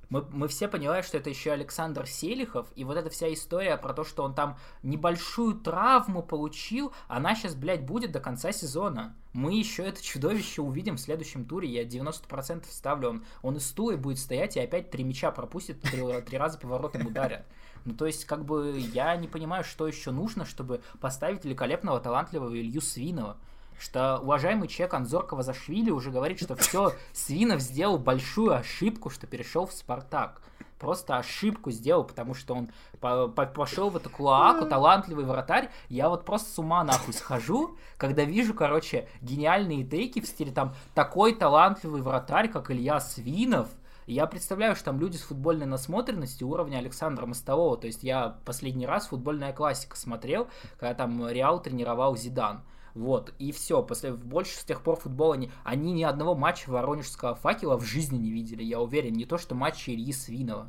мы, 0.10 0.26
мы 0.32 0.48
все 0.48 0.68
понимаем, 0.68 1.04
что 1.04 1.18
это 1.18 1.30
еще 1.30 1.52
Александр 1.52 2.08
Селихов, 2.08 2.68
и 2.76 2.84
вот 2.84 2.98
эта 2.98 3.10
вся 3.10 3.32
история 3.34 3.78
про 3.78 3.94
то, 3.94 4.04
что 4.04 4.24
он 4.24 4.34
там 4.34 4.58
небольшую 4.84 5.56
травму 5.56 6.24
получил, 6.24 6.94
она 7.08 7.36
сейчас, 7.36 7.56
блядь, 7.56 7.86
будет 7.86 8.12
до 8.12 8.20
конца 8.20 8.52
сезона. 8.52 9.16
Мы 9.34 9.56
еще 9.56 9.84
это 9.84 10.02
чудовище 10.02 10.62
увидим 10.62 10.96
в 10.96 11.02
следующем 11.02 11.46
туре, 11.46 11.70
я 11.70 11.84
90% 11.84 12.66
ставлю, 12.70 13.10
он, 13.10 13.26
он 13.42 13.58
из 13.58 13.68
стула 13.68 13.98
будет 13.98 14.20
стоять 14.20 14.58
и 14.58 14.60
опять 14.60 14.90
три 14.90 15.04
мяча 15.04 15.32
пропустит, 15.32 15.82
три, 15.82 16.02
три 16.22 16.38
раза 16.38 16.58
поворотом 16.58 17.08
ударят. 17.08 17.46
Ну, 17.86 17.94
то 17.94 18.06
есть, 18.06 18.26
как 18.26 18.44
бы, 18.46 18.78
я 18.94 19.16
не 19.16 19.28
понимаю, 19.28 19.64
что 19.64 19.88
еще 19.88 20.12
нужно, 20.12 20.46
чтобы 20.46 20.82
поставить 21.00 21.46
великолепного, 21.46 22.00
талантливого 22.00 22.54
Илью 22.54 22.82
Свинова 22.82 23.38
что 23.80 24.20
уважаемый 24.20 24.68
человек 24.68 24.94
Анзор 24.94 25.26
Кавазашвили 25.26 25.92
уже 25.92 26.12
говорит, 26.12 26.40
что 26.40 26.56
все, 26.56 26.94
Свинов 27.14 27.62
сделал 27.62 27.98
большую 27.98 28.56
ошибку, 28.56 29.10
что 29.10 29.28
перешел 29.28 29.66
в 29.66 29.74
Спартак. 29.74 30.42
Просто 30.80 31.18
ошибку 31.18 31.72
сделал, 31.72 32.04
потому 32.04 32.36
что 32.36 32.54
он 32.54 32.70
по 33.00 33.28
по 33.28 33.48
пошел 33.48 33.90
в 33.90 33.98
эту 33.98 34.12
клоаку, 34.12 34.68
талантливый 34.68 35.26
вратарь. 35.26 35.72
Я 35.90 36.08
вот 36.08 36.24
просто 36.24 36.52
с 36.52 36.60
ума 36.60 36.84
нахуй 36.84 37.16
схожу, 37.16 37.78
когда 37.98 38.24
вижу, 38.24 38.54
короче, 38.54 39.08
гениальные 39.22 39.84
тейки 39.84 40.22
в 40.22 40.28
стиле 40.28 40.52
там 40.52 40.76
такой 40.94 41.34
талантливый 41.34 42.04
вратарь, 42.04 42.48
как 42.50 42.70
Илья 42.70 43.00
Свинов. 43.00 43.70
Я 44.06 44.26
представляю, 44.28 44.76
что 44.76 44.86
там 44.86 45.00
люди 45.00 45.18
с 45.18 45.24
футбольной 45.24 45.66
насмотренностью 45.66 46.48
уровня 46.48 46.78
Александра 46.78 47.26
Мостового. 47.26 47.76
То 47.76 47.88
есть 47.88 48.04
я 48.04 48.38
последний 48.46 48.86
раз 48.86 49.08
футбольная 49.08 49.54
классика 49.54 49.98
смотрел, 49.98 50.48
когда 50.80 50.94
там 50.94 51.28
Реал 51.28 51.62
тренировал 51.62 52.16
Зидан. 52.16 52.62
Вот, 52.98 53.32
и 53.38 53.52
все. 53.52 53.84
После, 53.84 54.12
больше 54.12 54.58
с 54.58 54.64
тех 54.64 54.82
пор 54.82 54.96
футбола 54.96 55.36
не, 55.36 55.52
они 55.64 55.94
ни 55.94 56.02
одного 56.02 56.34
матча 56.34 56.68
воронежского 56.72 57.36
факела 57.36 57.78
в 57.78 57.84
жизни 57.84 58.18
не 58.18 58.32
видели, 58.32 58.64
я 58.64 58.82
уверен. 58.82 59.14
Не 59.14 59.26
то, 59.26 59.38
что 59.38 59.54
матчи 59.54 59.92
Ильи 59.92 60.12
Свинова. 60.12 60.68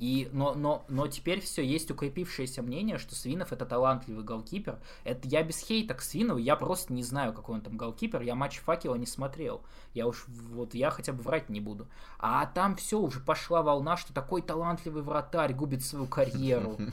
И, 0.00 0.30
но, 0.32 0.54
но, 0.54 0.82
но 0.88 1.06
теперь 1.08 1.42
все, 1.42 1.62
есть 1.62 1.90
укрепившееся 1.90 2.62
мнение, 2.62 2.96
что 2.96 3.14
Свинов 3.14 3.52
это 3.52 3.66
талантливый 3.66 4.24
голкипер. 4.24 4.78
Это 5.04 5.28
я 5.28 5.42
без 5.42 5.58
хейта 5.58 5.92
к 5.92 6.00
Свинову, 6.00 6.38
я 6.38 6.56
просто 6.56 6.94
не 6.94 7.02
знаю, 7.02 7.34
какой 7.34 7.56
он 7.56 7.60
там 7.60 7.76
голкипер, 7.76 8.22
я 8.22 8.34
матч 8.34 8.60
Факела 8.60 8.94
не 8.94 9.04
смотрел. 9.04 9.60
Я 9.92 10.06
уж, 10.06 10.24
вот, 10.26 10.72
я 10.72 10.90
хотя 10.90 11.12
бы 11.12 11.22
врать 11.22 11.50
не 11.50 11.60
буду. 11.60 11.86
А 12.18 12.46
там 12.46 12.76
все, 12.76 12.98
уже 12.98 13.20
пошла 13.20 13.60
волна, 13.60 13.98
что 13.98 14.14
такой 14.14 14.40
талантливый 14.40 15.02
вратарь 15.02 15.52
губит 15.52 15.84
свою 15.84 16.06
карьеру. 16.06 16.78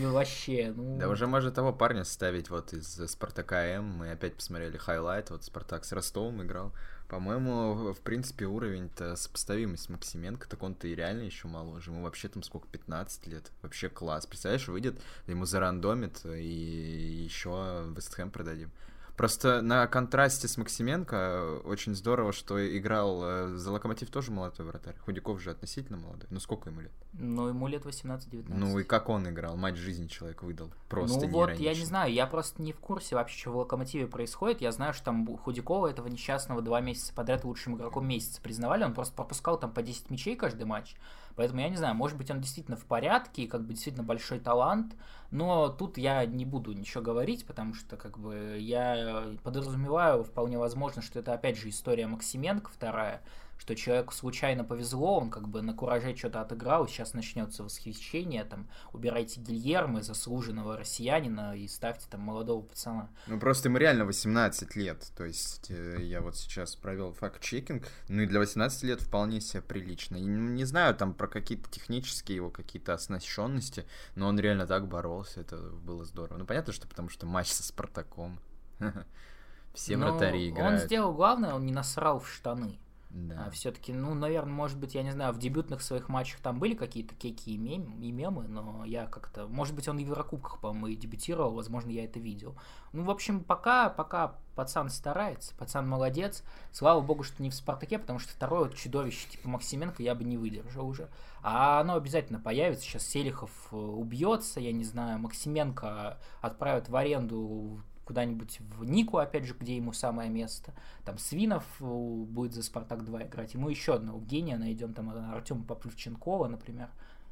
Ну, 0.00 0.12
вообще, 0.12 0.72
ну... 0.76 0.98
Да 0.98 1.08
уже 1.08 1.26
может 1.26 1.54
того 1.54 1.72
парня 1.72 2.04
ставить 2.04 2.50
вот 2.50 2.72
из 2.72 3.00
Спартака 3.10 3.64
М, 3.64 3.84
мы 3.84 4.10
опять 4.10 4.34
посмотрели 4.34 4.76
хайлайт, 4.76 5.30
вот 5.30 5.44
Спартак 5.44 5.84
с 5.84 5.92
Ростовом 5.92 6.42
играл. 6.42 6.72
По-моему, 7.08 7.94
в 7.94 8.00
принципе, 8.02 8.44
уровень-то 8.44 9.16
сопоставимый 9.16 9.78
с 9.78 9.88
Максименко, 9.88 10.46
так 10.46 10.62
он-то 10.62 10.88
и 10.88 10.94
реально 10.94 11.22
еще 11.22 11.48
моложе. 11.48 11.90
Ему 11.90 12.02
вообще 12.02 12.28
там 12.28 12.42
сколько, 12.42 12.68
15 12.68 13.26
лет. 13.28 13.50
Вообще 13.62 13.88
класс. 13.88 14.26
Представляешь, 14.26 14.68
выйдет, 14.68 15.00
ему 15.26 15.46
зарандомит, 15.46 16.24
и 16.26 17.24
еще 17.24 17.90
Вестхэм 17.96 18.30
продадим. 18.30 18.70
Просто 19.18 19.62
на 19.62 19.88
контрасте 19.88 20.46
с 20.46 20.56
Максименко 20.56 21.58
очень 21.64 21.96
здорово, 21.96 22.32
что 22.32 22.56
играл 22.78 23.20
э, 23.24 23.56
за 23.56 23.72
Локомотив 23.72 24.10
тоже 24.10 24.30
молодой 24.30 24.64
вратарь. 24.64 24.94
Худяков 25.04 25.42
же 25.42 25.50
относительно 25.50 25.98
молодой. 25.98 26.28
Ну 26.30 26.38
сколько 26.38 26.70
ему 26.70 26.82
лет? 26.82 26.92
Ну, 27.14 27.48
ему 27.48 27.66
лет 27.66 27.84
18-19. 27.84 28.44
Ну 28.46 28.78
и 28.78 28.84
как 28.84 29.08
он 29.08 29.28
играл? 29.28 29.56
Мать 29.56 29.74
жизни 29.74 30.06
человек 30.06 30.44
выдал. 30.44 30.72
Просто 30.88 31.26
Ну 31.26 31.32
вот, 31.32 31.54
я 31.54 31.74
не 31.74 31.84
знаю, 31.84 32.12
я 32.12 32.28
просто 32.28 32.62
не 32.62 32.72
в 32.72 32.78
курсе 32.78 33.16
вообще, 33.16 33.36
что 33.36 33.50
в 33.50 33.56
Локомотиве 33.56 34.06
происходит. 34.06 34.60
Я 34.60 34.70
знаю, 34.70 34.94
что 34.94 35.06
там 35.06 35.36
Худякова, 35.36 35.88
этого 35.88 36.06
несчастного, 36.06 36.62
два 36.62 36.80
месяца 36.80 37.12
подряд 37.12 37.42
лучшим 37.42 37.74
игроком 37.76 38.06
месяца 38.06 38.40
признавали. 38.40 38.84
Он 38.84 38.94
просто 38.94 39.14
пропускал 39.14 39.58
там 39.58 39.72
по 39.72 39.82
10 39.82 40.10
мячей 40.10 40.36
каждый 40.36 40.64
матч. 40.64 40.94
Поэтому 41.38 41.60
я 41.60 41.68
не 41.68 41.76
знаю, 41.76 41.94
может 41.94 42.18
быть, 42.18 42.32
он 42.32 42.40
действительно 42.40 42.76
в 42.76 42.84
порядке, 42.84 43.42
и 43.42 43.46
как 43.46 43.62
бы 43.62 43.72
действительно 43.72 44.02
большой 44.02 44.40
талант, 44.40 44.96
но 45.30 45.68
тут 45.68 45.96
я 45.96 46.26
не 46.26 46.44
буду 46.44 46.72
ничего 46.72 47.00
говорить, 47.00 47.46
потому 47.46 47.74
что 47.74 47.96
как 47.96 48.18
бы 48.18 48.56
я 48.58 49.22
подразумеваю 49.44 50.24
вполне 50.24 50.58
возможно, 50.58 51.00
что 51.00 51.20
это 51.20 51.32
опять 51.32 51.56
же 51.56 51.68
история 51.68 52.08
Максименко 52.08 52.72
вторая, 52.72 53.22
что 53.58 53.74
человеку 53.74 54.14
случайно 54.14 54.64
повезло, 54.64 55.18
он 55.18 55.30
как 55.30 55.48
бы 55.48 55.60
на 55.62 55.74
кураже 55.74 56.16
что-то 56.16 56.40
отыграл, 56.40 56.84
и 56.84 56.88
сейчас 56.88 57.12
начнется 57.12 57.64
восхищение, 57.64 58.44
там, 58.44 58.68
убирайте 58.92 59.40
Гильермо, 59.40 60.02
заслуженного 60.02 60.76
россиянина, 60.76 61.56
и 61.56 61.66
ставьте 61.66 62.06
там 62.08 62.20
молодого 62.20 62.62
пацана. 62.62 63.10
Ну, 63.26 63.38
просто 63.38 63.68
ему 63.68 63.78
реально 63.78 64.04
18 64.04 64.76
лет, 64.76 65.10
то 65.16 65.24
есть 65.24 65.70
э, 65.70 65.98
я 66.00 66.20
вот 66.20 66.36
сейчас 66.36 66.76
провел 66.76 67.12
факт-чекинг, 67.12 67.86
ну 68.08 68.22
и 68.22 68.26
для 68.26 68.38
18 68.38 68.84
лет 68.84 69.00
вполне 69.02 69.40
себе 69.40 69.60
прилично. 69.60 70.16
И 70.16 70.24
не 70.24 70.64
знаю 70.64 70.94
там 70.94 71.12
про 71.12 71.26
какие-то 71.26 71.68
технические 71.68 72.36
его 72.36 72.50
какие-то 72.50 72.94
оснащенности, 72.94 73.84
но 74.14 74.28
он 74.28 74.38
реально 74.38 74.66
так 74.66 74.86
боролся, 74.86 75.40
это 75.40 75.58
было 75.58 76.04
здорово. 76.04 76.38
Ну, 76.38 76.46
понятно, 76.46 76.72
что 76.72 76.86
потому 76.86 77.08
что 77.08 77.26
матч 77.26 77.48
со 77.48 77.62
Спартаком. 77.62 78.38
Все 79.74 79.96
вратари 79.96 80.48
играют. 80.48 80.80
Он 80.80 80.86
сделал 80.86 81.12
главное, 81.12 81.54
он 81.54 81.66
не 81.66 81.72
насрал 81.72 82.20
в 82.20 82.28
штаны. 82.28 82.78
Да. 83.10 83.46
А 83.46 83.50
все-таки, 83.50 83.92
ну, 83.92 84.14
наверное, 84.14 84.52
может 84.52 84.78
быть, 84.78 84.94
я 84.94 85.02
не 85.02 85.12
знаю, 85.12 85.32
в 85.32 85.38
дебютных 85.38 85.80
своих 85.80 86.08
матчах 86.08 86.40
там 86.40 86.58
были 86.58 86.74
какие-то 86.74 87.14
кейки 87.14 87.50
и, 87.50 87.56
мем, 87.56 87.98
и 88.02 88.12
мемы, 88.12 88.46
но 88.48 88.84
я 88.84 89.06
как-то, 89.06 89.46
может 89.46 89.74
быть, 89.74 89.88
он 89.88 89.96
в 89.96 90.00
Еврокубках, 90.00 90.60
по-моему, 90.60 90.88
и 90.88 90.96
дебютировал, 90.96 91.54
возможно, 91.54 91.90
я 91.90 92.04
это 92.04 92.20
видел. 92.20 92.54
Ну, 92.92 93.04
в 93.04 93.10
общем, 93.10 93.42
пока, 93.42 93.88
пока 93.88 94.34
пацан 94.54 94.90
старается, 94.90 95.54
пацан 95.56 95.88
молодец. 95.88 96.42
Слава 96.70 97.00
богу, 97.00 97.22
что 97.22 97.42
не 97.42 97.48
в 97.48 97.54
Спартаке, 97.54 97.98
потому 97.98 98.18
что 98.18 98.30
второе 98.32 98.64
вот 98.64 98.74
чудовище 98.74 99.28
типа 99.30 99.48
Максименко 99.48 100.02
я 100.02 100.14
бы 100.14 100.24
не 100.24 100.36
выдержал 100.36 100.86
уже. 100.86 101.08
А 101.42 101.80
оно 101.80 101.94
обязательно 101.94 102.40
появится. 102.40 102.84
Сейчас 102.84 103.06
Селихов 103.06 103.50
э, 103.70 103.76
убьется, 103.76 104.60
я 104.60 104.72
не 104.72 104.84
знаю, 104.84 105.18
Максименко 105.18 106.18
отправят 106.42 106.88
в 106.88 106.96
аренду 106.96 107.80
куда-нибудь 108.08 108.60
в 108.60 108.84
Нику, 108.84 109.18
опять 109.18 109.44
же, 109.44 109.52
где 109.52 109.76
ему 109.76 109.92
самое 109.92 110.30
место. 110.30 110.72
Там 111.04 111.18
Свинов 111.18 111.64
э, 111.78 111.84
будет 111.84 112.54
за 112.54 112.62
Спартак 112.62 113.04
2 113.04 113.24
играть. 113.24 113.52
Ему 113.52 113.68
еще 113.68 113.96
одного 113.96 114.18
гения 114.18 114.56
найдем, 114.56 114.94
там 114.94 115.10
Артема 115.10 115.62
Поплевченкова, 115.64 116.48
например. 116.48 116.88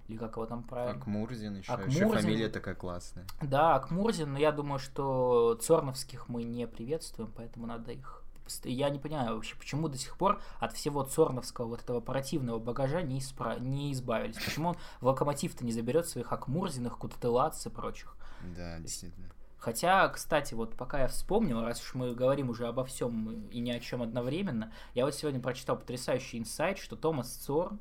Или 0.06 0.18
как 0.18 0.36
его 0.36 0.44
там 0.44 0.62
правильно? 0.62 1.00
Акмурзин 1.00 1.56
еще. 1.56 1.72
Акмурзин. 1.72 2.08
Еще 2.08 2.20
фамилия 2.20 2.48
такая 2.50 2.74
классная. 2.74 3.24
Да, 3.40 3.76
Акмурзин, 3.76 4.34
но 4.34 4.38
я 4.38 4.52
думаю, 4.52 4.78
что 4.78 5.54
Цорновских 5.54 6.28
мы 6.28 6.44
не 6.44 6.66
приветствуем, 6.66 7.32
поэтому 7.34 7.66
надо 7.66 7.92
их 7.92 8.22
я 8.62 8.90
не 8.90 9.00
понимаю 9.00 9.34
вообще, 9.34 9.56
почему 9.56 9.88
до 9.88 9.98
сих 9.98 10.16
пор 10.16 10.40
от 10.60 10.72
всего 10.72 11.02
Цорновского 11.02 11.66
вот 11.66 11.82
этого 11.82 12.00
противного 12.00 12.60
багажа 12.60 13.02
не, 13.02 13.18
испра... 13.18 13.56
не 13.58 13.92
избавились. 13.92 14.36
Почему 14.36 14.68
он 14.68 14.76
в 15.00 15.06
Локомотив-то 15.06 15.64
не 15.64 15.72
заберет 15.72 16.06
своих 16.06 16.32
Акмурзиных, 16.32 16.96
Кутателац 16.96 17.66
и 17.66 17.70
прочих. 17.70 18.16
Да, 18.54 18.78
действительно. 18.78 19.32
Хотя, 19.66 20.08
кстати, 20.10 20.54
вот 20.54 20.76
пока 20.76 21.00
я 21.00 21.08
вспомнил, 21.08 21.60
раз 21.60 21.82
уж 21.82 21.94
мы 21.94 22.14
говорим 22.14 22.50
уже 22.50 22.68
обо 22.68 22.84
всем 22.84 23.48
и 23.50 23.58
ни 23.58 23.72
о 23.72 23.80
чем 23.80 24.00
одновременно, 24.00 24.72
я 24.94 25.04
вот 25.04 25.12
сегодня 25.12 25.40
прочитал 25.40 25.76
потрясающий 25.76 26.38
инсайт, 26.38 26.78
что 26.78 26.94
Томас 26.94 27.32
Цорн 27.34 27.80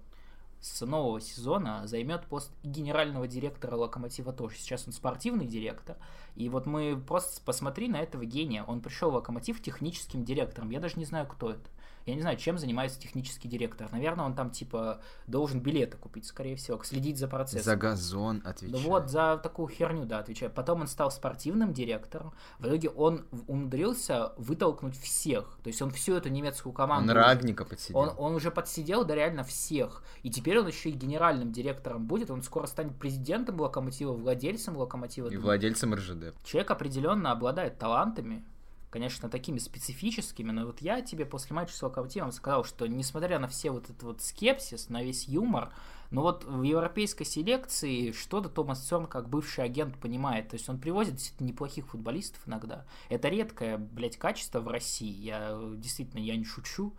с 0.59 0.83
нового 0.83 1.21
сезона 1.21 1.85
займет 1.85 2.25
пост 2.25 2.51
генерального 2.63 3.27
директора 3.27 3.75
Локомотива 3.75 4.33
тоже. 4.33 4.55
Сейчас 4.55 4.87
он 4.87 4.93
спортивный 4.93 5.45
директор. 5.45 5.95
И 6.35 6.49
вот 6.49 6.65
мы 6.65 6.99
просто 6.99 7.39
посмотри 7.45 7.87
на 7.87 7.97
этого 7.97 8.25
гения. 8.25 8.63
Он 8.63 8.81
пришел 8.81 9.11
в 9.11 9.13
Локомотив 9.13 9.61
техническим 9.61 10.25
директором. 10.25 10.71
Я 10.71 10.79
даже 10.79 10.97
не 10.97 11.05
знаю, 11.05 11.27
кто 11.27 11.51
это. 11.51 11.69
Я 12.05 12.13
не 12.13 12.21
знаю, 12.21 12.37
чем 12.37 12.57
занимается 12.59 12.99
технический 12.99 13.47
директор. 13.47 13.91
Наверное, 13.91 14.25
он 14.25 14.35
там, 14.35 14.51
типа, 14.51 15.01
должен 15.25 15.59
билеты 15.59 15.97
купить, 15.97 16.25
скорее 16.25 16.55
всего, 16.55 16.81
следить 16.83 17.17
за 17.17 17.27
процессом. 17.27 17.63
За 17.63 17.75
газон 17.75 18.41
отвечает. 18.45 18.83
Ну 18.83 18.89
вот, 18.89 19.09
за 19.09 19.39
такую 19.41 19.69
херню, 19.69 20.05
да, 20.05 20.19
отвечает. 20.19 20.53
Потом 20.53 20.81
он 20.81 20.87
стал 20.87 21.09
спортивным 21.09 21.73
директором. 21.73 22.33
В 22.59 22.67
итоге 22.67 22.89
он 22.89 23.25
умудрился 23.47 24.33
вытолкнуть 24.37 24.95
всех. 24.99 25.57
То 25.63 25.67
есть 25.69 25.81
он 25.81 25.89
всю 25.89 26.13
эту 26.13 26.29
немецкую 26.29 26.73
команду... 26.73 27.11
Он 27.11 27.17
Рагника 27.17 27.65
подсидел. 27.65 27.97
Он, 27.97 28.11
он 28.17 28.35
уже 28.35 28.51
подсидел, 28.51 29.03
да, 29.03 29.15
реально 29.15 29.43
всех. 29.43 30.03
И 30.21 30.29
теперь 30.29 30.59
он 30.59 30.67
еще 30.67 30.89
и 30.89 30.93
генеральным 30.93 31.51
директором 31.51 32.05
будет. 32.05 32.29
Он 32.29 32.43
скоро 32.43 32.67
станет 32.67 32.95
президентом 32.99 33.59
Локомотива, 33.59 34.13
владельцем 34.13 34.77
Локомотива. 34.77 35.29
И 35.29 35.37
владельцем 35.37 35.95
РЖД. 35.95 36.35
Человек 36.43 36.69
определенно 36.69 37.31
обладает 37.31 37.79
талантами, 37.79 38.45
конечно, 38.95 39.27
такими 39.27 39.57
специфическими, 39.57 40.51
но 40.51 40.67
вот 40.67 40.81
я 40.81 41.01
тебе 41.01 41.25
после 41.25 41.53
матча 41.53 41.75
с 41.75 41.83
Локомотивом 41.83 42.31
сказал, 42.31 42.63
что 42.63 42.87
несмотря 42.87 43.39
на 43.39 43.49
все 43.49 43.69
вот 43.71 43.89
этот 43.89 44.03
вот 44.03 44.21
скепсис, 44.21 44.87
на 44.87 45.03
весь 45.03 45.27
юмор, 45.27 45.73
но 46.11 46.21
вот 46.21 46.45
в 46.45 46.61
европейской 46.61 47.25
селекции 47.25 48.13
что-то 48.13 48.47
Томас 48.47 48.79
Церн, 48.79 49.05
как 49.05 49.27
бывший 49.27 49.65
агент, 49.65 49.97
понимает. 49.97 50.47
То 50.47 50.53
есть 50.53 50.69
он 50.69 50.79
привозит 50.79 51.15
действительно 51.15 51.47
неплохих 51.47 51.87
футболистов 51.87 52.47
иногда. 52.47 52.85
Это 53.09 53.27
редкое, 53.27 53.77
блядь, 53.77 54.15
качество 54.15 54.61
в 54.61 54.69
России. 54.69 55.11
Я 55.11 55.59
действительно, 55.75 56.21
я 56.21 56.37
не 56.37 56.45
шучу. 56.45 56.93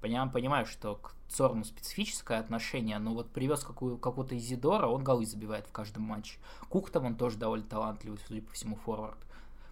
Понимаю, 0.00 0.32
понимаю, 0.32 0.66
что 0.66 0.96
к 0.96 1.14
Цорну 1.28 1.64
специфическое 1.64 2.40
отношение, 2.40 2.98
но 2.98 3.14
вот 3.14 3.30
привез 3.30 3.62
какую, 3.62 3.98
какого-то 3.98 4.36
Изидора, 4.36 4.88
он 4.88 5.04
голы 5.04 5.24
забивает 5.24 5.68
в 5.68 5.72
каждом 5.72 6.02
матче. 6.02 6.38
Кук 6.68 6.90
там 6.90 7.04
он 7.04 7.14
тоже 7.14 7.36
довольно 7.36 7.66
талантливый, 7.66 8.18
судя 8.26 8.42
по 8.42 8.52
всему, 8.52 8.74
форвард. 8.74 9.25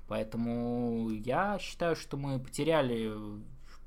Поэтому 0.09 1.11
я 1.11 1.59
считаю, 1.59 1.97
что 1.97 2.17
мы 2.17 2.39
потеряли, 2.39 3.13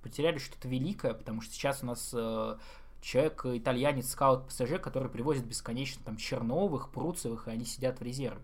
потеряли 0.02 0.40
что-то 0.40 0.68
великое, 0.68 1.14
потому 1.14 1.42
что 1.42 1.54
сейчас 1.54 1.84
у 1.84 1.86
нас 1.86 2.12
э, 2.14 2.58
человек, 3.02 3.46
итальянец, 3.46 4.12
скаут 4.12 4.48
ПСЖ, 4.48 4.80
который 4.82 5.10
привозит 5.10 5.46
бесконечно 5.46 6.04
там 6.04 6.18
Черновых, 6.18 6.90
Пруцевых, 6.90 7.48
и 7.48 7.52
они 7.52 7.66
сидят 7.66 8.00
в 8.00 8.04
резерве. 8.04 8.42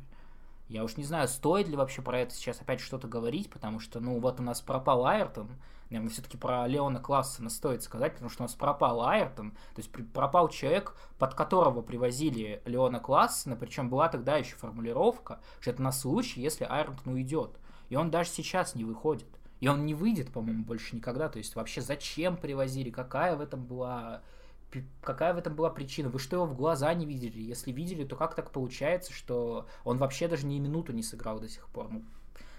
Я 0.70 0.84
уж 0.84 0.98
не 0.98 1.04
знаю, 1.04 1.28
стоит 1.28 1.68
ли 1.68 1.76
вообще 1.76 2.02
про 2.02 2.20
это 2.20 2.34
сейчас 2.34 2.62
опять 2.62 2.80
что-то 2.80 3.08
говорить, 3.08 3.50
потому 3.50 3.80
что, 3.80 4.00
ну, 4.00 4.20
вот 4.20 4.40
у 4.40 4.44
нас 4.44 4.62
пропал 4.62 5.06
Айртон, 5.06 5.50
наверное, 5.90 6.12
все-таки 6.12 6.38
про 6.38 6.66
Леона 6.68 7.00
Классена 7.00 7.50
стоит 7.50 7.84
сказать, 7.84 8.14
потому 8.14 8.30
что 8.30 8.44
у 8.44 8.46
нас 8.46 8.56
пропал 8.56 9.04
Айртон, 9.04 9.52
то 9.52 9.82
есть 9.82 9.92
пропал 10.14 10.50
человек, 10.50 10.96
под 11.20 11.36
которого 11.36 11.82
привозили 11.82 12.62
Леона 12.66 13.00
Классена, 13.00 13.56
причем 13.56 13.90
была 13.90 14.10
тогда 14.10 14.38
еще 14.38 14.56
формулировка, 14.56 15.42
что 15.60 15.72
это 15.72 15.82
на 15.82 15.92
случай, 15.92 16.42
если 16.42 16.66
Айртон 16.66 17.14
уйдет. 17.14 17.60
И 17.94 17.96
он 17.96 18.10
даже 18.10 18.32
сейчас 18.32 18.74
не 18.74 18.86
выходит. 18.86 19.28
И 19.60 19.68
он 19.68 19.86
не 19.86 19.94
выйдет, 19.94 20.32
по-моему, 20.32 20.64
больше 20.64 20.96
никогда. 20.96 21.30
То 21.30 21.38
есть 21.38 21.56
вообще 21.56 21.80
зачем 21.80 22.38
привозили, 22.38 22.90
какая 22.90 23.36
в 23.36 23.42
этом 23.42 23.64
была 23.64 24.24
какая 25.04 25.36
в 25.36 25.38
этом 25.38 25.54
была 25.54 25.70
причина? 25.70 26.10
Вы 26.10 26.18
что 26.18 26.38
его 26.38 26.48
в 26.48 26.56
глаза 26.56 26.92
не 26.96 27.06
видели? 27.06 27.40
Если 27.40 27.72
видели, 27.72 28.04
то 28.04 28.16
как 28.16 28.34
так 28.34 28.50
получается, 28.50 29.14
что 29.14 29.68
он 29.84 30.00
вообще 30.00 30.28
даже 30.28 30.48
ни 30.48 30.58
минуту 30.58 30.92
не 30.92 31.04
сыграл 31.04 31.40
до 31.40 31.48
сих 31.48 31.68
пор? 31.68 31.92
Ну, 31.92 32.04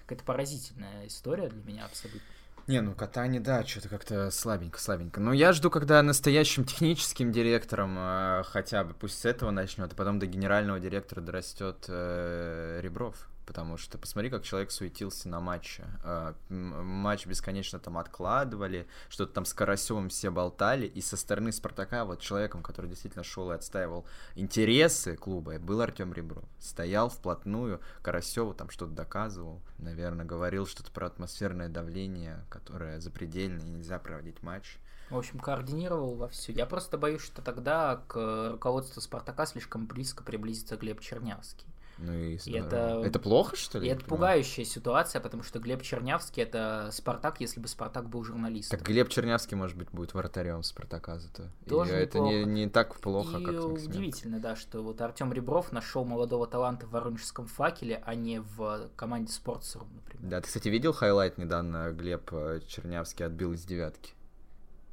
какая-то 0.03 0.24
поразительная 0.24 1.09
история 1.09 1.49
для 1.49 1.64
меня 1.64 1.87
абсолютно. 1.87 2.28
Не, 2.68 2.80
ну 2.80 2.95
Катани, 2.95 3.41
да, 3.41 3.64
что-то 3.64 3.89
как-то 3.89 4.30
слабенько, 4.30 4.78
слабенько. 4.78 5.20
Но 5.20 5.32
я 5.32 5.53
жду, 5.53 5.68
когда 5.68 6.01
настоящим 6.01 6.64
техническим 6.64 7.32
директором 7.32 7.97
э, 7.99 8.45
хотя 8.45 8.85
бы, 8.85 8.95
пусть 8.95 9.18
с 9.18 9.24
этого 9.24 9.51
начнет, 9.51 9.93
а 9.93 9.97
потом 9.97 10.20
до 10.20 10.26
генерального 10.26 10.78
директора 10.78 11.22
дорастет 11.22 11.87
э, 11.89 12.78
Ребров. 12.80 13.28
Потому 13.47 13.76
что 13.76 13.99
посмотри, 13.99 14.30
как 14.30 14.42
человек 14.42 14.70
суетился 14.70 15.28
на 15.28 15.40
матче. 15.40 15.84
Э, 16.03 16.34
матч 16.49 17.26
бесконечно 17.26 17.78
там 17.78 17.99
откладывали, 17.99 18.86
что-то 19.09 19.34
там 19.34 19.45
с 19.45 19.53
Карасевым 19.53 20.09
все 20.09 20.30
болтали, 20.30 20.86
и 20.86 21.01
со 21.01 21.16
стороны 21.16 21.53
Спартака 21.53 22.05
вот 22.05 22.20
человеком, 22.20 22.62
который 22.62 22.88
действительно 22.88 23.24
шел 23.24 23.51
и 23.51 23.55
отстаивал 23.55 24.07
интересы 24.34 25.16
клуба, 25.16 25.59
был 25.59 25.80
Артем 25.80 26.12
Ребров. 26.12 26.45
Стоял 26.59 27.09
вплотную, 27.09 27.80
Карасеву 28.03 28.55
там 28.55 28.70
что-то 28.70 28.92
доказывал, 28.92 29.61
наверное, 29.78 30.24
говорил 30.24 30.66
что-то 30.66 30.90
про 30.90 31.07
атмосферное 31.07 31.68
давление, 31.68 32.45
которое 32.49 33.01
запредельное, 33.01 33.66
и 33.66 33.70
нельзя 33.70 33.99
проводить 33.99 34.42
матч. 34.42 34.78
В 35.11 35.18
общем, 35.18 35.38
координировал 35.38 36.14
во 36.14 36.28
все. 36.28 36.53
Я 36.53 36.66
просто 36.66 36.97
боюсь, 36.97 37.20
что 37.20 37.42
тогда 37.42 38.03
к 38.09 38.51
руководству 38.53 39.01
Спартака 39.01 39.45
слишком 39.47 39.86
близко 39.86 40.24
приблизится 40.24 40.76
Глеб 40.76 41.01
Чернявский. 41.01 41.66
Ну 41.99 42.12
и, 42.12 42.36
и 42.36 42.53
это... 42.53 43.03
это 43.05 43.18
плохо, 43.18 43.57
что 43.57 43.78
ли? 43.78 43.86
И 43.86 43.90
это 43.90 44.05
пугающая 44.05 44.64
ситуация, 44.64 45.20
потому 45.20 45.42
что 45.42 45.59
Глеб 45.61 45.82
Чернявский 45.82 46.42
это 46.42 46.88
Спартак, 46.92 47.40
если 47.40 47.61
бы 47.61 47.68
Спартак 47.68 48.09
был 48.09 48.24
журналистом. 48.24 48.78
Так 48.78 48.86
Глеб 48.86 49.09
Чернявский, 49.09 49.57
может 49.57 49.76
быть, 49.76 49.90
будет 49.90 50.14
вратарем 50.14 50.62
Спартака 50.62 51.18
зато. 51.18 51.45
Тоже 51.68 51.92
и 51.92 51.97
это 51.97 52.18
не, 52.18 52.45
не 52.45 52.68
так 52.68 52.97
плохо, 52.97 53.38
и 53.38 53.45
как 53.45 53.64
удивительно, 53.64 54.40
да, 54.40 54.57
что 54.57 54.82
вот 54.82 55.01
Артем 55.01 55.32
Ребров 55.32 55.72
нашел 55.72 56.05
молодого 56.05 56.47
таланта 56.47 56.86
в 56.86 56.90
Воронежском 56.90 57.47
факеле, 57.47 58.03
а 58.05 58.14
не 58.14 58.40
в 58.40 58.90
команде 58.97 59.32
Спортсрум, 59.32 59.88
например. 59.95 60.30
Да, 60.30 60.40
ты, 60.40 60.49
кстати, 60.49 60.68
видел 60.68 60.92
хайлайт 60.92 61.38
недавно 61.38 61.92
Глеб 61.92 62.28
э, 62.32 62.61
Чернявский 62.66 63.24
отбил 63.24 63.53
из 63.53 63.64
девятки? 63.64 64.12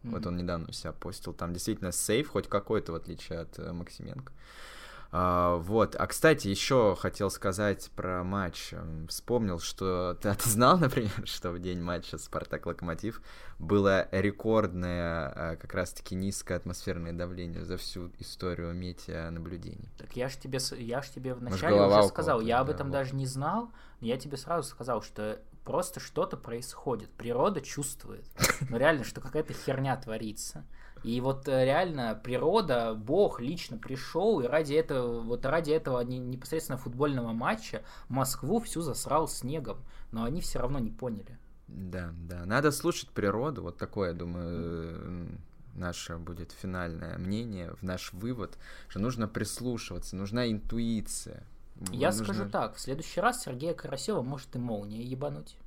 Mm-hmm. 0.04 0.12
Вот 0.12 0.26
он 0.26 0.38
недавно 0.38 0.68
у 0.70 0.72
себя 0.72 0.92
постил. 0.92 1.34
Там 1.34 1.54
действительно 1.54 1.92
сейф, 1.92 2.30
хоть 2.30 2.48
какой-то, 2.48 2.92
в 2.92 2.96
отличие 2.96 3.40
от 3.40 3.58
э, 3.60 3.72
Максименко. 3.72 4.34
А, 5.14 5.58
вот. 5.58 5.96
А, 5.98 6.08
кстати, 6.08 6.48
еще 6.48 6.96
хотел 6.98 7.30
сказать 7.30 7.92
про 7.96 8.24
матч. 8.24 8.74
Вспомнил, 9.10 9.60
что... 9.60 10.18
Ты, 10.22 10.30
а 10.30 10.36
ты 10.36 10.50
знал, 10.50 10.78
например, 10.78 11.12
что 11.26 11.52
в 11.52 11.60
день 11.60 11.82
матча 11.82 12.18
Спартак-Локомотив 12.18 13.22
было 13.60 14.08
рекордное 14.12 15.34
а, 15.36 15.56
как 15.58 15.74
раз-таки 15.74 16.16
низкое 16.16 16.58
атмосферное 16.58 17.12
давление 17.12 17.66
за 17.66 17.76
всю 17.78 18.10
историю 18.20 18.74
метеонаблюдений? 18.74 19.90
Так 19.98 20.16
я 20.16 20.30
ж 20.30 20.38
тебе, 20.38 20.60
я 20.78 21.02
ж 21.02 21.10
тебе 21.10 21.34
вначале 21.34 21.82
уже 21.82 22.04
сказал, 22.08 22.40
я 22.40 22.60
об 22.60 22.70
этом 22.70 22.90
да, 22.90 23.00
даже 23.00 23.16
не 23.16 23.26
знал, 23.26 23.70
но 24.00 24.08
я 24.08 24.18
тебе 24.18 24.38
сразу 24.38 24.70
сказал, 24.70 25.02
что 25.02 25.42
просто 25.64 26.00
что-то 26.00 26.38
происходит, 26.38 27.10
природа 27.12 27.62
чувствует, 27.62 28.26
ну 28.70 28.78
реально, 28.78 29.04
что 29.04 29.22
какая-то 29.22 29.54
херня 29.54 29.96
творится. 29.98 30.66
И 31.04 31.20
вот 31.20 31.48
э, 31.48 31.66
реально 31.66 32.20
природа, 32.24 32.94
Бог 32.94 33.40
лично 33.40 33.78
пришел, 33.78 34.40
и 34.40 34.46
ради 34.46 34.76
этого, 34.76 35.22
вот 35.22 35.46
ради 35.46 35.72
этого 35.72 36.02
непосредственно 36.02 36.78
футбольного 36.78 37.32
матча 37.32 37.84
Москву 38.08 38.60
всю 38.60 38.82
засрал 38.82 39.28
снегом. 39.28 39.78
Но 40.12 40.26
они 40.26 40.42
все 40.42 40.60
равно 40.60 40.78
не 40.78 40.92
поняли. 40.92 41.40
Да, 41.68 42.14
да. 42.14 42.46
Надо 42.46 42.72
слушать 42.72 43.10
природу. 43.10 43.64
Вот 43.64 43.78
такое, 43.78 44.10
я 44.10 44.14
думаю, 44.14 45.40
наше 45.74 46.18
будет 46.18 46.52
финальное 46.52 47.18
мнение, 47.18 47.74
в 47.74 47.84
наш 47.84 48.14
вывод, 48.14 48.58
что 48.88 49.00
нужно 49.00 49.28
прислушиваться, 49.28 50.16
нужна 50.16 50.52
интуиция. 50.52 51.44
Я 51.92 52.10
нужно... 52.10 52.26
скажу 52.26 52.50
так, 52.50 52.76
в 52.76 52.80
следующий 52.80 53.22
раз 53.22 53.44
Сергея 53.44 53.74
Карасева 53.74 54.22
может 54.22 54.56
и 54.56 54.60
молния 54.60 55.02
ебануть. 55.02 55.58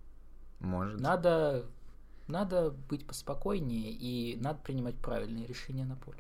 Может. 0.60 1.00
Надо 1.00 1.64
надо 2.26 2.70
быть 2.88 3.06
поспокойнее 3.06 3.90
и 3.90 4.38
надо 4.40 4.58
принимать 4.60 4.96
правильные 4.96 5.46
решения 5.46 5.84
на 5.84 5.96
поле. 5.96 6.18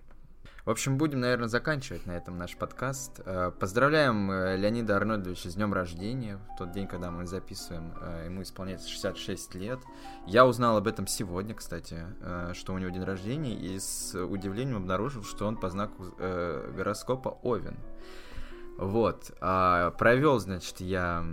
В 0.64 0.70
общем, 0.70 0.96
будем, 0.96 1.20
наверное, 1.20 1.48
заканчивать 1.48 2.06
на 2.06 2.12
этом 2.12 2.38
наш 2.38 2.56
подкаст. 2.56 3.20
Э, 3.26 3.50
поздравляем 3.50 4.30
э, 4.30 4.56
Леонида 4.56 4.96
Арнольдовича 4.96 5.50
с 5.50 5.54
днем 5.56 5.74
рождения. 5.74 6.38
В 6.54 6.56
тот 6.56 6.72
день, 6.72 6.86
когда 6.86 7.10
мы 7.10 7.26
записываем, 7.26 7.92
э, 8.00 8.24
ему 8.26 8.42
исполняется 8.42 8.88
66 8.88 9.54
лет. 9.56 9.78
Я 10.26 10.46
узнал 10.46 10.78
об 10.78 10.86
этом 10.86 11.06
сегодня, 11.06 11.54
кстати, 11.54 12.06
что 12.54 12.72
у 12.72 12.78
него 12.78 12.90
день 12.90 13.04
рождения, 13.04 13.54
и 13.54 13.78
с 13.78 14.14
удивлением 14.14 14.78
обнаружил, 14.78 15.22
что 15.22 15.46
он 15.46 15.58
по 15.58 15.68
знаку 15.68 16.14
гороскопа 16.16 17.38
Овен. 17.42 17.76
Вот. 18.76 19.30
А 19.40 19.90
провел, 19.92 20.38
значит, 20.38 20.80
я 20.80 21.24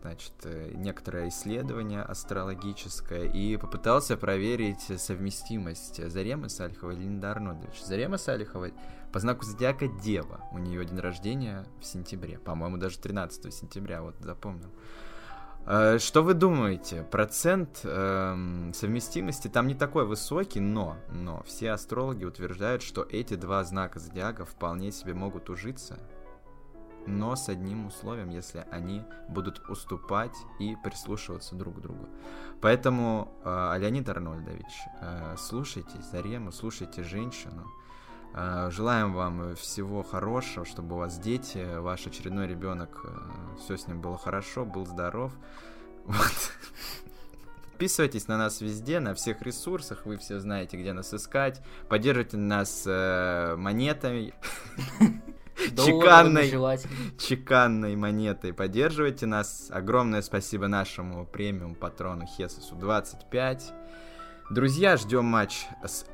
значит, 0.00 0.32
некоторое 0.74 1.28
исследование 1.28 2.02
астрологическое 2.02 3.24
и 3.24 3.56
попытался 3.56 4.16
проверить 4.16 4.80
совместимость 5.00 6.06
Заремы 6.10 6.48
Салиховой 6.48 6.96
и 6.96 6.98
Линда 6.98 7.32
Арнольдович. 7.32 7.82
Зарема 7.82 8.18
Салихова 8.18 8.68
по 9.12 9.20
знаку 9.20 9.44
зодиака 9.44 9.88
Дева. 9.88 10.40
У 10.52 10.58
нее 10.58 10.84
день 10.84 10.98
рождения 10.98 11.64
в 11.80 11.84
сентябре. 11.86 12.38
По-моему, 12.38 12.76
даже 12.76 12.98
13 12.98 13.52
сентября, 13.52 14.02
вот 14.02 14.16
запомнил. 14.20 14.70
Э, 15.66 15.98
что 15.98 16.22
вы 16.22 16.34
думаете? 16.34 17.02
Процент 17.02 17.80
эм, 17.82 18.72
совместимости 18.72 19.48
там 19.48 19.66
не 19.66 19.74
такой 19.74 20.06
высокий, 20.06 20.60
но, 20.60 20.96
но 21.10 21.42
все 21.42 21.72
астрологи 21.72 22.24
утверждают, 22.24 22.82
что 22.82 23.02
эти 23.02 23.34
два 23.34 23.64
знака 23.64 23.98
зодиака 23.98 24.44
вполне 24.44 24.92
себе 24.92 25.12
могут 25.14 25.50
ужиться, 25.50 25.98
но 27.06 27.34
с 27.34 27.48
одним 27.48 27.86
условием, 27.86 28.30
если 28.30 28.64
они 28.70 29.02
будут 29.28 29.68
уступать 29.68 30.36
и 30.60 30.76
прислушиваться 30.84 31.56
друг 31.56 31.78
к 31.78 31.80
другу. 31.80 32.08
Поэтому, 32.60 33.32
э, 33.44 33.74
Леонид 33.78 34.08
Арнольдович, 34.08 34.72
э, 35.00 35.34
слушайте 35.36 36.00
Зарему, 36.12 36.52
слушайте 36.52 37.02
женщину, 37.02 37.66
желаем 38.70 39.14
вам 39.14 39.54
всего 39.56 40.02
хорошего, 40.02 40.66
чтобы 40.66 40.96
у 40.96 40.98
вас 40.98 41.18
дети, 41.18 41.78
ваш 41.78 42.06
очередной 42.06 42.46
ребенок, 42.46 43.00
э, 43.04 43.08
все 43.58 43.76
с 43.76 43.86
ним 43.86 44.00
было 44.00 44.18
хорошо, 44.18 44.64
был 44.64 44.86
здоров. 44.86 45.32
Вот. 46.06 46.52
Подписывайтесь 47.76 48.26
на 48.26 48.38
нас 48.38 48.62
везде, 48.62 49.00
на 49.00 49.14
всех 49.14 49.42
ресурсах, 49.42 50.06
вы 50.06 50.16
все 50.16 50.40
знаете, 50.40 50.78
где 50.78 50.94
нас 50.94 51.12
искать. 51.12 51.60
Поддерживайте 51.90 52.38
нас 52.38 52.84
э, 52.86 53.54
монетами. 53.58 54.32
Чеканной, 55.76 56.50
чеканной 57.18 57.96
монетой 57.96 58.54
поддерживайте 58.54 59.26
нас. 59.26 59.68
Огромное 59.70 60.22
спасибо 60.22 60.68
нашему 60.68 61.26
премиум 61.26 61.74
патрону 61.74 62.24
Хесусу 62.26 62.76
25. 62.76 63.72
Друзья, 64.50 64.96
ждем 64.96 65.24
матч 65.24 65.66
с 65.84 66.06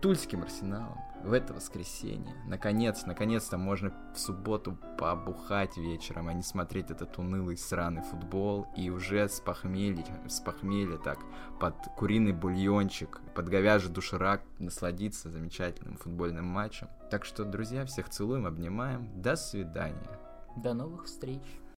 Тульским 0.00 0.42
Арсеналом 0.42 1.13
в 1.24 1.32
это 1.32 1.54
воскресенье. 1.54 2.34
Наконец, 2.46 3.06
наконец-то 3.06 3.56
можно 3.56 3.92
в 4.14 4.18
субботу 4.18 4.78
побухать 4.98 5.76
вечером, 5.76 6.28
а 6.28 6.32
не 6.32 6.42
смотреть 6.42 6.90
этот 6.90 7.18
унылый 7.18 7.56
сраный 7.56 8.02
футбол 8.02 8.66
и 8.76 8.90
уже 8.90 9.28
с 9.28 9.40
похмелья, 9.40 10.04
с 10.28 10.40
похмелья 10.40 10.98
так, 10.98 11.18
под 11.58 11.74
куриный 11.96 12.32
бульончик, 12.32 13.20
под 13.34 13.48
говяжий 13.48 13.90
душирак 13.90 14.42
насладиться 14.58 15.30
замечательным 15.30 15.96
футбольным 15.96 16.44
матчем. 16.44 16.88
Так 17.10 17.24
что, 17.24 17.44
друзья, 17.44 17.84
всех 17.86 18.08
целуем, 18.10 18.46
обнимаем. 18.46 19.10
До 19.20 19.36
свидания. 19.36 20.18
До 20.56 20.74
новых 20.74 21.06
встреч. 21.06 21.42